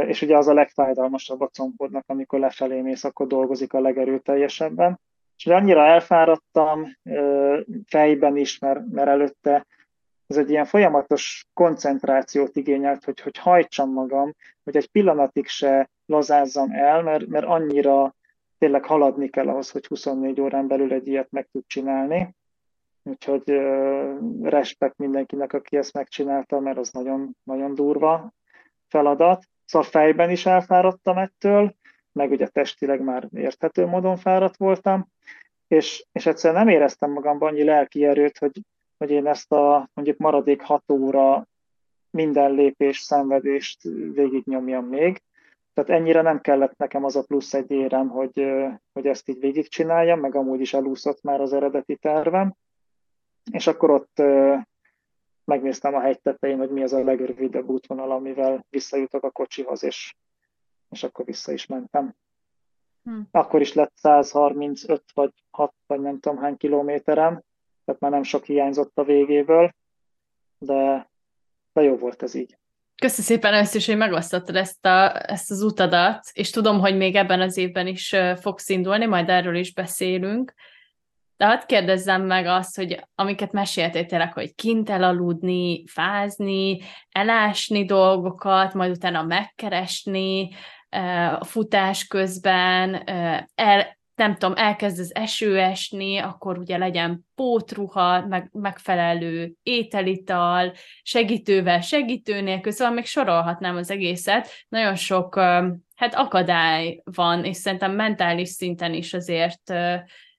és 0.07 0.21
ugye 0.21 0.37
az 0.37 0.47
a 0.47 0.53
legfájdalmasabb 0.53 1.41
a 1.41 1.47
combodnak, 1.47 2.03
amikor 2.07 2.39
lefelé 2.39 2.81
mész, 2.81 3.03
akkor 3.03 3.27
dolgozik 3.27 3.73
a 3.73 3.79
legerőteljesebben. 3.79 4.99
És 5.39 5.47
annyira 5.47 5.85
elfáradtam 5.85 6.97
fejben 7.85 8.37
is, 8.37 8.59
mert, 8.59 8.79
mert 8.91 9.07
előtte 9.07 9.65
ez 10.27 10.37
egy 10.37 10.49
ilyen 10.49 10.65
folyamatos 10.65 11.45
koncentrációt 11.53 12.55
igényelt, 12.55 13.03
hogy, 13.03 13.19
hogy 13.19 13.37
hajtsam 13.37 13.91
magam, 13.93 14.35
hogy 14.63 14.75
egy 14.75 14.87
pillanatig 14.91 15.47
se 15.47 15.89
lazázzam 16.05 16.71
el, 16.71 17.01
mert, 17.01 17.27
mert 17.27 17.45
annyira 17.45 18.15
tényleg 18.57 18.85
haladni 18.85 19.29
kell 19.29 19.47
ahhoz, 19.47 19.69
hogy 19.69 19.85
24 19.85 20.41
órán 20.41 20.67
belül 20.67 20.93
egy 20.93 21.07
ilyet 21.07 21.31
meg 21.31 21.47
tud 21.51 21.63
csinálni. 21.67 22.35
Úgyhogy 23.03 23.43
respekt 24.41 24.97
mindenkinek, 24.97 25.53
aki 25.53 25.77
ezt 25.77 25.93
megcsinálta, 25.93 26.59
mert 26.59 26.77
az 26.77 26.91
nagyon, 26.91 27.35
nagyon 27.43 27.75
durva 27.75 28.33
feladat 28.87 29.43
szóval 29.69 29.89
fejben 29.89 30.29
is 30.29 30.45
elfáradtam 30.45 31.17
ettől, 31.17 31.75
meg 32.11 32.31
ugye 32.31 32.47
testileg 32.47 33.01
már 33.01 33.27
érthető 33.33 33.85
módon 33.85 34.17
fáradt 34.17 34.57
voltam, 34.57 35.07
és, 35.67 36.05
és 36.11 36.25
egyszerűen 36.25 36.65
nem 36.65 36.73
éreztem 36.73 37.11
magamban 37.11 37.49
annyi 37.49 37.63
lelki 37.63 38.05
erőt, 38.05 38.37
hogy, 38.37 38.61
hogy 38.97 39.11
én 39.11 39.27
ezt 39.27 39.51
a 39.51 39.89
mondjuk 39.93 40.17
maradék 40.17 40.61
hat 40.61 40.91
óra 40.91 41.47
minden 42.09 42.51
lépés 42.51 42.99
szenvedést 42.99 43.81
végignyomjam 44.13 44.85
még. 44.85 45.21
Tehát 45.73 45.89
ennyire 46.01 46.21
nem 46.21 46.41
kellett 46.41 46.77
nekem 46.77 47.03
az 47.03 47.15
a 47.15 47.23
plusz 47.23 47.53
egy 47.53 47.71
érem, 47.71 48.09
hogy, 48.09 48.47
hogy 48.93 49.07
ezt 49.07 49.29
így 49.29 49.39
végigcsináljam, 49.39 50.19
meg 50.19 50.35
amúgy 50.35 50.61
is 50.61 50.73
elúszott 50.73 51.21
már 51.21 51.41
az 51.41 51.53
eredeti 51.53 51.95
tervem. 51.95 52.55
És 53.51 53.67
akkor 53.67 53.89
ott 53.89 54.21
megnéztem 55.45 55.95
a 55.95 55.99
hegy 55.99 56.21
tetején, 56.21 56.57
hogy 56.57 56.69
mi 56.69 56.83
az 56.83 56.93
a 56.93 57.03
legrövidebb 57.03 57.69
útvonal, 57.69 58.11
amivel 58.11 58.65
visszajutok 58.69 59.23
a 59.23 59.31
kocsihoz, 59.31 59.83
és, 59.83 60.15
és 60.89 61.03
akkor 61.03 61.25
vissza 61.25 61.51
is 61.51 61.65
mentem. 61.65 62.15
Hm. 63.03 63.19
Akkor 63.31 63.61
is 63.61 63.73
lett 63.73 63.91
135 63.95 65.03
vagy 65.13 65.33
6 65.51 65.73
vagy 65.87 65.99
nem 65.99 66.19
tudom 66.19 66.37
hány 66.37 66.57
kilométerem, 66.57 67.41
tehát 67.85 68.01
már 68.01 68.11
nem 68.11 68.23
sok 68.23 68.45
hiányzott 68.45 68.97
a 68.97 69.03
végéből, 69.03 69.73
de, 70.57 71.09
de 71.73 71.81
jó 71.81 71.97
volt 71.97 72.23
ez 72.23 72.33
így. 72.33 72.57
Köszi 72.95 73.21
szépen 73.21 73.53
ezt 73.53 73.75
is, 73.75 73.85
hogy 73.85 73.97
megosztottad 73.97 74.55
ezt, 74.55 74.85
a, 74.85 75.29
ezt 75.31 75.51
az 75.51 75.61
utadat, 75.61 76.29
és 76.33 76.49
tudom, 76.49 76.79
hogy 76.79 76.97
még 76.97 77.15
ebben 77.15 77.41
az 77.41 77.57
évben 77.57 77.87
is 77.87 78.15
fogsz 78.41 78.69
indulni, 78.69 79.05
majd 79.05 79.29
erről 79.29 79.55
is 79.55 79.73
beszélünk. 79.73 80.53
De 81.37 81.45
hadd 81.45 81.65
kérdezzem 81.65 82.21
meg 82.21 82.45
azt, 82.45 82.75
hogy 82.75 83.05
amiket 83.15 83.51
meséltél 83.51 84.05
tényleg, 84.05 84.33
hogy 84.33 84.55
kint 84.55 84.89
elaludni, 84.89 85.83
fázni, 85.87 86.79
elásni 87.11 87.85
dolgokat, 87.85 88.73
majd 88.73 88.91
utána 88.91 89.23
megkeresni, 89.23 90.49
a 91.39 91.43
futás 91.43 92.07
közben, 92.07 93.03
el, 93.55 93.97
nem 94.15 94.35
tudom, 94.35 94.55
elkezd 94.57 94.99
az 94.99 95.15
eső 95.15 95.59
esni, 95.59 96.17
akkor 96.17 96.57
ugye 96.57 96.77
legyen 96.77 97.25
pótruha, 97.35 98.25
meg, 98.25 98.49
megfelelő 98.51 99.53
ételital, 99.63 100.73
segítővel, 101.01 101.81
segítő 101.81 102.41
nélkül, 102.41 102.71
szóval 102.71 102.93
még 102.93 103.05
sorolhatnám 103.05 103.75
az 103.75 103.91
egészet. 103.91 104.49
Nagyon 104.67 104.95
sok 104.95 105.35
hát 105.95 106.15
akadály 106.15 107.01
van, 107.03 107.45
és 107.45 107.57
szerintem 107.57 107.91
mentális 107.91 108.49
szinten 108.49 108.93
is 108.93 109.13
azért 109.13 109.73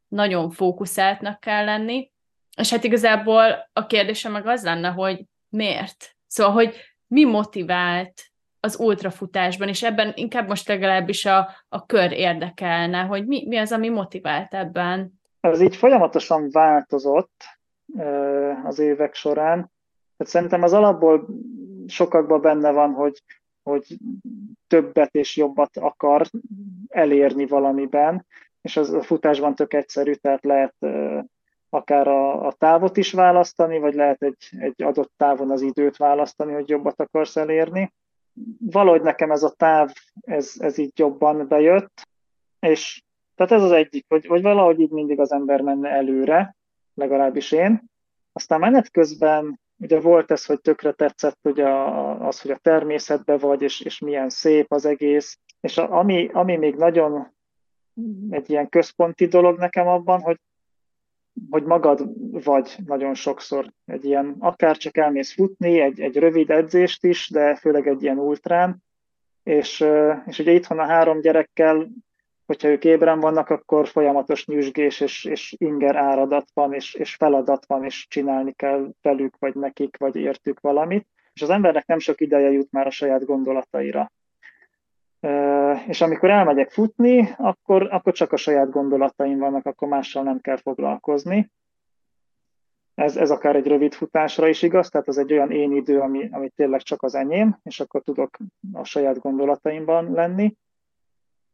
nagyon 0.08 0.50
fókuszáltnak 0.50 1.40
kell 1.40 1.64
lenni. 1.64 2.10
És 2.56 2.70
hát 2.70 2.84
igazából 2.84 3.70
a 3.72 3.86
kérdése 3.86 4.28
meg 4.28 4.46
az 4.46 4.64
lenne, 4.64 4.88
hogy 4.88 5.24
miért? 5.48 6.16
Szóval, 6.26 6.52
hogy 6.52 6.74
mi 7.06 7.24
motivált 7.24 8.29
az 8.60 8.78
ultrafutásban, 8.78 9.68
és 9.68 9.82
ebben 9.82 10.12
inkább 10.14 10.48
most 10.48 10.68
legalábbis 10.68 11.24
a, 11.24 11.48
a 11.68 11.86
kör 11.86 12.12
érdekelne, 12.12 13.02
hogy 13.02 13.26
mi, 13.26 13.44
mi 13.46 13.56
az, 13.56 13.72
ami 13.72 13.88
motivált 13.88 14.54
ebben? 14.54 15.20
Ez 15.40 15.60
így 15.60 15.76
folyamatosan 15.76 16.50
változott 16.50 17.44
az 18.64 18.78
évek 18.78 19.14
során. 19.14 19.72
Tehát 20.16 20.32
szerintem 20.32 20.62
az 20.62 20.72
alapból 20.72 21.28
sokakban 21.86 22.40
benne 22.40 22.70
van, 22.70 22.92
hogy, 22.92 23.22
hogy 23.62 23.98
többet 24.66 25.14
és 25.14 25.36
jobbat 25.36 25.76
akar 25.76 26.26
elérni 26.88 27.46
valamiben, 27.46 28.26
és 28.60 28.76
az 28.76 28.92
a 28.92 29.02
futásban 29.02 29.54
tök 29.54 29.74
egyszerű, 29.74 30.12
tehát 30.12 30.44
lehet 30.44 30.74
akár 31.68 32.08
a, 32.08 32.46
a 32.46 32.52
távot 32.52 32.96
is 32.96 33.12
választani, 33.12 33.78
vagy 33.78 33.94
lehet 33.94 34.22
egy, 34.22 34.48
egy 34.58 34.82
adott 34.82 35.12
távon 35.16 35.50
az 35.50 35.60
időt 35.60 35.96
választani, 35.96 36.52
hogy 36.52 36.68
jobbat 36.68 37.00
akarsz 37.00 37.36
elérni 37.36 37.92
valahogy 38.58 39.02
nekem 39.02 39.30
ez 39.30 39.42
a 39.42 39.54
táv, 39.56 39.92
ez, 40.20 40.54
ez 40.58 40.78
így 40.78 40.98
jobban 40.98 41.48
bejött, 41.48 42.08
és 42.60 43.02
tehát 43.34 43.52
ez 43.52 43.62
az 43.62 43.72
egyik, 43.72 44.04
hogy, 44.08 44.26
hogy 44.26 44.42
valahogy 44.42 44.80
így 44.80 44.90
mindig 44.90 45.20
az 45.20 45.32
ember 45.32 45.60
menne 45.60 45.88
előre, 45.88 46.56
legalábbis 46.94 47.52
én. 47.52 47.82
Aztán 48.32 48.60
menet 48.60 48.90
közben 48.90 49.60
ugye 49.76 50.00
volt 50.00 50.30
ez, 50.30 50.44
hogy 50.44 50.60
tökre 50.60 50.92
tetszett 50.92 51.38
ugye 51.42 51.68
az, 52.18 52.40
hogy 52.40 52.50
a 52.50 52.58
természetbe 52.62 53.38
vagy, 53.38 53.62
és, 53.62 53.80
és 53.80 53.98
milyen 53.98 54.28
szép 54.28 54.72
az 54.72 54.84
egész, 54.84 55.38
és 55.60 55.78
a, 55.78 55.98
ami, 55.98 56.30
ami 56.32 56.56
még 56.56 56.74
nagyon 56.74 57.32
egy 58.30 58.50
ilyen 58.50 58.68
központi 58.68 59.26
dolog 59.26 59.58
nekem 59.58 59.86
abban, 59.88 60.20
hogy 60.20 60.36
hogy 61.50 61.64
magad 61.64 62.08
vagy 62.44 62.76
nagyon 62.86 63.14
sokszor 63.14 63.72
egy 63.86 64.04
ilyen, 64.04 64.36
akár 64.38 64.76
csak 64.76 64.96
elmész 64.96 65.34
futni, 65.34 65.80
egy, 65.80 66.00
egy 66.00 66.16
rövid 66.16 66.50
edzést 66.50 67.04
is, 67.04 67.30
de 67.30 67.54
főleg 67.54 67.86
egy 67.86 68.02
ilyen 68.02 68.18
ultrán, 68.18 68.82
és, 69.42 69.84
és 70.26 70.38
ugye 70.38 70.52
itthon 70.52 70.78
a 70.78 70.86
három 70.86 71.20
gyerekkel, 71.20 71.88
hogyha 72.46 72.68
ők 72.68 72.84
ébren 72.84 73.20
vannak, 73.20 73.48
akkor 73.48 73.88
folyamatos 73.88 74.46
nyüzsgés 74.46 75.00
és, 75.00 75.24
és 75.24 75.54
inger 75.58 75.96
áradat 75.96 76.46
van, 76.54 76.72
és, 76.72 76.94
és 76.94 77.14
feladat 77.14 77.66
van, 77.66 77.84
és 77.84 78.06
csinálni 78.08 78.52
kell 78.52 78.90
velük, 79.02 79.34
vagy 79.38 79.54
nekik, 79.54 79.96
vagy 79.96 80.16
értük 80.16 80.60
valamit, 80.60 81.06
és 81.32 81.42
az 81.42 81.50
embernek 81.50 81.86
nem 81.86 81.98
sok 81.98 82.20
ideje 82.20 82.50
jut 82.50 82.70
már 82.70 82.86
a 82.86 82.90
saját 82.90 83.24
gondolataira 83.24 84.10
és 85.86 86.00
amikor 86.00 86.30
elmegyek 86.30 86.70
futni, 86.70 87.34
akkor, 87.36 87.88
akkor 87.90 88.12
csak 88.12 88.32
a 88.32 88.36
saját 88.36 88.70
gondolataim 88.70 89.38
vannak, 89.38 89.66
akkor 89.66 89.88
mással 89.88 90.22
nem 90.22 90.40
kell 90.40 90.56
foglalkozni. 90.56 91.50
Ez, 92.94 93.16
ez 93.16 93.30
akár 93.30 93.56
egy 93.56 93.66
rövid 93.66 93.94
futásra 93.94 94.48
is 94.48 94.62
igaz, 94.62 94.88
tehát 94.88 95.08
az 95.08 95.18
egy 95.18 95.32
olyan 95.32 95.50
én 95.50 95.72
idő, 95.72 96.00
ami, 96.00 96.28
ami 96.32 96.48
tényleg 96.48 96.80
csak 96.80 97.02
az 97.02 97.14
enyém, 97.14 97.58
és 97.62 97.80
akkor 97.80 98.02
tudok 98.02 98.36
a 98.72 98.84
saját 98.84 99.18
gondolataimban 99.18 100.12
lenni. 100.12 100.56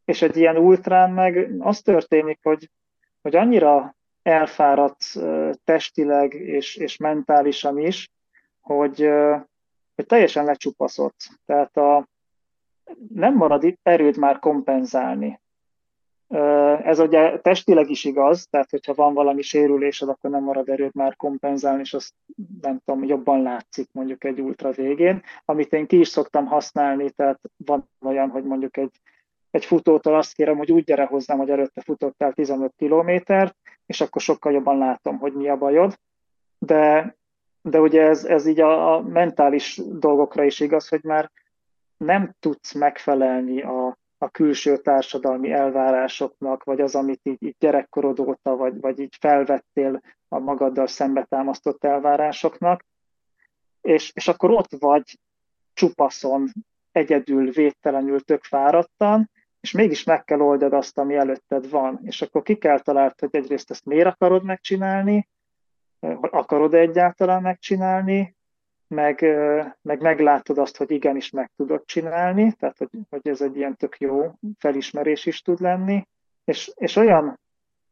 És 0.04 0.22
egy 0.22 0.36
ilyen 0.36 0.56
ultrán 0.56 1.10
meg 1.10 1.54
az 1.58 1.80
történik, 1.80 2.38
hogy, 2.42 2.70
hogy 3.22 3.36
annyira 3.36 3.94
elfáradsz 4.22 5.16
testileg 5.64 6.32
és, 6.34 6.76
és 6.76 6.96
mentálisan 6.96 7.78
is, 7.78 8.10
hogy, 8.60 9.08
hogy 9.94 10.06
teljesen 10.06 10.44
lecsupaszodsz. 10.44 11.30
Tehát 11.44 11.76
a, 11.76 12.08
nem 13.14 13.34
marad 13.34 13.64
itt 13.64 13.80
erőd 13.82 14.16
már 14.16 14.38
kompenzálni. 14.38 15.40
Ez 16.82 16.98
ugye 16.98 17.38
testileg 17.38 17.90
is 17.90 18.04
igaz, 18.04 18.46
tehát 18.50 18.70
hogyha 18.70 18.94
van 18.94 19.14
valami 19.14 19.42
sérülésed, 19.42 20.08
akkor 20.08 20.30
nem 20.30 20.42
marad 20.42 20.68
erőd 20.68 20.94
már 20.94 21.16
kompenzálni, 21.16 21.80
és 21.80 21.94
azt 21.94 22.14
nem 22.60 22.80
tudom, 22.84 23.04
jobban 23.04 23.42
látszik 23.42 23.88
mondjuk 23.92 24.24
egy 24.24 24.40
ultra 24.40 24.70
végén, 24.70 25.22
amit 25.44 25.72
én 25.72 25.86
ki 25.86 25.98
is 25.98 26.08
szoktam 26.08 26.46
használni, 26.46 27.10
tehát 27.10 27.40
van 27.56 27.88
olyan, 28.00 28.28
hogy 28.30 28.44
mondjuk 28.44 28.76
egy, 28.76 29.00
egy 29.50 29.64
futótól 29.64 30.14
azt 30.14 30.34
kérem, 30.34 30.56
hogy 30.56 30.72
úgy 30.72 30.84
gyere 30.84 31.04
hozzám, 31.04 31.38
hogy 31.38 31.50
előtte 31.50 31.80
futottál 31.80 32.32
15 32.32 32.72
kilométert, 32.76 33.56
és 33.86 34.00
akkor 34.00 34.22
sokkal 34.22 34.52
jobban 34.52 34.78
látom, 34.78 35.18
hogy 35.18 35.32
mi 35.32 35.48
a 35.48 35.56
bajod. 35.56 35.98
De, 36.58 37.16
de 37.62 37.80
ugye 37.80 38.02
ez, 38.02 38.24
ez 38.24 38.46
így 38.46 38.60
a, 38.60 38.94
a 38.94 39.00
mentális 39.00 39.80
dolgokra 39.84 40.44
is 40.44 40.60
igaz, 40.60 40.88
hogy 40.88 41.02
már 41.02 41.30
nem 41.96 42.34
tudsz 42.40 42.72
megfelelni 42.72 43.62
a, 43.62 43.98
a 44.18 44.28
külső 44.28 44.76
társadalmi 44.76 45.52
elvárásoknak, 45.52 46.64
vagy 46.64 46.80
az, 46.80 46.94
amit 46.94 47.20
így, 47.22 47.42
így 47.42 47.56
gyerekkorod 47.58 48.20
óta, 48.20 48.56
vagy, 48.56 48.80
vagy 48.80 48.98
így 48.98 49.16
felvettél 49.20 50.00
a 50.28 50.38
magaddal 50.38 50.86
szembe 50.86 51.24
támasztott 51.24 51.84
elvárásoknak, 51.84 52.84
és, 53.80 54.10
és 54.14 54.28
akkor 54.28 54.50
ott 54.50 54.70
vagy 54.78 55.18
csupaszon, 55.72 56.52
egyedül, 56.92 57.50
védtelenül, 57.50 58.20
tök 58.20 58.44
fáradtan, 58.44 59.30
és 59.60 59.72
mégis 59.72 60.04
meg 60.04 60.24
kell 60.24 60.40
oldod 60.40 60.72
azt, 60.72 60.98
ami 60.98 61.14
előtted 61.14 61.70
van. 61.70 62.00
És 62.02 62.22
akkor 62.22 62.42
ki 62.42 62.56
kell 62.56 62.80
talált, 62.80 63.20
hogy 63.20 63.36
egyrészt 63.36 63.70
ezt 63.70 63.84
miért 63.84 64.06
akarod 64.06 64.44
megcsinálni, 64.44 65.28
akarod 66.20 66.74
-e 66.74 66.78
egyáltalán 66.78 67.42
megcsinálni, 67.42 68.35
meg, 68.88 69.20
meg 69.82 70.00
meglátod 70.00 70.58
azt, 70.58 70.76
hogy 70.76 70.90
igenis 70.90 71.30
meg 71.30 71.50
tudod 71.56 71.84
csinálni, 71.84 72.52
tehát 72.52 72.78
hogy, 72.78 72.88
hogy 73.10 73.28
ez 73.28 73.40
egy 73.40 73.56
ilyen 73.56 73.76
tök 73.76 73.98
jó 73.98 74.32
felismerés 74.58 75.26
is 75.26 75.42
tud 75.42 75.60
lenni, 75.60 76.06
és, 76.44 76.72
és 76.74 76.96
olyan 76.96 77.38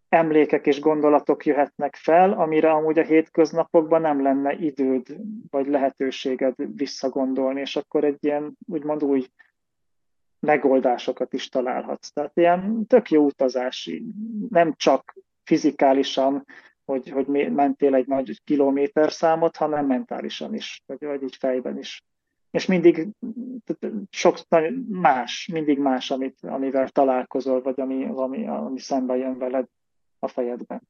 emlékek 0.08 0.66
és 0.66 0.80
gondolatok 0.80 1.46
jöhetnek 1.46 1.96
fel, 1.96 2.32
amire 2.32 2.70
amúgy 2.70 2.98
a 2.98 3.04
hétköznapokban 3.04 4.00
nem 4.00 4.22
lenne 4.22 4.52
időd 4.52 5.16
vagy 5.50 5.66
lehetőséged 5.66 6.54
visszagondolni, 6.76 7.60
és 7.60 7.76
akkor 7.76 8.04
egy 8.04 8.18
ilyen 8.20 8.56
úgymond 8.66 9.04
új 9.04 9.26
megoldásokat 10.40 11.32
is 11.32 11.48
találhatsz. 11.48 12.10
Tehát 12.10 12.32
ilyen 12.34 12.86
tök 12.86 13.10
jó 13.10 13.24
utazási, 13.24 14.04
nem 14.48 14.74
csak 14.76 15.14
fizikálisan 15.44 16.44
hogy, 16.84 17.10
hogy 17.10 17.26
mentél 17.50 17.94
egy 17.94 18.06
nagy 18.06 18.40
kilométerszámot, 18.44 19.56
hanem 19.56 19.86
mentálisan 19.86 20.54
is, 20.54 20.82
vagy, 20.86 21.04
vagy 21.04 21.22
így 21.22 21.36
fejben 21.36 21.78
is. 21.78 22.02
És 22.50 22.66
mindig 22.66 23.08
sok 24.10 24.38
más, 24.88 25.48
mindig 25.52 25.78
más, 25.78 26.10
amit, 26.10 26.38
amivel 26.40 26.88
találkozol, 26.88 27.62
vagy 27.62 27.80
ami, 27.80 28.04
ami, 28.04 28.46
ami 28.46 28.78
szembe 28.78 29.16
jön 29.16 29.38
veled 29.38 29.66
a 30.18 30.28
fejedben. 30.28 30.82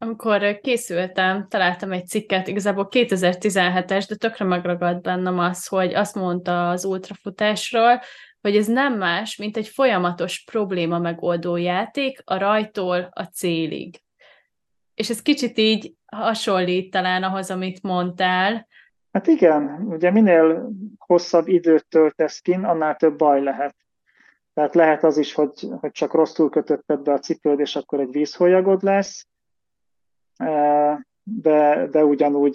Amikor 0.00 0.60
készültem, 0.60 1.46
találtam 1.48 1.92
egy 1.92 2.06
cikket, 2.06 2.48
igazából 2.48 2.88
2017-es, 2.90 4.04
de 4.08 4.14
tökre 4.14 4.44
megragadt 4.44 5.02
bennem 5.02 5.38
az, 5.38 5.66
hogy 5.66 5.94
azt 5.94 6.14
mondta 6.14 6.70
az 6.70 6.84
ultrafutásról, 6.84 8.00
hogy 8.40 8.56
ez 8.56 8.66
nem 8.66 8.98
más, 8.98 9.36
mint 9.36 9.56
egy 9.56 9.68
folyamatos 9.68 10.44
probléma 10.44 10.98
megoldó 10.98 11.56
játék 11.56 12.22
a 12.24 12.38
rajtól 12.38 13.08
a 13.12 13.22
célig. 13.22 14.00
És 14.98 15.10
ez 15.10 15.22
kicsit 15.22 15.58
így 15.58 15.94
hasonlít 16.06 16.90
talán 16.90 17.22
ahhoz, 17.22 17.50
amit 17.50 17.82
mondtál. 17.82 18.68
Hát 19.12 19.26
igen, 19.26 19.86
ugye 19.88 20.10
minél 20.10 20.70
hosszabb 20.98 21.48
időt 21.48 21.86
töltesz 21.88 22.38
kin, 22.38 22.64
annál 22.64 22.96
több 22.96 23.16
baj 23.16 23.42
lehet. 23.42 23.76
Tehát 24.54 24.74
lehet 24.74 25.04
az 25.04 25.18
is, 25.18 25.34
hogy, 25.34 25.68
hogy 25.80 25.90
csak 25.90 26.12
rosszul 26.12 26.50
kötötted 26.50 27.00
be 27.00 27.12
a 27.12 27.18
cipőd, 27.18 27.60
és 27.60 27.76
akkor 27.76 28.00
egy 28.00 28.10
vízholyagod 28.10 28.82
lesz, 28.82 29.26
de, 31.22 31.86
de 31.90 32.04
ugyanúgy, 32.04 32.54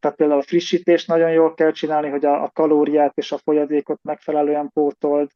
tehát 0.00 0.16
például 0.16 0.40
a 0.40 0.42
frissítést 0.42 1.08
nagyon 1.08 1.30
jól 1.30 1.54
kell 1.54 1.70
csinálni, 1.70 2.08
hogy 2.08 2.24
a, 2.24 2.42
a 2.42 2.50
kalóriát 2.50 3.12
és 3.14 3.32
a 3.32 3.38
folyadékot 3.38 3.98
megfelelően 4.02 4.70
pótold, 4.72 5.30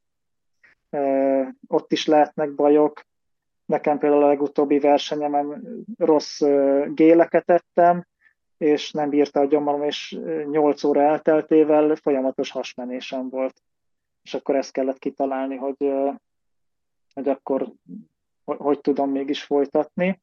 ott 1.68 1.92
is 1.92 2.06
lehetnek 2.06 2.54
bajok. 2.54 3.04
Nekem 3.66 3.98
például 3.98 4.22
a 4.22 4.26
legutóbbi 4.26 4.78
versenyemen 4.78 5.64
rossz 5.98 6.40
géleket 6.86 7.50
ettem, 7.50 8.06
és 8.58 8.92
nem 8.92 9.08
bírta 9.08 9.40
a 9.40 9.44
gyomrom, 9.46 9.82
és 9.82 10.18
8 10.50 10.84
óra 10.84 11.00
elteltével 11.00 11.94
folyamatos 11.94 12.50
hasmenésem 12.50 13.28
volt. 13.28 13.62
És 14.22 14.34
akkor 14.34 14.56
ezt 14.56 14.72
kellett 14.72 14.98
kitalálni, 14.98 15.56
hogy, 15.56 15.92
hogy 17.14 17.28
akkor 17.28 17.72
hogy, 18.44 18.80
tudom 18.80 19.10
mégis 19.10 19.42
folytatni. 19.42 20.20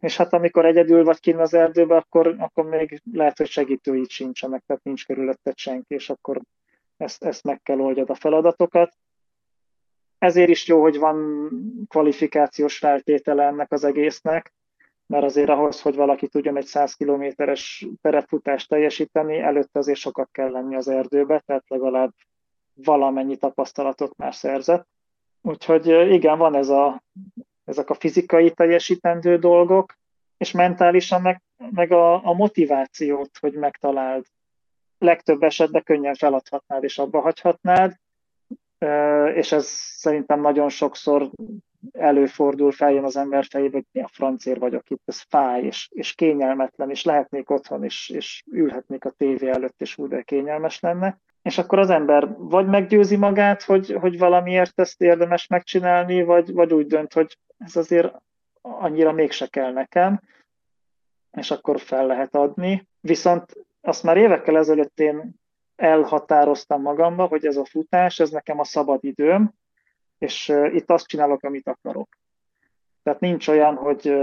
És 0.00 0.16
hát 0.16 0.32
amikor 0.32 0.64
egyedül 0.64 1.04
vagy 1.04 1.20
kint 1.20 1.40
az 1.40 1.54
erdőbe, 1.54 1.96
akkor, 1.96 2.34
akkor 2.38 2.64
még 2.64 3.02
lehet, 3.12 3.36
hogy 3.36 3.46
segítőid 3.48 4.08
sincsenek, 4.08 4.62
tehát 4.66 4.82
nincs 4.82 5.06
körülötted 5.06 5.56
senki, 5.56 5.94
és 5.94 6.10
akkor 6.10 6.40
ezt, 6.96 7.24
ezt 7.24 7.44
meg 7.44 7.62
kell 7.62 7.80
oldjad 7.80 8.10
a 8.10 8.14
feladatokat. 8.14 8.96
Ezért 10.18 10.48
is 10.48 10.66
jó, 10.66 10.80
hogy 10.80 10.98
van 10.98 11.40
kvalifikációs 11.88 12.78
feltétele 12.78 13.44
ennek 13.44 13.72
az 13.72 13.84
egésznek, 13.84 14.52
mert 15.06 15.24
azért 15.24 15.48
ahhoz, 15.48 15.80
hogy 15.80 15.94
valaki 15.94 16.28
tudjon 16.28 16.56
egy 16.56 16.66
100 16.66 16.94
kilométeres 16.94 17.86
terefutást 18.00 18.68
teljesíteni, 18.68 19.38
előtte 19.38 19.78
azért 19.78 19.98
sokat 19.98 20.28
kell 20.32 20.50
lenni 20.50 20.76
az 20.76 20.88
erdőbe, 20.88 21.42
tehát 21.46 21.64
legalább 21.68 22.12
valamennyi 22.74 23.36
tapasztalatot 23.36 24.16
már 24.16 24.34
szerzett. 24.34 24.86
Úgyhogy 25.42 25.86
igen, 26.12 26.38
van 26.38 26.54
ez 26.54 26.68
a, 26.68 27.02
ezek 27.64 27.90
a 27.90 27.94
fizikai 27.94 28.50
teljesítendő 28.50 29.38
dolgok, 29.38 29.94
és 30.36 30.50
mentálisan 30.50 31.22
meg, 31.22 31.42
meg 31.70 31.92
a, 31.92 32.26
a 32.26 32.32
motivációt, 32.32 33.30
hogy 33.40 33.52
megtaláld. 33.52 34.24
Legtöbb 34.98 35.42
esetben 35.42 35.82
könnyen 35.82 36.14
feladhatnád 36.14 36.84
és 36.84 36.98
abba 36.98 37.20
hagyhatnád, 37.20 37.96
és 39.34 39.52
ez 39.52 39.66
szerintem 39.96 40.40
nagyon 40.40 40.68
sokszor 40.68 41.30
előfordul, 41.92 42.72
feljön 42.72 43.04
az 43.04 43.16
ember 43.16 43.44
fejébe, 43.44 43.76
hogy 43.76 43.86
mi 43.92 44.00
a 44.00 44.08
francér 44.12 44.58
vagyok 44.58 44.90
itt, 44.90 45.02
ez 45.04 45.20
fáj, 45.28 45.62
és, 45.62 45.88
és 45.92 46.14
kényelmetlen, 46.14 46.90
és 46.90 47.04
lehetnék 47.04 47.50
otthon, 47.50 47.84
és, 47.84 48.08
és 48.08 48.42
ülhetnék 48.50 49.04
a 49.04 49.10
tévé 49.10 49.48
előtt, 49.48 49.80
és 49.80 49.98
úgy, 49.98 50.24
kényelmes 50.24 50.80
lenne. 50.80 51.18
És 51.42 51.58
akkor 51.58 51.78
az 51.78 51.90
ember 51.90 52.28
vagy 52.38 52.66
meggyőzi 52.66 53.16
magát, 53.16 53.62
hogy, 53.62 53.92
hogy 53.92 54.18
valamiért 54.18 54.80
ezt 54.80 55.00
érdemes 55.00 55.46
megcsinálni, 55.46 56.22
vagy, 56.22 56.52
vagy 56.52 56.72
úgy 56.72 56.86
dönt, 56.86 57.12
hogy 57.12 57.38
ez 57.58 57.76
azért 57.76 58.14
annyira 58.60 59.12
mégse 59.12 59.46
kell 59.46 59.72
nekem, 59.72 60.20
és 61.32 61.50
akkor 61.50 61.80
fel 61.80 62.06
lehet 62.06 62.34
adni. 62.34 62.88
Viszont 63.00 63.66
azt 63.80 64.02
már 64.02 64.16
évekkel 64.16 64.56
ezelőtt 64.56 65.00
én 65.00 65.34
elhatároztam 65.76 66.82
magamba, 66.82 67.26
hogy 67.26 67.46
ez 67.46 67.56
a 67.56 67.64
futás, 67.64 68.20
ez 68.20 68.30
nekem 68.30 68.58
a 68.58 68.64
szabad 68.64 69.04
időm, 69.04 69.52
és 70.18 70.52
itt 70.72 70.90
azt 70.90 71.06
csinálok, 71.06 71.42
amit 71.42 71.68
akarok. 71.68 72.18
Tehát 73.02 73.20
nincs 73.20 73.48
olyan, 73.48 73.74
hogy, 73.74 74.14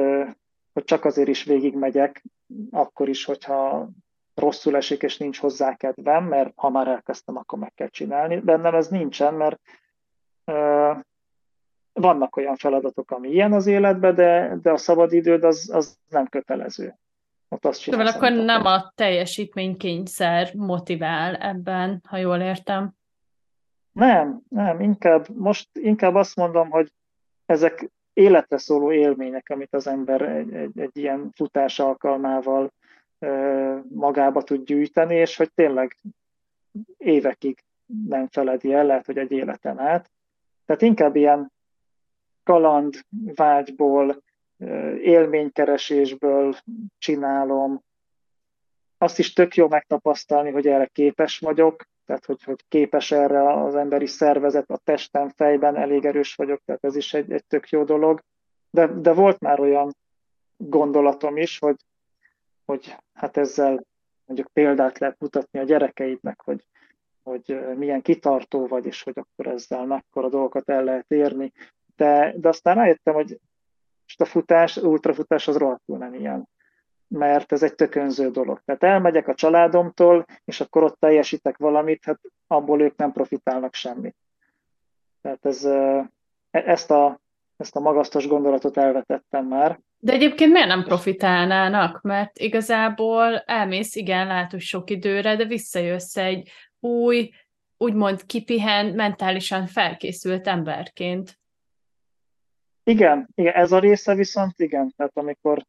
hogy 0.73 0.83
csak 0.83 1.05
azért 1.05 1.27
is 1.27 1.43
végigmegyek, 1.43 2.23
akkor 2.71 3.09
is, 3.09 3.25
hogyha 3.25 3.89
rosszul 4.35 4.75
esik, 4.75 5.03
és 5.03 5.17
nincs 5.17 5.39
hozzá 5.39 5.75
kedvem, 5.75 6.25
mert 6.25 6.53
ha 6.55 6.69
már 6.69 6.87
elkezdtem, 6.87 7.37
akkor 7.37 7.59
meg 7.59 7.73
kell 7.73 7.87
csinálni. 7.87 8.39
Bennem 8.39 8.75
ez 8.75 8.87
nincsen, 8.87 9.33
mert 9.33 9.59
vannak 11.93 12.35
olyan 12.35 12.55
feladatok, 12.55 13.11
ami 13.11 13.29
ilyen 13.29 13.53
az 13.53 13.67
életben, 13.67 14.15
de, 14.15 14.57
de 14.61 14.71
a 14.71 14.77
szabadidőd 14.77 15.43
az, 15.43 15.69
az 15.73 15.97
nem 16.09 16.27
kötelező. 16.27 16.97
Ott 17.53 17.65
azt 17.65 17.81
csinálsz, 17.81 18.15
akkor 18.15 18.31
nem 18.31 18.65
a 18.65 18.91
teljesítménykényszer 18.95 20.53
motivál 20.55 21.35
ebben, 21.35 22.01
ha 22.07 22.17
jól 22.17 22.37
értem. 22.39 22.91
Nem, 23.91 24.41
nem, 24.49 24.81
inkább, 24.81 25.27
most 25.35 25.69
inkább 25.73 26.15
azt 26.15 26.35
mondom, 26.35 26.69
hogy 26.69 26.91
ezek 27.45 27.89
életre 28.13 28.57
szóló 28.57 28.91
élmények, 28.91 29.49
amit 29.49 29.73
az 29.73 29.87
ember 29.87 30.21
egy, 30.21 30.53
egy, 30.53 30.79
egy 30.79 30.97
ilyen 30.97 31.31
futás 31.35 31.79
alkalmával 31.79 32.73
magába 33.89 34.43
tud 34.43 34.65
gyűjteni, 34.65 35.15
és 35.15 35.37
hogy 35.37 35.51
tényleg 35.53 35.97
évekig 36.97 37.63
nem 38.07 38.27
feledi 38.27 38.73
el, 38.73 38.85
lehet, 38.85 39.05
hogy 39.05 39.17
egy 39.17 39.31
életen 39.31 39.79
át. 39.79 40.11
Tehát 40.65 40.81
inkább 40.81 41.15
ilyen 41.15 41.51
kaland, 42.43 43.05
vágyból, 43.35 44.23
élménykeresésből 45.01 46.55
csinálom. 46.97 47.83
Azt 48.97 49.19
is 49.19 49.33
tök 49.33 49.55
jó 49.55 49.67
megtapasztalni, 49.67 50.51
hogy 50.51 50.67
erre 50.67 50.85
képes 50.85 51.39
vagyok, 51.39 51.83
tehát 52.05 52.25
hogy, 52.25 52.43
hogy 52.43 52.63
képes 52.67 53.11
erre 53.11 53.53
az 53.63 53.75
emberi 53.75 54.05
szervezet, 54.05 54.69
a 54.69 54.77
testem, 54.77 55.29
fejben 55.29 55.75
elég 55.75 56.05
erős 56.05 56.35
vagyok, 56.35 56.61
tehát 56.65 56.83
ez 56.83 56.95
is 56.95 57.13
egy, 57.13 57.31
egy 57.31 57.45
tök 57.45 57.69
jó 57.69 57.83
dolog. 57.83 58.21
De, 58.69 58.87
de 58.87 59.13
volt 59.13 59.39
már 59.39 59.59
olyan 59.59 59.95
gondolatom 60.57 61.37
is, 61.37 61.59
hogy, 61.59 61.75
hogy 62.65 62.95
hát 63.13 63.37
ezzel 63.37 63.85
mondjuk 64.25 64.49
példát 64.53 64.99
lehet 64.99 65.19
mutatni 65.19 65.59
a 65.59 65.63
gyerekeidnek, 65.63 66.41
hogy, 66.41 66.65
hogy 67.23 67.59
milyen 67.75 68.01
kitartó 68.01 68.67
vagy, 68.67 68.85
és 68.85 69.03
hogy 69.03 69.13
akkor 69.17 69.47
ezzel 69.47 69.85
mekkora 69.85 70.29
dolgokat 70.29 70.69
el 70.69 70.83
lehet 70.83 71.11
érni. 71.11 71.51
De, 71.95 72.33
de 72.37 72.47
aztán 72.47 72.75
rájöttem, 72.75 73.13
hogy 73.13 73.39
a 74.17 74.25
futás, 74.25 74.77
ultrafutás 74.77 75.47
az 75.47 75.57
rohadtul 75.57 75.97
nem 75.97 76.13
ilyen 76.13 76.47
mert 77.13 77.51
ez 77.51 77.63
egy 77.63 77.75
tökönző 77.75 78.29
dolog. 78.29 78.61
Tehát 78.65 78.83
elmegyek 78.83 79.27
a 79.27 79.35
családomtól, 79.35 80.25
és 80.45 80.61
akkor 80.61 80.83
ott 80.83 80.99
teljesítek 80.99 81.57
valamit, 81.57 82.05
hát 82.05 82.19
abból 82.47 82.81
ők 82.81 82.95
nem 82.95 83.11
profitálnak 83.11 83.73
semmit. 83.73 84.15
Tehát 85.21 85.45
ez, 85.45 85.65
e, 85.65 86.11
ezt, 86.49 86.91
a, 86.91 87.19
ezt 87.57 87.75
a 87.75 87.79
magasztos 87.79 88.27
gondolatot 88.27 88.77
elvetettem 88.77 89.45
már. 89.45 89.79
De 89.99 90.13
egyébként 90.13 90.51
miért 90.51 90.67
nem 90.67 90.83
profitálnának? 90.83 92.01
Mert 92.01 92.39
igazából 92.39 93.37
elmész, 93.37 93.95
igen, 93.95 94.27
lehet, 94.27 94.51
hogy 94.51 94.61
sok 94.61 94.89
időre, 94.89 95.35
de 95.35 95.45
visszajössz 95.45 96.17
egy 96.17 96.49
új, 96.79 97.29
úgymond 97.77 98.25
kipihen, 98.25 98.85
mentálisan 98.85 99.65
felkészült 99.65 100.47
emberként. 100.47 101.39
Igen, 102.83 103.27
igen, 103.35 103.53
ez 103.53 103.71
a 103.71 103.79
része 103.79 104.15
viszont 104.15 104.59
igen, 104.59 104.93
tehát 104.97 105.17
amikor 105.17 105.65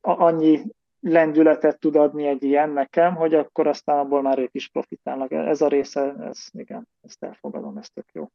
annyi 0.00 0.62
lendületet 1.00 1.78
tud 1.78 1.96
adni 1.96 2.26
egy 2.26 2.42
ilyen 2.42 2.70
nekem, 2.70 3.14
hogy 3.14 3.34
akkor 3.34 3.66
aztán 3.66 3.98
abból 3.98 4.22
már 4.22 4.38
ők 4.38 4.54
is 4.54 4.68
profitálnak. 4.68 5.32
Ez 5.32 5.60
a 5.60 5.68
része, 5.68 6.14
ez 6.20 6.46
igen, 6.52 6.88
ezt 7.02 7.22
elfogadom, 7.22 7.76
ez 7.76 7.88
tök 7.88 8.06
jó. 8.12 8.30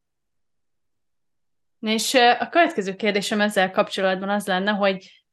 És 1.79 2.13
a 2.39 2.49
következő 2.49 2.95
kérdésem 2.95 3.41
ezzel 3.41 3.71
kapcsolatban 3.71 4.29
az 4.29 4.47
lenne, 4.47 4.71
hogy 4.71 5.25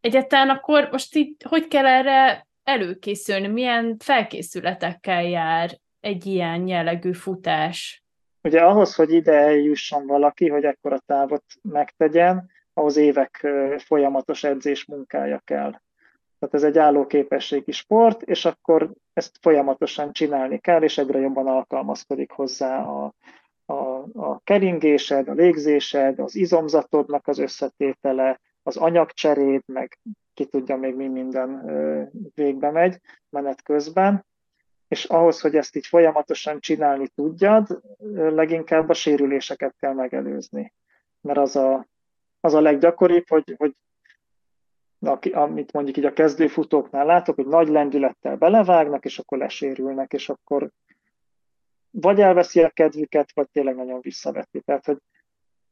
egyáltalán 0.00 0.48
akkor 0.48 0.88
most 0.90 1.14
itt 1.14 1.42
hogy 1.42 1.68
kell 1.68 1.86
erre 1.86 2.46
előkészülni, 2.62 3.46
milyen 3.46 3.96
felkészületekkel 3.98 5.22
jár 5.22 5.78
egy 6.00 6.26
ilyen 6.26 6.66
jellegű 6.66 7.12
futás? 7.12 8.05
Ugye 8.46 8.60
ahhoz, 8.60 8.94
hogy 8.94 9.12
ide 9.12 9.32
eljusson 9.32 10.06
valaki, 10.06 10.48
hogy 10.48 10.64
ekkor 10.64 10.92
a 10.92 11.02
távot 11.06 11.44
megtegyen, 11.62 12.50
ahhoz 12.74 12.96
évek 12.96 13.46
folyamatos 13.78 14.44
edzés 14.44 14.84
munkája 14.84 15.38
kell. 15.44 15.70
Tehát 16.38 16.54
ez 16.54 16.62
egy 16.62 16.78
állóképességi 16.78 17.72
sport, 17.72 18.22
és 18.22 18.44
akkor 18.44 18.90
ezt 19.12 19.38
folyamatosan 19.40 20.12
csinálni 20.12 20.58
kell, 20.58 20.82
és 20.82 20.98
egyre 20.98 21.18
jobban 21.18 21.46
alkalmazkodik 21.46 22.30
hozzá 22.30 22.82
a, 22.82 23.14
a, 23.64 23.74
a 24.12 24.40
keringésed, 24.44 25.28
a 25.28 25.32
légzésed, 25.32 26.18
az 26.18 26.34
izomzatodnak 26.34 27.28
az 27.28 27.38
összetétele, 27.38 28.40
az 28.62 28.76
anyagcseréd, 28.76 29.62
meg 29.66 29.98
ki 30.34 30.44
tudja 30.44 30.76
még 30.76 30.94
mi 30.94 31.08
minden 31.08 31.62
végbe 32.34 32.70
megy 32.70 33.00
menet 33.30 33.62
közben, 33.62 34.24
és 34.88 35.04
ahhoz, 35.04 35.40
hogy 35.40 35.56
ezt 35.56 35.76
így 35.76 35.86
folyamatosan 35.86 36.60
csinálni 36.60 37.08
tudjad, 37.08 37.80
leginkább 38.14 38.88
a 38.88 38.94
sérüléseket 38.94 39.74
kell 39.78 39.92
megelőzni. 39.92 40.72
Mert 41.20 41.38
az 41.38 41.56
a, 41.56 41.86
az 42.40 42.54
a 42.54 42.60
leggyakoribb, 42.60 43.28
hogy, 43.28 43.54
hogy 43.56 43.74
amit 45.32 45.72
mondjuk 45.72 45.96
így 45.96 46.04
a 46.04 46.12
kezdőfutóknál 46.12 47.06
látok, 47.06 47.34
hogy 47.34 47.46
nagy 47.46 47.68
lendülettel 47.68 48.36
belevágnak, 48.36 49.04
és 49.04 49.18
akkor 49.18 49.38
lesérülnek, 49.38 50.12
és 50.12 50.28
akkor 50.28 50.70
vagy 51.90 52.20
elveszi 52.20 52.62
a 52.62 52.70
kedvüket, 52.70 53.32
vagy 53.34 53.48
tényleg 53.52 53.76
nagyon 53.76 54.00
visszaveti. 54.00 54.60
Tehát, 54.60 54.84
hogy 54.84 54.98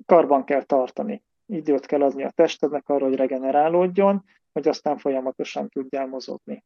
karban 0.06 0.44
kell 0.44 0.62
tartani. 0.62 1.22
Időt 1.46 1.86
kell 1.86 2.02
adni 2.02 2.24
a 2.24 2.30
testednek 2.30 2.88
arra, 2.88 3.04
hogy 3.04 3.16
regenerálódjon, 3.16 4.24
hogy 4.52 4.68
aztán 4.68 4.98
folyamatosan 4.98 5.68
tudjál 5.68 6.06
mozogni. 6.06 6.64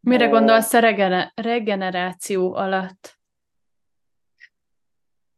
Mire 0.00 0.26
gondolsz 0.26 0.72
a 0.72 0.80
regeneráció 1.34 2.54
alatt? 2.54 3.18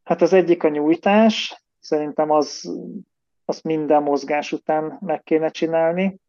Hát 0.05 0.23
az 0.23 0.33
egyik 0.33 0.65
a 0.65 0.69
nyújtás, 0.69 1.63
szerintem 1.81 2.31
az, 2.31 2.73
azt 3.45 3.65
minden 3.65 4.03
mozgás 4.03 4.53
után 4.53 4.99
meg 5.01 5.23
kéne 5.23 5.49
csinálni, 5.49 6.21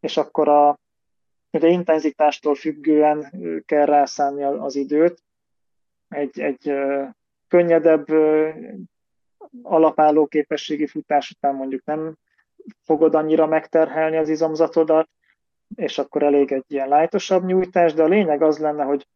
és 0.00 0.16
akkor 0.16 0.48
a 0.48 0.78
ugye 1.50 1.68
intenzitástól 1.68 2.54
függően 2.54 3.32
kell 3.66 3.84
rászánni 3.84 4.42
az 4.42 4.76
időt. 4.76 5.22
Egy, 6.08 6.40
egy 6.40 6.72
könnyedebb 7.48 8.06
alapálló 9.62 10.26
képességi 10.26 10.86
futás 10.86 11.30
után 11.30 11.54
mondjuk 11.54 11.84
nem 11.84 12.14
fogod 12.82 13.14
annyira 13.14 13.46
megterhelni 13.46 14.16
az 14.16 14.28
izomzatodat, 14.28 15.08
és 15.76 15.98
akkor 15.98 16.22
elég 16.22 16.52
egy 16.52 16.64
ilyen 16.66 16.88
lájtosabb 16.88 17.44
nyújtás, 17.44 17.92
de 17.92 18.02
a 18.02 18.08
lényeg 18.08 18.42
az 18.42 18.58
lenne, 18.58 18.84
hogy 18.84 19.06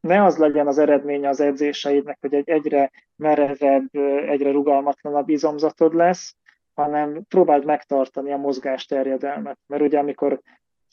ne 0.00 0.24
az 0.24 0.36
legyen 0.36 0.66
az 0.66 0.78
eredménye 0.78 1.28
az 1.28 1.40
edzéseidnek, 1.40 2.18
hogy 2.20 2.34
egy 2.34 2.48
egyre 2.48 2.90
merevebb, 3.16 3.94
egyre 4.28 4.50
rugalmatlanabb 4.50 5.28
izomzatod 5.28 5.94
lesz, 5.94 6.36
hanem 6.74 7.22
próbáld 7.28 7.64
megtartani 7.64 8.32
a 8.32 8.36
mozgás 8.36 8.86
terjedelmet. 8.86 9.58
Mert 9.66 9.82
ugye 9.82 9.98
amikor, 9.98 10.40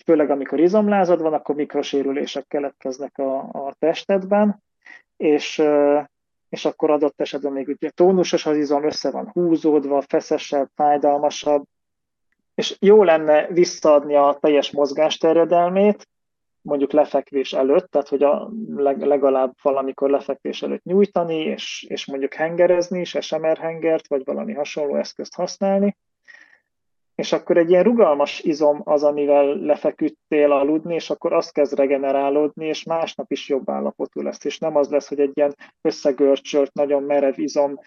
főleg 0.05 0.30
amikor 0.30 0.59
izomlázad 0.59 1.22
van, 1.22 1.34
akkor 1.34 1.55
mikrosérülések 1.55 2.47
keletkeznek 2.47 3.17
a, 3.17 3.38
a 3.38 3.76
testedben, 3.80 4.63
és, 5.17 5.63
és 6.49 6.65
akkor 6.65 6.89
adott 6.89 7.22
esetben 7.22 7.51
még 7.51 7.67
ugye 7.67 7.89
tónusos 7.89 8.45
az 8.45 8.57
izom, 8.57 8.84
össze 8.84 9.11
van 9.11 9.30
húzódva, 9.34 10.01
feszesebb, 10.01 10.70
fájdalmasabb, 10.76 11.63
és 12.60 12.78
jó 12.80 13.03
lenne 13.03 13.47
visszaadni 13.47 14.16
a 14.16 14.38
teljes 14.41 14.72
mozgásterjedelmét, 14.72 16.07
mondjuk 16.62 16.91
lefekvés 16.91 17.53
előtt, 17.53 17.91
tehát 17.91 18.07
hogy 18.07 18.24
a 18.24 18.51
legalább 18.76 19.53
valamikor 19.62 20.10
lefekvés 20.10 20.62
előtt 20.62 20.84
nyújtani, 20.84 21.36
és, 21.36 21.86
és 21.89 22.05
mondjuk 22.05 22.34
hengerezni 22.34 22.99
is, 22.99 23.18
SMR 23.20 23.57
hengert, 23.57 24.07
vagy 24.07 24.26
valami 24.26 24.53
hasonló 24.53 24.95
eszközt 24.95 25.36
használni, 25.36 25.97
és 27.16 27.32
akkor 27.32 27.57
egy 27.57 27.70
ilyen 27.70 27.84
rugalmas 27.84 28.39
izom 28.39 28.82
az, 28.84 29.03
amivel 29.03 29.45
lefeküdtél 29.45 30.51
aludni, 30.51 30.93
és 30.93 31.10
akkor 31.10 31.34
azt 31.34 31.53
kezd 31.53 31.74
regenerálódni, 31.74 32.66
és 32.66 32.84
másnap 32.84 33.32
is 33.32 33.49
jobb 33.49 33.70
állapotú 33.70 34.22
lesz, 34.22 34.45
és 34.45 34.57
nem 34.57 34.76
az 34.76 34.89
lesz, 34.89 35.07
hogy 35.07 35.20
egy 35.20 35.32
ilyen 35.34 35.55
összegörcsölt, 35.82 36.74
nagyon 36.74 37.03
merev 37.03 37.39
izom 37.39 37.80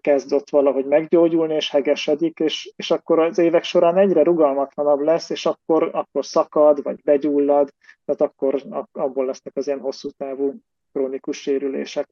kezd 0.00 0.32
ott 0.32 0.50
valahogy 0.50 0.84
meggyógyulni, 0.84 1.54
és 1.54 1.70
hegesedik, 1.70 2.38
és, 2.38 2.72
és 2.76 2.90
akkor 2.90 3.18
az 3.18 3.38
évek 3.38 3.64
során 3.64 3.96
egyre 3.96 4.22
rugalmatlanabb 4.22 5.00
lesz, 5.00 5.30
és 5.30 5.46
akkor, 5.46 5.90
akkor 5.92 6.26
szakad, 6.26 6.82
vagy 6.82 7.00
begyullad, 7.02 7.72
tehát 8.04 8.20
akkor 8.20 8.62
abból 8.92 9.24
lesznek 9.24 9.56
az 9.56 9.66
ilyen 9.66 9.80
hosszú 9.80 10.10
távú 10.10 10.54
krónikus 10.92 11.40
sérülések. 11.40 12.08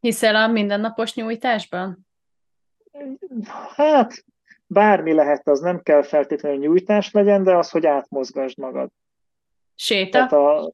Hiszel 0.00 0.36
a 0.36 0.46
mindennapos 0.46 1.14
nyújtásban? 1.14 2.06
Hát, 3.74 4.24
bármi 4.66 5.12
lehet, 5.12 5.48
az 5.48 5.60
nem 5.60 5.82
kell 5.82 6.02
feltétlenül 6.02 6.58
nyújtás 6.58 7.10
legyen, 7.10 7.42
de 7.44 7.56
az, 7.56 7.70
hogy 7.70 7.86
átmozgasd 7.86 8.58
magad. 8.58 8.90
Séta? 9.74 10.10
Tehát 10.10 10.32
a 10.32 10.72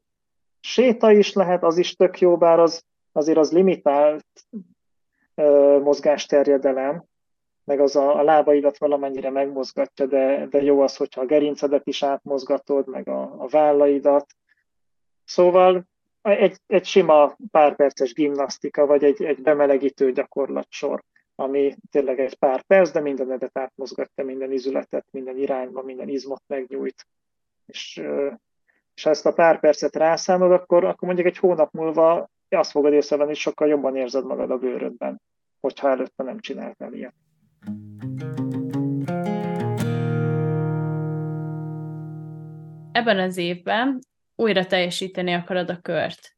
séta 0.60 1.12
is 1.12 1.32
lehet, 1.32 1.62
az 1.62 1.78
is 1.78 1.94
tök 1.94 2.20
jó, 2.20 2.36
bár 2.36 2.58
az 2.58 2.84
azért 3.12 3.38
az 3.38 3.52
limitált 3.52 4.26
mozgásterjedelem, 5.82 7.04
meg 7.64 7.80
az 7.80 7.96
a, 7.96 8.18
a 8.18 8.22
lábaidat 8.22 8.78
valamennyire 8.78 9.30
megmozgatja, 9.30 10.06
de, 10.06 10.46
de 10.50 10.62
jó 10.62 10.80
az, 10.80 10.96
hogyha 10.96 11.20
a 11.20 11.26
gerincedet 11.26 11.86
is 11.86 12.02
átmozgatod, 12.02 12.88
meg 12.88 13.08
a, 13.08 13.34
a 13.38 13.46
vállaidat. 13.48 14.26
Szóval 15.24 15.84
egy, 16.22 16.56
egy 16.66 16.84
sima 16.84 17.36
párperces 17.50 18.12
gimnasztika, 18.12 18.86
vagy 18.86 19.04
egy, 19.04 19.22
egy 19.22 19.42
bemelegítő 19.42 20.12
gyakorlatsor, 20.12 21.02
ami 21.34 21.76
tényleg 21.90 22.20
egy 22.20 22.34
pár 22.34 22.62
perc, 22.62 22.90
de 22.90 23.00
mindenedet 23.00 23.58
átmozgatja, 23.58 24.24
minden 24.24 24.52
izületet, 24.52 25.06
minden 25.10 25.36
irányba, 25.36 25.82
minden 25.82 26.08
izmot 26.08 26.42
megnyújt. 26.46 27.06
És, 27.66 28.02
és 28.94 29.02
ha 29.02 29.10
ezt 29.10 29.26
a 29.26 29.32
pár 29.32 29.60
percet 29.60 29.96
rászámod, 29.96 30.52
akkor, 30.52 30.84
akkor 30.84 31.08
mondjuk 31.08 31.26
egy 31.26 31.38
hónap 31.38 31.72
múlva 31.72 32.28
azt 32.48 32.70
fogod 32.70 32.92
észrevenni, 32.92 33.28
hogy 33.28 33.38
sokkal 33.38 33.68
jobban 33.68 33.96
érzed 33.96 34.24
magad 34.24 34.50
a 34.50 34.58
bőrödben, 34.58 35.20
hogyha 35.60 35.88
előtte 35.88 36.22
nem 36.22 36.38
csináltál 36.38 36.92
ilyet. 36.92 37.14
Ebben 42.92 43.18
az 43.18 43.36
évben 43.36 43.98
újra 44.36 44.66
teljesíteni 44.66 45.32
akarod 45.32 45.70
a 45.70 45.80
kört. 45.80 46.36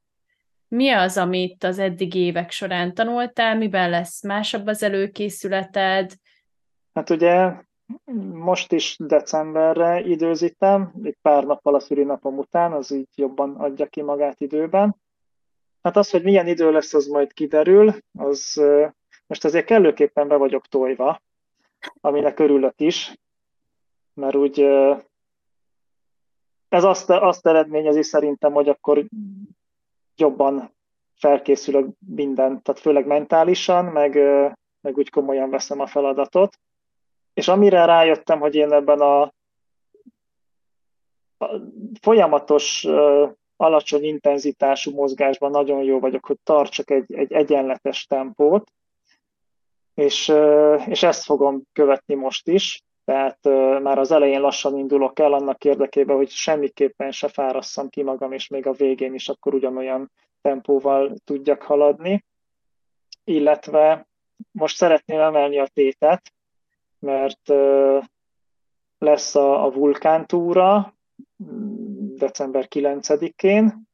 Mi 0.68 0.90
az, 0.90 1.16
amit 1.16 1.64
az 1.64 1.78
eddigi 1.78 2.18
évek 2.18 2.50
során 2.50 2.94
tanultál, 2.94 3.56
miben 3.56 3.90
lesz 3.90 4.22
másabb 4.22 4.66
az 4.66 4.82
előkészületed? 4.82 6.12
Hát 6.94 7.10
ugye 7.10 7.52
most 8.32 8.72
is 8.72 8.96
decemberre 8.98 10.00
időzítem, 10.00 10.92
egy 11.02 11.16
pár 11.22 11.44
nappal 11.44 11.74
a 11.74 11.80
szülinapom 11.80 12.38
után, 12.38 12.72
az 12.72 12.90
így 12.90 13.08
jobban 13.14 13.56
adja 13.56 13.86
ki 13.86 14.02
magát 14.02 14.40
időben. 14.40 14.96
Hát 15.82 15.96
az, 15.96 16.10
hogy 16.10 16.22
milyen 16.22 16.46
idő 16.46 16.70
lesz, 16.70 16.94
az 16.94 17.06
majd 17.06 17.32
kiderül, 17.32 17.94
az 18.18 18.62
most 19.26 19.44
azért 19.44 19.66
kellőképpen 19.66 20.28
be 20.28 20.36
vagyok 20.36 20.66
tojva, 20.66 21.20
aminek 22.00 22.38
örülök 22.38 22.80
is, 22.80 23.18
mert 24.14 24.34
úgy 24.34 24.60
ez 26.68 26.84
azt, 26.84 27.10
azt 27.10 27.46
eredményezi 27.46 28.02
szerintem, 28.02 28.52
hogy 28.52 28.68
akkor 28.68 29.04
jobban 30.16 30.74
felkészülök 31.14 31.88
minden, 32.06 32.62
tehát 32.62 32.80
főleg 32.80 33.06
mentálisan, 33.06 33.84
meg, 33.84 34.14
meg 34.80 34.96
úgy 34.96 35.10
komolyan 35.10 35.50
veszem 35.50 35.80
a 35.80 35.86
feladatot. 35.86 36.58
És 37.34 37.48
amire 37.48 37.84
rájöttem, 37.84 38.40
hogy 38.40 38.54
én 38.54 38.72
ebben 38.72 39.00
a, 39.00 39.22
a 41.38 41.60
folyamatos 42.00 42.86
alacsony 43.60 44.04
intenzitású 44.04 44.94
mozgásban 44.94 45.50
nagyon 45.50 45.82
jó 45.82 46.00
vagyok, 46.00 46.26
hogy 46.26 46.38
tartsak 46.44 46.90
egy, 46.90 47.14
egy 47.14 47.32
egyenletes 47.32 48.06
tempót, 48.06 48.72
és, 49.94 50.32
és 50.86 51.02
ezt 51.02 51.24
fogom 51.24 51.62
követni 51.72 52.14
most 52.14 52.48
is, 52.48 52.82
tehát 53.04 53.38
már 53.82 53.98
az 53.98 54.10
elején 54.10 54.40
lassan 54.40 54.78
indulok 54.78 55.18
el 55.18 55.32
annak 55.32 55.64
érdekében, 55.64 56.16
hogy 56.16 56.30
semmiképpen 56.30 57.10
se 57.10 57.28
fárasszam 57.28 57.88
ki 57.88 58.02
magam, 58.02 58.32
és 58.32 58.48
még 58.48 58.66
a 58.66 58.72
végén 58.72 59.14
is 59.14 59.28
akkor 59.28 59.54
ugyanolyan 59.54 60.10
tempóval 60.42 61.14
tudjak 61.24 61.62
haladni, 61.62 62.24
illetve 63.24 64.08
most 64.50 64.76
szeretném 64.76 65.20
emelni 65.20 65.58
a 65.58 65.66
tétet, 65.66 66.32
mert 66.98 67.52
lesz 68.98 69.34
a, 69.34 69.64
a 69.64 69.70
vulkántúra, 69.70 70.94
december 72.18 72.66
9-én, 72.74 73.88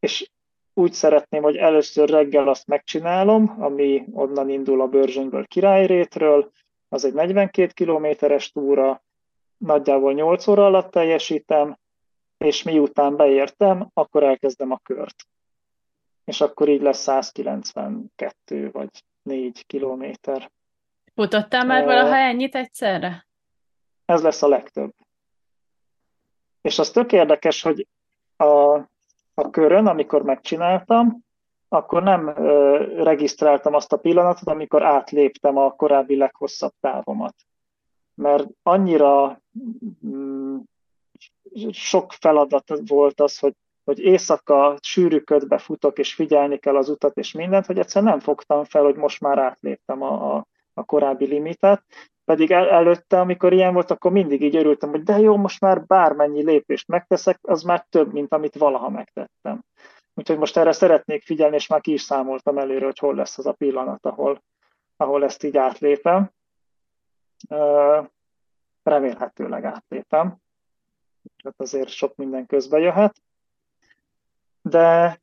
és 0.00 0.30
úgy 0.74 0.92
szeretném, 0.92 1.42
hogy 1.42 1.56
először 1.56 2.08
reggel 2.08 2.48
azt 2.48 2.66
megcsinálom, 2.66 3.56
ami 3.58 4.04
onnan 4.12 4.48
indul 4.48 4.80
a 4.80 4.88
Börzsönyből 4.88 5.46
királyrétről, 5.46 6.50
az 6.88 7.04
egy 7.04 7.14
42 7.14 7.72
kilométeres 7.72 8.50
túra, 8.50 9.02
nagyjából 9.56 10.12
8 10.12 10.46
óra 10.46 10.66
alatt 10.66 10.90
teljesítem, 10.90 11.78
és 12.38 12.62
miután 12.62 13.16
beértem, 13.16 13.90
akkor 13.94 14.22
elkezdem 14.22 14.70
a 14.70 14.78
kört. 14.78 15.14
És 16.24 16.40
akkor 16.40 16.68
így 16.68 16.82
lesz 16.82 16.98
192 16.98 18.70
vagy 18.70 19.04
4 19.22 19.66
kilométer. 19.66 20.50
Futottál 21.14 21.64
már 21.64 21.84
valaha 21.84 22.16
ennyit 22.16 22.54
egyszerre? 22.54 23.26
Ez 24.04 24.22
lesz 24.22 24.42
a 24.42 24.48
legtöbb. 24.48 24.92
És 26.60 26.78
az 26.78 26.90
tök 26.90 27.12
érdekes, 27.12 27.62
hogy 27.62 27.86
a, 28.36 28.74
a 29.34 29.50
körön, 29.50 29.86
amikor 29.86 30.22
megcsináltam, 30.22 31.24
akkor 31.68 32.02
nem 32.02 32.26
ö, 32.26 33.02
regisztráltam 33.02 33.74
azt 33.74 33.92
a 33.92 33.96
pillanatot, 33.96 34.48
amikor 34.48 34.82
átléptem 34.82 35.56
a 35.56 35.70
korábbi 35.70 36.16
leghosszabb 36.16 36.72
távomat. 36.80 37.34
Mert 38.14 38.48
annyira 38.62 39.40
mm, 40.06 40.56
sok 41.70 42.12
feladat 42.12 42.64
volt 42.86 43.20
az, 43.20 43.38
hogy, 43.38 43.54
hogy 43.84 43.98
éjszaka 43.98 44.76
sűrű 44.80 45.18
ködbe 45.18 45.58
futok, 45.58 45.98
és 45.98 46.14
figyelni 46.14 46.58
kell 46.58 46.76
az 46.76 46.88
utat 46.88 47.16
és 47.16 47.32
mindent, 47.32 47.66
hogy 47.66 47.78
egyszer 47.78 48.02
nem 48.02 48.20
fogtam 48.20 48.64
fel, 48.64 48.82
hogy 48.82 48.96
most 48.96 49.20
már 49.20 49.38
átléptem 49.38 50.02
a, 50.02 50.36
a, 50.36 50.46
a 50.74 50.84
korábbi 50.84 51.26
limitet, 51.26 51.82
pedig 52.24 52.50
el, 52.50 52.68
előtte, 52.68 53.20
amikor 53.20 53.52
ilyen 53.52 53.72
volt, 53.72 53.90
akkor 53.90 54.12
mindig 54.12 54.42
így 54.42 54.56
örültem, 54.56 54.90
hogy 54.90 55.02
de 55.02 55.18
jó, 55.18 55.36
most 55.36 55.60
már 55.60 55.86
bármennyi 55.86 56.44
lépést 56.44 56.88
megteszek, 56.88 57.38
az 57.42 57.62
már 57.62 57.86
több, 57.88 58.12
mint 58.12 58.32
amit 58.32 58.56
valaha 58.56 58.88
megtettem. 58.88 59.64
Úgyhogy 60.14 60.38
most 60.38 60.56
erre 60.56 60.72
szeretnék 60.72 61.22
figyelni, 61.22 61.54
és 61.54 61.66
már 61.66 61.80
ki 61.80 61.92
is 61.92 62.02
számoltam 62.02 62.58
előre, 62.58 62.84
hogy 62.84 62.98
hol 62.98 63.14
lesz 63.14 63.38
az 63.38 63.46
a 63.46 63.52
pillanat, 63.52 64.06
ahol, 64.06 64.42
ahol 64.96 65.24
ezt 65.24 65.42
így 65.42 65.56
átlépem. 65.56 66.30
Remélhetőleg 68.82 69.64
átlépem. 69.64 70.36
Tehát 71.42 71.60
azért 71.60 71.88
sok 71.88 72.16
minden 72.16 72.46
közbe 72.46 72.78
jöhet. 72.78 73.22
De 74.62 75.20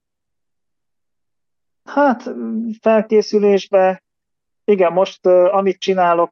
hát 1.83 2.29
felkészülésbe, 2.81 4.03
igen, 4.71 4.93
most 4.93 5.25
amit 5.25 5.79
csinálok 5.79 6.31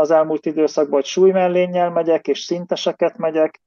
az 0.00 0.10
elmúlt 0.10 0.46
időszakban, 0.46 0.94
hogy 0.94 1.04
súlymellénnyel 1.04 1.90
megyek, 1.90 2.28
és 2.28 2.40
szinteseket 2.40 3.18
megyek, 3.18 3.60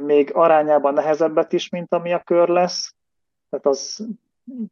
még 0.00 0.30
arányában 0.34 0.92
nehezebbet 0.92 1.52
is, 1.52 1.68
mint 1.68 1.92
ami 1.92 2.12
a 2.12 2.18
kör 2.18 2.48
lesz. 2.48 2.94
Tehát 3.50 3.66
az 3.66 4.06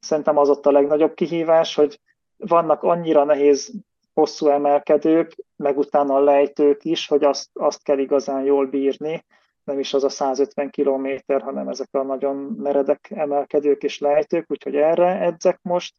szerintem 0.01 0.37
az 0.37 0.49
ott 0.49 0.67
a 0.67 0.71
legnagyobb 0.71 1.15
kihívás, 1.15 1.75
hogy 1.75 2.01
vannak 2.37 2.83
annyira 2.83 3.25
nehéz 3.25 3.73
hosszú 4.15 4.49
emelkedők, 4.49 5.37
meg 5.57 5.79
utána 5.79 6.15
a 6.15 6.25
lejtők 6.25 6.85
is, 6.85 7.09
hogy 7.09 7.25
azt, 7.25 7.49
azt 7.53 7.83
kell 7.83 7.99
igazán 7.99 8.45
jól 8.45 8.67
bírni, 8.67 9.25
nem 9.65 9.79
is 9.79 9.95
az 9.95 10.05
a 10.05 10.09
150 10.09 10.71
kilométer, 10.71 11.43
hanem 11.43 11.69
ezek 11.69 11.89
a 11.91 12.03
nagyon 12.03 12.37
meredek 12.37 13.11
emelkedők 13.15 13.83
és 13.83 13.99
lejtők, 13.99 14.51
úgyhogy 14.51 14.77
erre 14.77 15.21
edzek 15.21 15.59
most. 15.63 15.95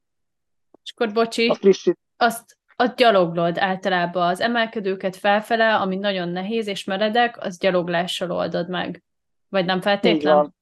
És 0.87 0.93
akkor 0.95 1.13
bocsi, 1.13 1.47
a 1.47 1.53
frissít... 1.53 1.99
azt, 2.17 2.57
azt 2.75 2.95
gyaloglod 2.95 3.57
általában 3.57 4.27
az 4.27 4.39
emelkedőket 4.39 5.15
felfele, 5.15 5.75
ami 5.75 5.95
nagyon 5.95 6.29
nehéz 6.29 6.67
és 6.67 6.83
meredek, 6.83 7.37
az 7.45 7.57
gyaloglással 7.57 8.31
oldod 8.31 8.69
meg. 8.69 9.03
Vagy 9.49 9.65
nem 9.65 9.81
feltétlen? 9.81 10.55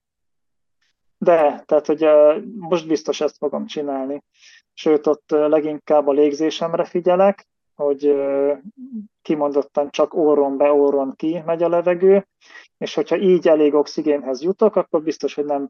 De, 1.18 1.64
tehát 1.66 1.86
hogy 1.86 2.06
most 2.58 2.88
biztos 2.88 3.22
ezt 3.22 3.38
fogom 3.38 3.66
csinálni. 3.66 4.24
Sőt, 4.74 5.08
ott 5.08 5.30
leginkább 5.30 6.08
a 6.08 6.12
légzésemre 6.12 6.86
figyelek, 6.86 7.48
hogy 7.76 8.16
kimondottan 9.26 9.90
csak 9.90 10.14
orron 10.14 10.58
be, 10.58 10.72
orron 10.72 11.16
ki 11.16 11.42
megy 11.46 11.64
a 11.64 11.70
levegő, 11.70 12.28
és 12.78 12.94
hogyha 12.94 13.18
így 13.18 13.48
elég 13.48 13.74
oxigénhez 13.74 14.42
jutok, 14.42 14.76
akkor 14.76 15.04
biztos, 15.04 15.34
hogy 15.34 15.46
nem 15.46 15.70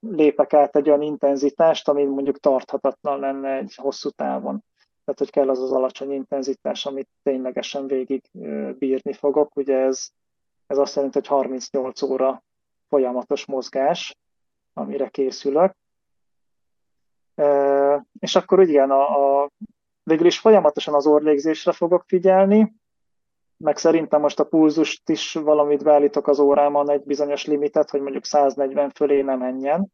lépek 0.00 0.52
át 0.52 0.76
egy 0.76 0.88
olyan 0.88 1.02
intenzitást, 1.02 1.88
ami 1.88 2.04
mondjuk 2.04 2.38
tarthatatlan 2.38 3.20
lenne 3.20 3.56
egy 3.56 3.74
hosszú 3.74 4.10
távon. 4.10 4.64
Tehát, 5.04 5.20
hogy 5.20 5.30
kell 5.30 5.48
az 5.48 5.62
az 5.62 5.72
alacsony 5.72 6.12
intenzitás, 6.12 6.86
amit 6.86 7.08
ténylegesen 7.22 7.86
végig 7.86 8.22
bírni 8.78 9.12
fogok. 9.12 9.56
Ugye 9.56 9.76
ez, 9.76 10.08
ez 10.66 10.78
azt 10.78 10.94
jelenti, 10.94 11.18
hogy 11.18 11.28
38 11.28 12.02
óra 12.02 12.42
folyamatos 12.88 13.46
mozgás, 13.46 14.16
amire 14.72 15.08
készülök. 15.08 15.72
És 18.18 18.36
akkor 18.36 18.60
igen, 18.60 18.90
a, 18.90 19.42
a, 19.42 19.50
végül 20.06 20.26
is 20.26 20.38
folyamatosan 20.38 20.94
az 20.94 21.06
orlégzésre 21.06 21.72
fogok 21.72 22.04
figyelni, 22.06 22.74
meg 23.56 23.76
szerintem 23.76 24.20
most 24.20 24.40
a 24.40 24.44
pulzust 24.44 25.08
is 25.08 25.32
valamit 25.32 25.82
beállítok 25.82 26.28
az 26.28 26.38
órámon 26.38 26.90
egy 26.90 27.02
bizonyos 27.02 27.44
limitet, 27.44 27.90
hogy 27.90 28.00
mondjuk 28.00 28.24
140 28.24 28.90
fölé 28.90 29.20
nem 29.20 29.38
menjen, 29.38 29.92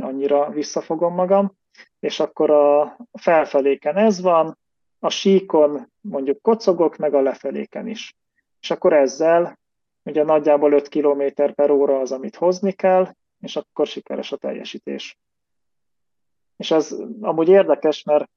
annyira 0.00 0.50
visszafogom 0.50 1.14
magam, 1.14 1.52
és 2.00 2.20
akkor 2.20 2.50
a 2.50 2.96
felfeléken 3.12 3.96
ez 3.96 4.20
van, 4.20 4.58
a 4.98 5.08
síkon 5.08 5.92
mondjuk 6.00 6.42
kocogok, 6.42 6.96
meg 6.96 7.14
a 7.14 7.20
lefeléken 7.20 7.86
is. 7.86 8.16
És 8.60 8.70
akkor 8.70 8.92
ezzel 8.92 9.58
ugye 10.02 10.24
nagyjából 10.24 10.72
5 10.72 10.88
km 10.88 11.22
per 11.54 11.70
óra 11.70 12.00
az, 12.00 12.12
amit 12.12 12.36
hozni 12.36 12.72
kell, 12.72 13.14
és 13.40 13.56
akkor 13.56 13.86
sikeres 13.86 14.32
a 14.32 14.36
teljesítés. 14.36 15.18
És 16.56 16.70
ez 16.70 16.96
amúgy 17.20 17.48
érdekes, 17.48 18.02
mert 18.02 18.30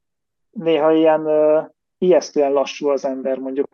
néha 0.51 0.93
ilyen 0.93 1.25
uh, 1.25 1.69
ijesztően 1.97 2.51
lassú 2.51 2.87
az 2.87 3.05
ember, 3.05 3.37
mondjuk 3.37 3.67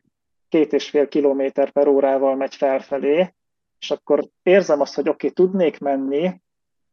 két 0.49 0.73
és 0.73 0.89
fél 0.89 1.07
kilométer 1.07 1.71
per 1.71 1.87
órával 1.87 2.35
megy 2.35 2.55
felfelé, 2.55 3.33
és 3.79 3.91
akkor 3.91 4.27
érzem 4.43 4.81
azt, 4.81 4.95
hogy 4.95 5.09
oké, 5.09 5.29
tudnék 5.29 5.79
menni, 5.79 6.41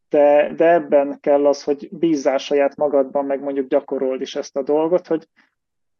de, 0.08 0.52
de 0.54 0.72
ebben 0.72 1.20
kell 1.20 1.46
az, 1.46 1.62
hogy 1.62 1.88
bízzál 1.90 2.38
saját 2.38 2.76
magadban, 2.76 3.24
meg 3.24 3.42
mondjuk 3.42 3.68
gyakorold 3.68 4.20
is 4.20 4.36
ezt 4.36 4.56
a 4.56 4.62
dolgot, 4.62 5.06
hogy, 5.06 5.28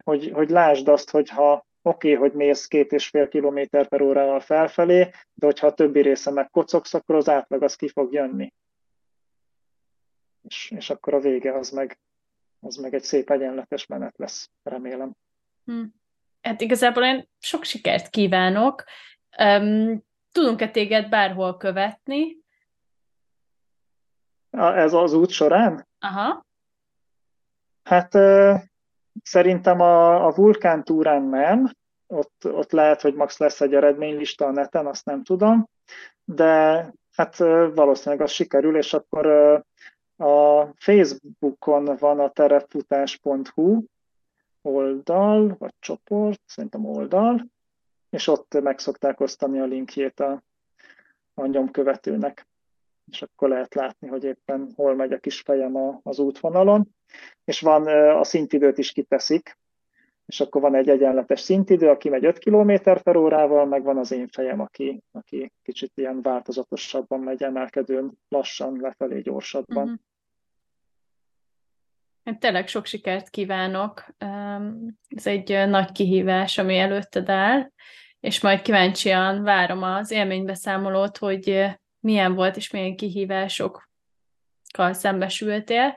hogy, 0.04 0.30
hogy 0.30 0.50
lásd 0.50 0.88
azt, 0.88 1.10
hogy 1.10 1.28
ha 1.28 1.66
oké, 1.82 2.12
hogy 2.12 2.32
mész 2.32 2.66
két 2.66 2.92
és 2.92 3.08
fél 3.08 3.28
kilométer 3.28 3.88
per 3.88 4.02
órával 4.02 4.40
felfelé, 4.40 5.10
de 5.34 5.46
hogyha 5.46 5.66
a 5.66 5.74
többi 5.74 6.00
része 6.00 6.30
meg 6.30 6.50
kocogsz, 6.50 6.94
akkor 6.94 7.14
az 7.14 7.28
átlag 7.28 7.62
az 7.62 7.74
ki 7.74 7.88
fog 7.88 8.12
jönni. 8.12 8.52
És, 10.42 10.72
és 10.76 10.90
akkor 10.90 11.14
a 11.14 11.20
vége 11.20 11.54
az 11.54 11.70
meg, 11.70 11.98
az 12.62 12.76
meg 12.76 12.94
egy 12.94 13.02
szép 13.02 13.30
egyenletes 13.30 13.86
menet 13.86 14.18
lesz, 14.18 14.50
remélem. 14.62 15.12
Hm. 15.64 15.84
Hát 16.42 16.60
igazából 16.60 17.02
én 17.02 17.28
sok 17.38 17.64
sikert 17.64 18.08
kívánok. 18.08 18.84
Um, 19.38 20.04
tudunk-e 20.32 20.70
téged 20.70 21.08
bárhol 21.08 21.56
követni? 21.56 22.36
Ez 24.50 24.92
az 24.92 25.12
út 25.12 25.30
során? 25.30 25.86
Aha. 25.98 26.46
Hát 27.82 28.14
Szerintem 29.22 29.80
a, 29.80 30.26
a 30.26 30.32
vulkán 30.32 30.84
túrán 30.84 31.22
nem, 31.22 31.70
ott, 32.06 32.44
ott 32.44 32.72
lehet, 32.72 33.00
hogy 33.00 33.14
max 33.14 33.38
lesz 33.38 33.60
egy 33.60 33.74
eredménylista 33.74 34.46
a 34.46 34.50
neten, 34.50 34.86
azt 34.86 35.04
nem 35.04 35.22
tudom, 35.22 35.68
de 36.24 36.86
hát 37.12 37.36
valószínűleg 37.74 38.24
az 38.24 38.30
sikerül, 38.30 38.76
és 38.76 38.94
akkor 38.94 39.26
a 40.16 40.66
Facebookon 40.76 41.96
van 41.96 42.20
a 42.20 42.30
terepfutás.hu 42.30 43.82
oldal, 44.62 45.56
vagy 45.58 45.74
csoport, 45.78 46.40
szerintem 46.46 46.84
oldal, 46.84 47.46
és 48.10 48.26
ott 48.26 48.60
meg 48.62 48.78
szokták 48.78 49.20
osztani 49.20 49.60
a 49.60 49.64
linkjét 49.64 50.20
a, 50.20 50.42
a 51.34 51.46
nyomkövetőnek, 51.46 52.46
és 53.10 53.22
akkor 53.22 53.48
lehet 53.48 53.74
látni, 53.74 54.08
hogy 54.08 54.24
éppen 54.24 54.72
hol 54.76 54.94
megy 54.94 55.12
a 55.12 55.18
kis 55.18 55.40
fejem 55.40 55.76
a, 55.76 56.00
az 56.02 56.18
útvonalon. 56.18 56.88
És 57.44 57.60
van 57.60 57.86
a 58.16 58.24
szintidőt 58.24 58.78
is 58.78 58.92
kiteszik, 58.92 59.58
és 60.26 60.40
akkor 60.40 60.60
van 60.60 60.74
egy 60.74 60.88
egyenletes 60.88 61.40
szintidő, 61.40 61.88
aki 61.88 62.08
megy 62.08 62.24
5 62.24 62.38
km 62.38 62.72
per 63.02 63.16
órával, 63.16 63.66
meg 63.66 63.82
van 63.82 63.98
az 63.98 64.12
én 64.12 64.28
fejem, 64.28 64.60
aki, 64.60 65.02
aki 65.10 65.52
kicsit 65.62 65.92
ilyen 65.94 66.22
változatosabban 66.22 67.20
megy 67.20 67.42
emelkedőn, 67.42 68.12
lassan, 68.28 68.78
lefelé 68.80 69.20
gyorsabban. 69.20 69.82
Uh-huh. 69.82 69.98
Tényleg 72.38 72.68
sok 72.68 72.86
sikert 72.86 73.28
kívánok. 73.28 74.04
Ez 75.08 75.26
egy 75.26 75.68
nagy 75.68 75.92
kihívás, 75.92 76.58
ami 76.58 76.78
előtted 76.78 77.28
áll, 77.28 77.70
és 78.20 78.40
majd 78.40 78.62
kíváncsian 78.62 79.42
várom 79.42 79.82
az 79.82 80.10
élménybeszámolót, 80.10 81.18
hogy 81.18 81.66
milyen 82.00 82.34
volt 82.34 82.56
és 82.56 82.70
milyen 82.70 82.96
kihívásokkal 82.96 84.92
szembesültél. 84.92 85.96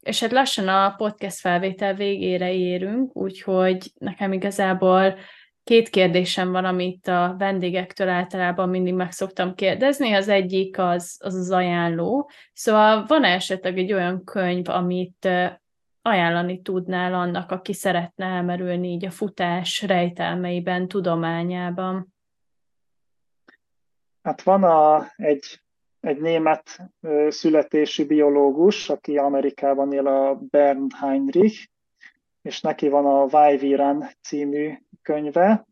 És 0.00 0.20
hát 0.20 0.32
lassan 0.32 0.68
a 0.68 0.94
podcast 0.96 1.38
felvétel 1.38 1.94
végére 1.94 2.52
érünk, 2.52 3.16
úgyhogy 3.16 3.92
nekem 3.98 4.32
igazából 4.32 5.18
két 5.64 5.88
kérdésem 5.88 6.52
van, 6.52 6.64
amit 6.64 7.08
a 7.08 7.34
vendégektől 7.38 8.08
általában 8.08 8.68
mindig 8.68 8.94
meg 8.94 9.12
szoktam 9.12 9.54
kérdezni. 9.54 10.12
Az 10.12 10.28
egyik 10.28 10.78
az 10.78 11.16
az, 11.18 11.34
az 11.34 11.50
ajánló. 11.50 12.30
Szóval 12.52 13.04
van 13.06 13.24
esetleg 13.24 13.78
egy 13.78 13.92
olyan 13.92 14.24
könyv, 14.24 14.68
amit 14.68 15.28
ajánlani 16.02 16.62
tudnál 16.62 17.14
annak, 17.14 17.50
aki 17.50 17.72
szeretne 17.72 18.24
elmerülni 18.24 18.88
így 18.88 19.04
a 19.04 19.10
futás 19.10 19.82
rejtelmeiben, 19.82 20.88
tudományában? 20.88 22.14
Hát 24.22 24.42
van 24.42 24.64
a, 24.64 25.06
egy 25.16 25.60
egy 26.00 26.20
német 26.20 26.90
születésű 27.28 28.06
biológus, 28.06 28.88
aki 28.88 29.18
Amerikában 29.18 29.92
él 29.92 30.06
a 30.06 30.34
Bernd 30.50 30.92
Heinrich, 30.92 31.68
és 32.42 32.60
neki 32.60 32.88
van 32.88 33.06
a 33.06 33.26
Vajviran 33.26 34.08
című 34.22 34.72
könyve. 35.02 35.66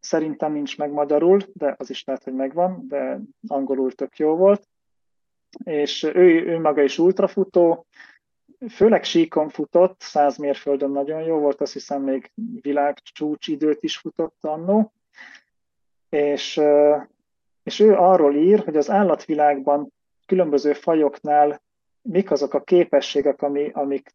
Szerintem 0.00 0.52
nincs 0.52 0.78
meg 0.78 0.90
magyarul, 0.90 1.40
de 1.52 1.74
az 1.78 1.90
is 1.90 2.04
lehet, 2.04 2.24
hogy 2.24 2.34
megvan, 2.34 2.84
de 2.88 3.20
angolul 3.46 3.92
tök 3.92 4.16
jó 4.16 4.36
volt. 4.36 4.68
És 5.64 6.02
ő, 6.02 6.46
ő 6.46 6.60
maga 6.60 6.82
is 6.82 6.98
ultrafutó, 6.98 7.86
főleg 8.70 9.04
síkon 9.04 9.48
futott, 9.48 10.00
100 10.00 10.36
mérföldön 10.36 10.90
nagyon 10.90 11.22
jó 11.22 11.38
volt, 11.38 11.60
azt 11.60 11.72
hiszem 11.72 12.02
még 12.02 12.30
világcsúcs 12.60 13.46
időt 13.46 13.82
is 13.82 13.96
futott 13.96 14.38
annó, 14.40 14.92
és 16.08 16.60
és 17.64 17.80
ő 17.80 17.94
arról 17.94 18.34
ír, 18.34 18.64
hogy 18.64 18.76
az 18.76 18.90
állatvilágban 18.90 19.92
különböző 20.26 20.72
fajoknál 20.72 21.62
mik 22.02 22.30
azok 22.30 22.54
a 22.54 22.62
képességek, 22.62 23.42
ami, 23.42 23.70
amik 23.72 24.14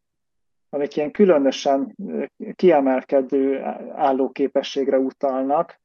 amik 0.70 0.96
ilyen 0.96 1.12
különösen 1.12 1.96
kiemelkedő 2.56 3.62
állóképességre 3.96 4.98
utalnak. 4.98 5.80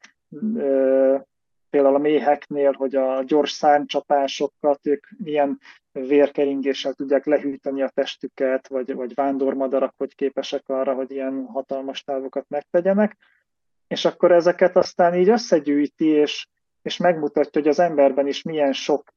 Például 1.71 1.95
a 1.95 1.99
méheknél, 1.99 2.73
hogy 2.73 2.95
a 2.95 3.23
gyors 3.23 3.51
szárnycsapásokat 3.51 4.87
ők 4.87 5.07
milyen 5.19 5.59
vérkeringéssel 5.93 6.93
tudják 6.93 7.25
lehűteni 7.25 7.83
a 7.83 7.89
testüket, 7.89 8.69
vagy, 8.69 8.95
vagy 8.95 9.15
vándormadarak, 9.15 9.95
hogy 9.97 10.15
képesek 10.15 10.69
arra, 10.69 10.95
hogy 10.95 11.11
ilyen 11.11 11.47
hatalmas 11.53 12.03
távokat 12.03 12.45
megtegyenek. 12.49 13.17
És 13.89 14.05
akkor 14.05 14.33
ezeket 14.33 14.77
aztán 14.77 15.15
így 15.15 15.29
összegyűjti, 15.29 16.07
és, 16.07 16.49
és 16.85 16.97
megmutatja, 16.97 17.61
hogy 17.61 17.71
az 17.71 17.79
emberben 17.79 18.27
is 18.27 18.43
milyen 18.43 18.73
sok 18.73 19.13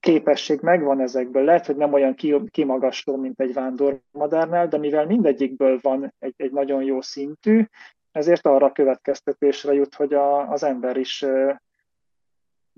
képesség 0.00 0.60
megvan 0.60 1.00
ezekből. 1.00 1.44
Lehet, 1.44 1.66
hogy 1.66 1.76
nem 1.76 1.92
olyan 1.92 2.14
kimagasló, 2.50 3.16
mint 3.16 3.40
egy 3.40 3.52
vándormadárnál, 3.52 4.68
de 4.68 4.78
mivel 4.78 5.06
mindegyikből 5.06 5.78
van 5.82 6.14
egy, 6.18 6.34
egy 6.36 6.52
nagyon 6.52 6.82
jó 6.82 7.00
szintű, 7.00 7.64
ezért 8.12 8.46
arra 8.46 8.66
a 8.66 8.72
következtetésre 8.72 9.72
jut, 9.72 9.94
hogy 9.94 10.14
a, 10.14 10.50
az 10.50 10.62
ember 10.62 10.96
is 10.96 11.24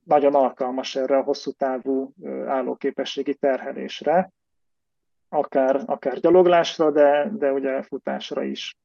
nagyon 0.05 0.35
alkalmas 0.35 0.97
erre 0.97 1.16
a 1.16 1.22
hosszú 1.22 1.51
távú 1.51 2.12
állóképességi 2.47 3.35
terhelésre, 3.35 4.33
akár, 5.29 5.83
akár 5.87 6.18
gyaloglásra, 6.20 6.91
de, 6.91 7.31
de 7.33 7.53
ugye 7.53 7.83
futásra 7.83 8.43
is. 8.43 8.77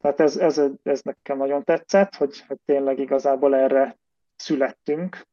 Tehát 0.00 0.20
ez, 0.20 0.36
ez, 0.36 0.60
ez 0.82 1.00
nekem 1.02 1.36
nagyon 1.36 1.64
tetszett, 1.64 2.14
hogy, 2.14 2.44
hogy 2.46 2.58
tényleg 2.64 2.98
igazából 2.98 3.56
erre 3.56 3.96
születtünk, 4.36 5.26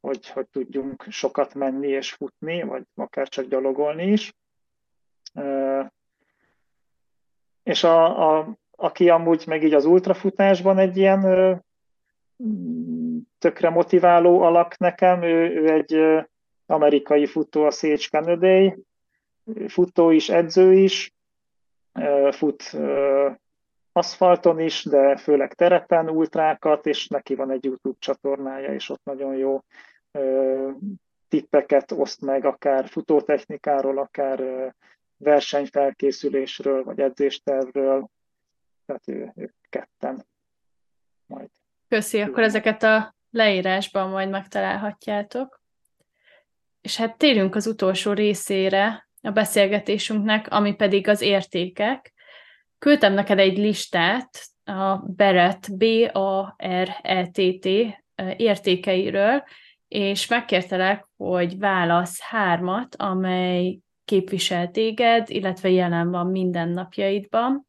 hogy, 0.00 0.28
hogy 0.28 0.46
tudjunk 0.46 1.04
sokat 1.08 1.54
menni 1.54 1.88
és 1.88 2.12
futni, 2.12 2.62
vagy 2.62 2.82
akár 2.94 3.28
csak 3.28 3.44
gyalogolni 3.44 4.06
is. 4.06 4.34
És 7.62 7.84
a, 7.84 8.28
a, 8.38 8.48
aki 8.76 9.08
amúgy 9.08 9.44
meg 9.46 9.64
így 9.64 9.74
az 9.74 9.84
ultrafutásban 9.84 10.78
egy 10.78 10.96
ilyen 10.96 11.62
tökre 13.38 13.70
motiváló 13.70 14.40
alak 14.40 14.78
nekem, 14.78 15.22
ő, 15.22 15.54
ő 15.54 15.72
egy 15.72 16.24
amerikai 16.66 17.26
futó, 17.26 17.64
a 17.64 17.70
Sage 17.70 18.06
Kennedy, 18.10 18.74
futó 19.66 20.10
is, 20.10 20.28
edző 20.28 20.72
is, 20.72 21.12
fut 22.30 22.76
aszfalton 23.92 24.60
is, 24.60 24.84
de 24.84 25.16
főleg 25.16 25.54
terepen 25.54 26.08
ultrákat, 26.08 26.86
és 26.86 27.08
neki 27.08 27.34
van 27.34 27.50
egy 27.50 27.64
YouTube 27.64 27.96
csatornája, 27.98 28.72
és 28.72 28.88
ott 28.88 29.04
nagyon 29.04 29.34
jó 29.34 29.64
tippeket 31.28 31.92
oszt 31.92 32.20
meg, 32.20 32.44
akár 32.44 32.88
futótechnikáról, 32.88 33.98
akár 33.98 34.42
versenyfelkészülésről, 35.16 36.84
vagy 36.84 37.00
edzéstervről. 37.00 38.08
Tehát 38.86 39.08
ő, 39.08 39.32
ők 39.36 39.54
ketten 39.68 40.26
majd. 41.26 41.48
Köszi, 41.88 42.20
akkor 42.20 42.42
ezeket 42.42 42.82
a 42.82 43.14
leírásban 43.30 44.10
majd 44.10 44.30
megtalálhatjátok. 44.30 45.60
És 46.80 46.96
hát 46.96 47.18
térjünk 47.18 47.54
az 47.54 47.66
utolsó 47.66 48.12
részére 48.12 49.08
a 49.22 49.30
beszélgetésünknek, 49.30 50.50
ami 50.50 50.74
pedig 50.74 51.08
az 51.08 51.20
értékek. 51.20 52.12
Küldtem 52.78 53.12
neked 53.12 53.38
egy 53.38 53.58
listát 53.58 54.28
a 54.64 54.96
Beret, 54.96 55.76
B-A-R-E-T-T 55.76 57.66
értékeiről, 58.36 59.44
és 59.88 60.26
megkértelek, 60.26 61.08
hogy 61.16 61.58
válasz 61.58 62.20
hármat, 62.20 62.94
amely 62.94 63.78
képvisel 64.04 64.70
téged, 64.70 65.30
illetve 65.30 65.70
jelen 65.70 66.10
van 66.10 66.26
mindennapjaidban. 66.26 67.66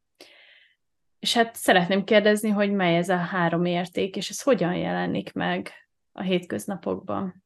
És 1.20 1.34
hát 1.34 1.56
szeretném 1.56 2.04
kérdezni, 2.04 2.49
hogy 2.49 2.72
mely 2.72 2.97
ez 2.97 3.10
a 3.10 3.18
három 3.18 3.66
érték, 3.66 4.16
és 4.16 4.30
ez 4.30 4.41
hogyan 4.41 4.76
jelenik 4.76 5.34
meg 5.34 5.72
a 6.12 6.22
hétköznapokban? 6.22 7.43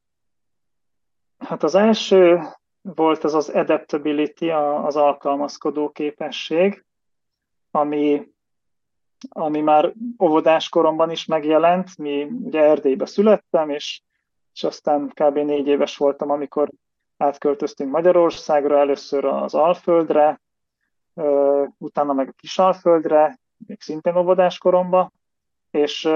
Hát 1.38 1.62
az 1.62 1.74
első 1.74 2.38
volt 2.94 3.24
az 3.24 3.34
az 3.34 3.48
adaptability, 3.48 4.50
az 4.84 4.96
alkalmazkodó 4.96 5.90
képesség, 5.90 6.84
ami, 7.70 8.28
ami 9.28 9.60
már 9.60 9.92
óvodás 10.22 10.68
koromban 10.68 11.10
is 11.10 11.24
megjelent. 11.24 11.98
Mi 11.98 12.22
ugye 12.22 12.60
Erdélybe 12.60 13.06
születtem, 13.06 13.70
és 13.70 14.00
és 14.56 14.64
aztán 14.64 15.08
kb. 15.08 15.38
négy 15.38 15.66
éves 15.66 15.96
voltam, 15.96 16.30
amikor 16.30 16.70
átköltöztünk 17.16 17.90
Magyarországra, 17.90 18.78
először 18.78 19.24
az 19.24 19.54
Alföldre, 19.54 20.40
utána 21.78 22.12
meg 22.12 22.28
a 22.28 22.32
Kisalföldre, 22.36 23.38
még 23.66 23.80
szintén 23.80 24.16
óvodás 24.16 24.58
koromban, 24.58 25.12
és, 25.70 26.08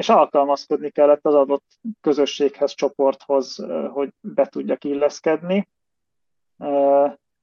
és 0.00 0.08
alkalmazkodni 0.08 0.90
kellett 0.90 1.26
az 1.26 1.34
adott 1.34 1.64
közösséghez, 2.00 2.74
csoporthoz, 2.74 3.66
hogy 3.92 4.12
be 4.20 4.46
tudjak 4.46 4.84
illeszkedni. 4.84 5.68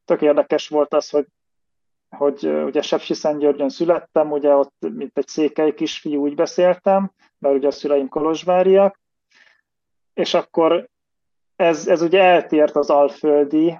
Tök 0.05 0.21
érdekes 0.21 0.67
volt 0.67 0.93
az, 0.93 1.09
hogy 1.09 1.27
hogy 2.09 2.45
ugye 2.47 2.81
Sepsiszentgyörgyön 2.81 3.69
születtem, 3.69 4.31
ugye 4.31 4.55
ott 4.55 4.73
mint 4.79 5.17
egy 5.17 5.27
székely 5.27 5.73
kisfiú 5.73 6.21
úgy 6.21 6.35
beszéltem, 6.35 7.11
mert 7.39 7.55
ugye 7.55 7.67
a 7.67 7.71
szüleim 7.71 8.09
kolozsváriak, 8.09 8.99
és 10.13 10.33
akkor 10.33 10.89
ez, 11.55 11.87
ez 11.87 12.01
ugye 12.01 12.21
eltért 12.21 12.75
az 12.75 12.89
alföldi 12.89 13.79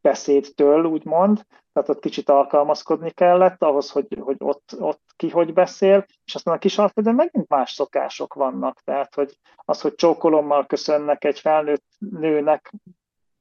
beszédtől, 0.00 0.84
úgymond, 0.84 1.46
tehát 1.74 1.88
ott 1.88 2.00
kicsit 2.00 2.28
alkalmazkodni 2.28 3.10
kellett 3.10 3.62
ahhoz, 3.62 3.90
hogy, 3.90 4.06
hogy 4.20 4.36
ott, 4.38 4.74
ott 4.78 5.02
ki 5.16 5.30
hogy 5.30 5.52
beszél, 5.52 6.06
és 6.24 6.34
aztán 6.34 6.54
a 6.54 6.58
kis 6.58 6.78
alföldön 6.78 7.14
megint 7.14 7.48
más 7.48 7.72
szokások 7.72 8.34
vannak, 8.34 8.80
tehát 8.80 9.14
hogy 9.14 9.38
az, 9.56 9.80
hogy 9.80 9.94
csókolommal 9.94 10.66
köszönnek 10.66 11.24
egy 11.24 11.40
felnőtt 11.40 11.84
nőnek, 11.98 12.72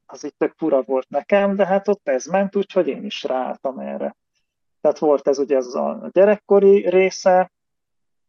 az 0.05 0.23
itt 0.23 0.37
tök 0.37 0.53
fura 0.57 0.81
volt 0.81 1.09
nekem, 1.09 1.55
de 1.55 1.65
hát 1.65 1.87
ott 1.87 2.07
ez 2.07 2.25
ment, 2.25 2.55
úgyhogy 2.55 2.87
én 2.87 3.05
is 3.05 3.23
ráálltam 3.23 3.79
erre. 3.79 4.15
Tehát 4.81 4.99
volt 4.99 5.27
ez 5.27 5.39
ugye 5.39 5.55
ez 5.55 5.73
a 5.73 6.09
gyerekkori 6.11 6.89
része, 6.89 7.51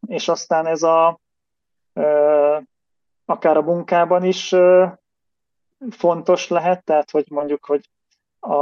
és 0.07 0.29
aztán 0.29 0.67
ez 0.67 0.83
a, 0.83 1.21
akár 3.25 3.57
a 3.57 3.63
munkában 3.63 4.25
is 4.25 4.55
fontos 5.91 6.49
lehet, 6.49 6.85
tehát 6.85 7.11
hogy 7.11 7.27
mondjuk, 7.31 7.65
hogy 7.65 7.89
a, 8.41 8.55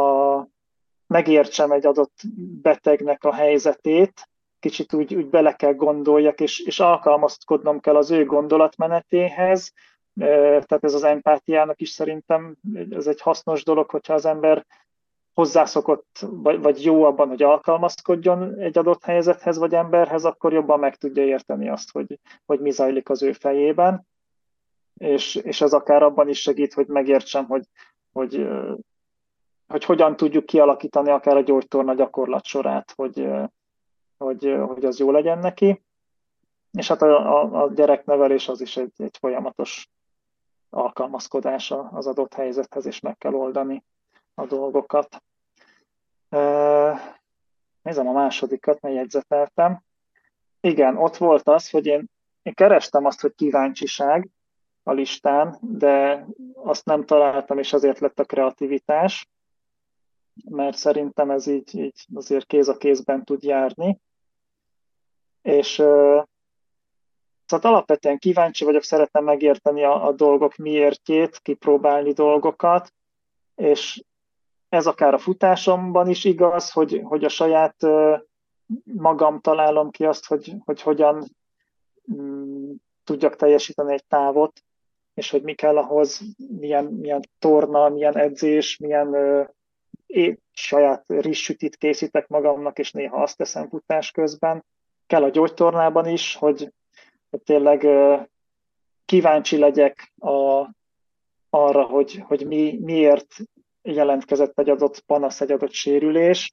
megértsem 1.12 1.72
egy 1.72 1.86
adott 1.86 2.20
betegnek 2.62 3.24
a 3.24 3.32
helyzetét, 3.32 4.28
kicsit 4.60 4.92
úgy, 4.92 5.14
úgy 5.14 5.26
bele 5.26 5.52
kell 5.52 5.74
gondoljak, 5.74 6.40
és, 6.40 6.60
és 6.60 6.80
alkalmazkodnom 6.80 7.80
kell 7.80 7.96
az 7.96 8.10
ő 8.10 8.24
gondolatmenetéhez, 8.24 9.72
tehát 10.18 10.84
ez 10.84 10.94
az 10.94 11.04
empátiának 11.04 11.80
is 11.80 11.90
szerintem 11.90 12.56
ez 12.90 13.06
egy 13.06 13.20
hasznos 13.20 13.64
dolog, 13.64 13.90
hogyha 13.90 14.14
az 14.14 14.24
ember 14.24 14.66
hozzászokott, 15.34 16.26
vagy, 16.30 16.60
vagy 16.60 16.84
jó 16.84 17.04
abban, 17.04 17.28
hogy 17.28 17.42
alkalmazkodjon 17.42 18.58
egy 18.58 18.78
adott 18.78 19.04
helyzethez 19.04 19.58
vagy 19.58 19.74
emberhez, 19.74 20.24
akkor 20.24 20.52
jobban 20.52 20.78
meg 20.78 20.96
tudja 20.96 21.24
érteni 21.24 21.68
azt, 21.68 21.90
hogy, 21.90 22.18
hogy 22.46 22.60
mi 22.60 22.70
zajlik 22.70 23.08
az 23.08 23.22
ő 23.22 23.32
fejében, 23.32 24.06
és, 24.94 25.34
és 25.34 25.60
ez 25.60 25.72
akár 25.72 26.02
abban 26.02 26.28
is 26.28 26.40
segít, 26.40 26.72
hogy 26.74 26.86
megértsem, 26.86 27.44
hogy, 27.44 27.64
hogy, 28.12 28.46
hogy 29.72 29.84
hogyan 29.84 30.16
tudjuk 30.16 30.46
kialakítani 30.46 31.10
akár 31.10 31.36
a 31.36 31.42
gyógytorna 31.42 31.94
gyakorlat 31.94 32.44
sorát, 32.44 32.92
hogy, 32.96 33.28
hogy, 34.18 34.54
hogy 34.66 34.84
az 34.84 34.98
jó 34.98 35.10
legyen 35.10 35.38
neki. 35.38 35.82
És 36.72 36.88
hát 36.88 37.02
a, 37.02 37.40
a, 37.40 37.62
a 37.62 37.72
gyereknevelés 37.72 38.48
az 38.48 38.60
is 38.60 38.76
egy, 38.76 38.92
egy 38.96 39.16
folyamatos 39.20 39.88
alkalmazkodása 40.70 41.88
az 41.92 42.06
adott 42.06 42.34
helyzethez, 42.34 42.86
és 42.86 43.00
meg 43.00 43.18
kell 43.18 43.32
oldani 43.32 43.84
a 44.34 44.46
dolgokat. 44.46 45.22
Nézem 47.82 48.08
a 48.08 48.12
másodikat, 48.12 48.80
mely 48.80 48.94
jegyzeteltem. 48.94 49.82
Igen, 50.60 50.96
ott 50.96 51.16
volt 51.16 51.48
az, 51.48 51.70
hogy 51.70 51.86
én, 51.86 52.10
én 52.42 52.54
kerestem 52.54 53.04
azt, 53.04 53.20
hogy 53.20 53.34
kíváncsiság 53.34 54.28
a 54.82 54.92
listán, 54.92 55.58
de 55.60 56.26
azt 56.54 56.84
nem 56.84 57.04
találtam, 57.04 57.58
és 57.58 57.72
azért 57.72 57.98
lett 57.98 58.18
a 58.18 58.24
kreativitás, 58.24 59.26
mert 60.50 60.76
szerintem 60.76 61.30
ez 61.30 61.46
így, 61.46 61.74
így 61.74 62.06
azért 62.14 62.46
kéz 62.46 62.68
a 62.68 62.76
kézben 62.76 63.24
tud 63.24 63.42
járni. 63.42 64.00
És 65.42 65.74
tehát 67.46 67.64
alapvetően 67.64 68.18
kíváncsi 68.18 68.64
vagyok, 68.64 68.82
szeretem 68.82 69.24
megérteni 69.24 69.84
a, 69.84 70.06
a 70.06 70.12
dolgok 70.12 70.56
miértjét, 70.56 71.38
kipróbálni 71.38 72.12
dolgokat, 72.12 72.92
és 73.54 74.02
ez 74.68 74.86
akár 74.86 75.14
a 75.14 75.18
futásomban 75.18 76.08
is 76.08 76.24
igaz, 76.24 76.70
hogy, 76.70 77.00
hogy 77.04 77.24
a 77.24 77.28
saját 77.28 77.76
magam 78.84 79.40
találom 79.40 79.90
ki 79.90 80.04
azt, 80.04 80.26
hogy, 80.26 80.54
hogy 80.64 80.82
hogyan 80.82 81.24
mm, 82.14 82.70
tudjak 83.04 83.36
teljesíteni 83.36 83.92
egy 83.92 84.04
távot, 84.04 84.62
és 85.14 85.30
hogy 85.30 85.42
mi 85.42 85.54
kell 85.54 85.76
ahhoz, 85.76 86.20
milyen, 86.58 86.84
milyen 86.84 87.20
torna, 87.38 87.88
milyen 87.88 88.16
edzés, 88.16 88.76
milyen 88.76 89.14
én 90.12 90.38
saját 90.52 91.04
rizsütit 91.06 91.76
készítek 91.76 92.28
magamnak, 92.28 92.78
és 92.78 92.92
néha 92.92 93.22
azt 93.22 93.36
teszem 93.36 93.68
futás 93.68 94.10
közben. 94.10 94.64
Kell 95.06 95.22
a 95.22 95.30
gyógytornában 95.30 96.08
is, 96.08 96.34
hogy, 96.34 96.72
hogy 97.30 97.40
tényleg 97.42 97.86
kíváncsi 99.04 99.58
legyek 99.58 100.12
a, 100.18 100.68
arra, 101.50 101.82
hogy, 101.82 102.22
hogy 102.26 102.46
mi, 102.46 102.78
miért 102.80 103.34
jelentkezett 103.82 104.58
egy 104.58 104.70
adott 104.70 105.00
panasz, 105.00 105.40
egy 105.40 105.52
adott 105.52 105.72
sérülés, 105.72 106.52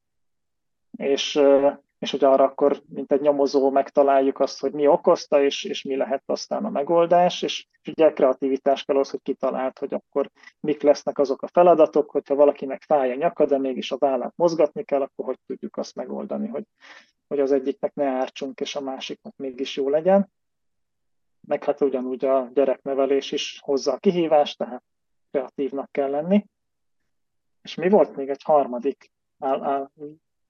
és, 0.98 1.40
és 2.00 2.12
hogy 2.12 2.24
arra 2.24 2.44
akkor, 2.44 2.82
mint 2.88 3.12
egy 3.12 3.22
nyomozó 3.22 3.72
megtaláljuk 3.72 4.40
azt, 4.40 4.60
hogy 4.60 4.72
mi 4.72 4.88
okozta, 4.88 5.44
és, 5.44 5.64
és 5.64 5.84
mi 5.84 5.96
lehet 5.96 6.24
aztán 6.26 6.66
a 6.66 6.70
megoldás, 6.70 7.42
és 7.42 7.68
ugye 7.88 8.14
kreativitás 8.14 8.84
kell 8.84 8.98
az, 8.98 9.10
hogy 9.10 9.22
kitalált, 9.22 9.80
hogy 9.80 9.94
akkor 9.94 10.30
mik 10.60 10.82
lesznek 10.82 11.18
azok 11.18 11.42
a 11.42 11.48
feladatok, 11.48 12.10
hogyha 12.10 12.36
valakinek 12.36 12.82
fáj 12.82 13.12
a 13.12 13.16
nyaka, 13.16 13.46
de 13.46 13.58
mégis 13.58 13.92
a 13.92 13.98
vállát 13.98 14.34
mozgatni 14.36 14.84
kell, 14.84 15.02
akkor 15.02 15.26
hogy 15.26 15.40
tudjuk 15.48 15.78
azt 15.78 15.96
megoldani, 15.96 16.48
hogy, 16.48 16.64
hogy 17.28 17.40
az 17.40 17.52
egyiknek 17.52 17.94
ne 17.94 18.06
ártsunk, 18.06 18.60
és 18.60 18.76
a 18.76 18.82
másiknak 18.82 19.34
mégis 19.38 19.76
jó 19.76 19.90
legyen. 19.90 20.32
Meg 21.48 21.64
hát 21.64 21.82
ugyanúgy 21.82 22.26
a 22.26 22.50
gyereknevelés 22.54 23.32
is 23.32 23.60
hozza 23.64 23.92
a 23.92 23.98
kihívást, 23.98 24.58
tehát 24.58 24.84
kreatívnak 25.32 25.92
kell 25.92 26.10
lenni. 26.10 26.46
És 27.62 27.76
mi 27.76 27.90
volt 27.90 28.16
még 28.16 28.30
egy 28.30 28.44
harmadik 28.44 29.12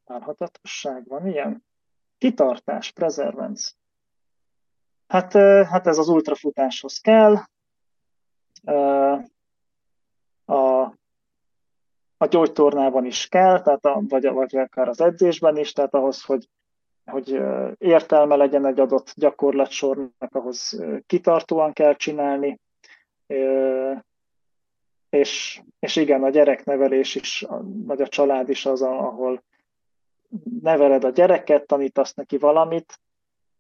állhatatosság? 0.10 1.08
Van 1.08 1.28
ilyen? 1.28 1.64
Kitartás, 2.18 2.92
preservance. 2.92 3.72
Hát, 5.08 5.34
hát 5.68 5.88
ez 5.88 5.98
az 5.98 6.08
ultrafutáshoz 6.08 7.00
kell. 7.00 7.36
A, 10.46 10.82
a 12.18 12.26
gyógytornában 12.30 13.06
is 13.06 13.28
kell, 13.28 13.62
tehát 13.62 13.86
a, 13.86 14.02
vagy, 14.08 14.30
vagy 14.30 14.56
akár 14.56 14.88
az 14.88 15.02
edzésben 15.02 15.58
is, 15.58 15.72
tehát 15.72 15.94
ahhoz, 15.94 16.24
hogy, 16.24 16.50
hogy 17.06 17.42
értelme 17.78 18.36
legyen 18.36 18.66
egy 18.66 18.80
adott 18.80 19.14
gyakorlatsornak, 19.16 20.36
ahhoz 20.36 20.84
kitartóan 21.06 21.74
kell 21.74 21.96
csinálni, 21.96 22.60
és, 25.10 25.62
és 25.80 25.96
igen, 25.96 26.24
a 26.24 26.30
gyereknevelés 26.30 27.16
is, 27.16 27.46
vagy 27.62 28.02
a 28.02 28.08
család 28.08 28.50
is 28.50 28.66
az, 28.66 28.82
ahol 28.82 29.44
neveled 30.62 31.04
a 31.04 31.10
gyereket, 31.10 31.68
tanítasz 31.68 32.14
neki 32.14 32.38
valamit, 32.38 33.00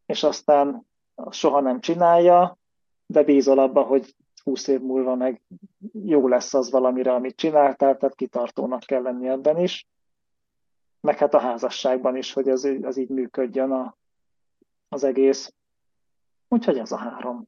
és 0.05 0.23
aztán 0.23 0.87
soha 1.29 1.59
nem 1.59 1.79
csinálja, 1.79 2.57
de 3.05 3.23
bízol 3.23 3.59
abba, 3.59 3.81
hogy 3.81 4.15
20 4.43 4.67
év 4.67 4.79
múlva 4.79 5.15
meg 5.15 5.41
jó 6.05 6.27
lesz 6.27 6.53
az 6.53 6.71
valamire, 6.71 7.13
amit 7.13 7.35
csináltál, 7.35 7.97
tehát 7.97 8.15
kitartónak 8.15 8.79
kell 8.79 9.01
lenni 9.01 9.27
ebben 9.27 9.57
is. 9.57 9.87
Meg 11.01 11.17
hát 11.17 11.33
a 11.33 11.39
házasságban 11.39 12.15
is, 12.15 12.33
hogy 12.33 12.47
ez, 12.47 12.67
az 12.81 12.97
így 12.97 13.09
működjön 13.09 13.71
a, 13.71 13.97
az 14.89 15.03
egész. 15.03 15.53
Úgyhogy 16.47 16.77
ez 16.77 16.91
a 16.91 16.97
három. 16.97 17.47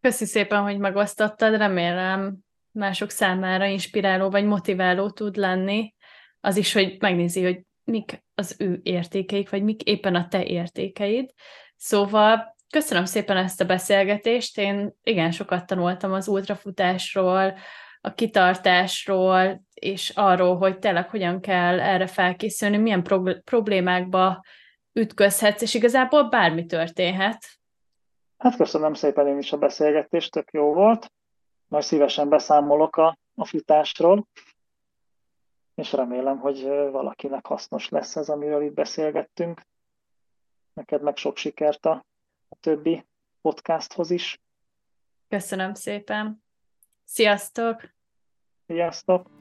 Köszi 0.00 0.24
szépen, 0.24 0.62
hogy 0.62 0.78
megosztottad, 0.78 1.56
remélem 1.56 2.38
mások 2.72 3.10
számára 3.10 3.64
inspiráló 3.64 4.30
vagy 4.30 4.44
motiváló 4.44 5.10
tud 5.10 5.36
lenni. 5.36 5.94
Az 6.40 6.56
is, 6.56 6.72
hogy 6.72 6.96
megnézi, 7.00 7.42
hogy 7.42 7.60
mik 7.84 8.22
az 8.34 8.56
ő 8.58 8.80
értékeik, 8.82 9.50
vagy 9.50 9.62
mik 9.62 9.82
éppen 9.82 10.14
a 10.14 10.28
te 10.28 10.44
értékeid. 10.44 11.30
Szóval 11.76 12.56
köszönöm 12.70 13.04
szépen 13.04 13.36
ezt 13.36 13.60
a 13.60 13.64
beszélgetést. 13.64 14.58
Én 14.58 14.94
igen 15.02 15.30
sokat 15.30 15.66
tanultam 15.66 16.12
az 16.12 16.28
ultrafutásról, 16.28 17.58
a 18.00 18.14
kitartásról, 18.14 19.62
és 19.74 20.10
arról, 20.14 20.56
hogy 20.56 20.78
tényleg 20.78 21.10
hogyan 21.10 21.40
kell 21.40 21.80
erre 21.80 22.06
felkészülni, 22.06 22.76
milyen 22.76 23.02
problémákba 23.44 24.44
ütközhetsz, 24.92 25.62
és 25.62 25.74
igazából 25.74 26.28
bármi 26.28 26.66
történhet. 26.66 27.44
Hát 28.38 28.56
köszönöm 28.56 28.94
szépen 28.94 29.26
én 29.26 29.38
is 29.38 29.52
a 29.52 29.56
beszélgetést, 29.56 30.32
tök 30.32 30.48
jó 30.52 30.72
volt. 30.72 31.12
Majd 31.66 31.84
szívesen 31.84 32.28
beszámolok 32.28 32.96
a, 32.96 33.18
a 33.34 33.44
futásról, 33.44 34.26
és 35.74 35.92
remélem, 35.92 36.38
hogy 36.38 36.62
valakinek 36.90 37.46
hasznos 37.46 37.88
lesz 37.88 38.16
ez, 38.16 38.28
amiről 38.28 38.62
itt 38.62 38.74
beszélgettünk. 38.74 39.62
Neked 40.72 41.02
meg 41.02 41.16
sok 41.16 41.36
sikert 41.36 41.86
a, 41.86 42.04
többi 42.60 43.06
podcasthoz 43.40 44.10
is. 44.10 44.40
Köszönöm 45.28 45.74
szépen. 45.74 46.42
Sziasztok! 47.04 47.90
Sziasztok! 48.66 49.39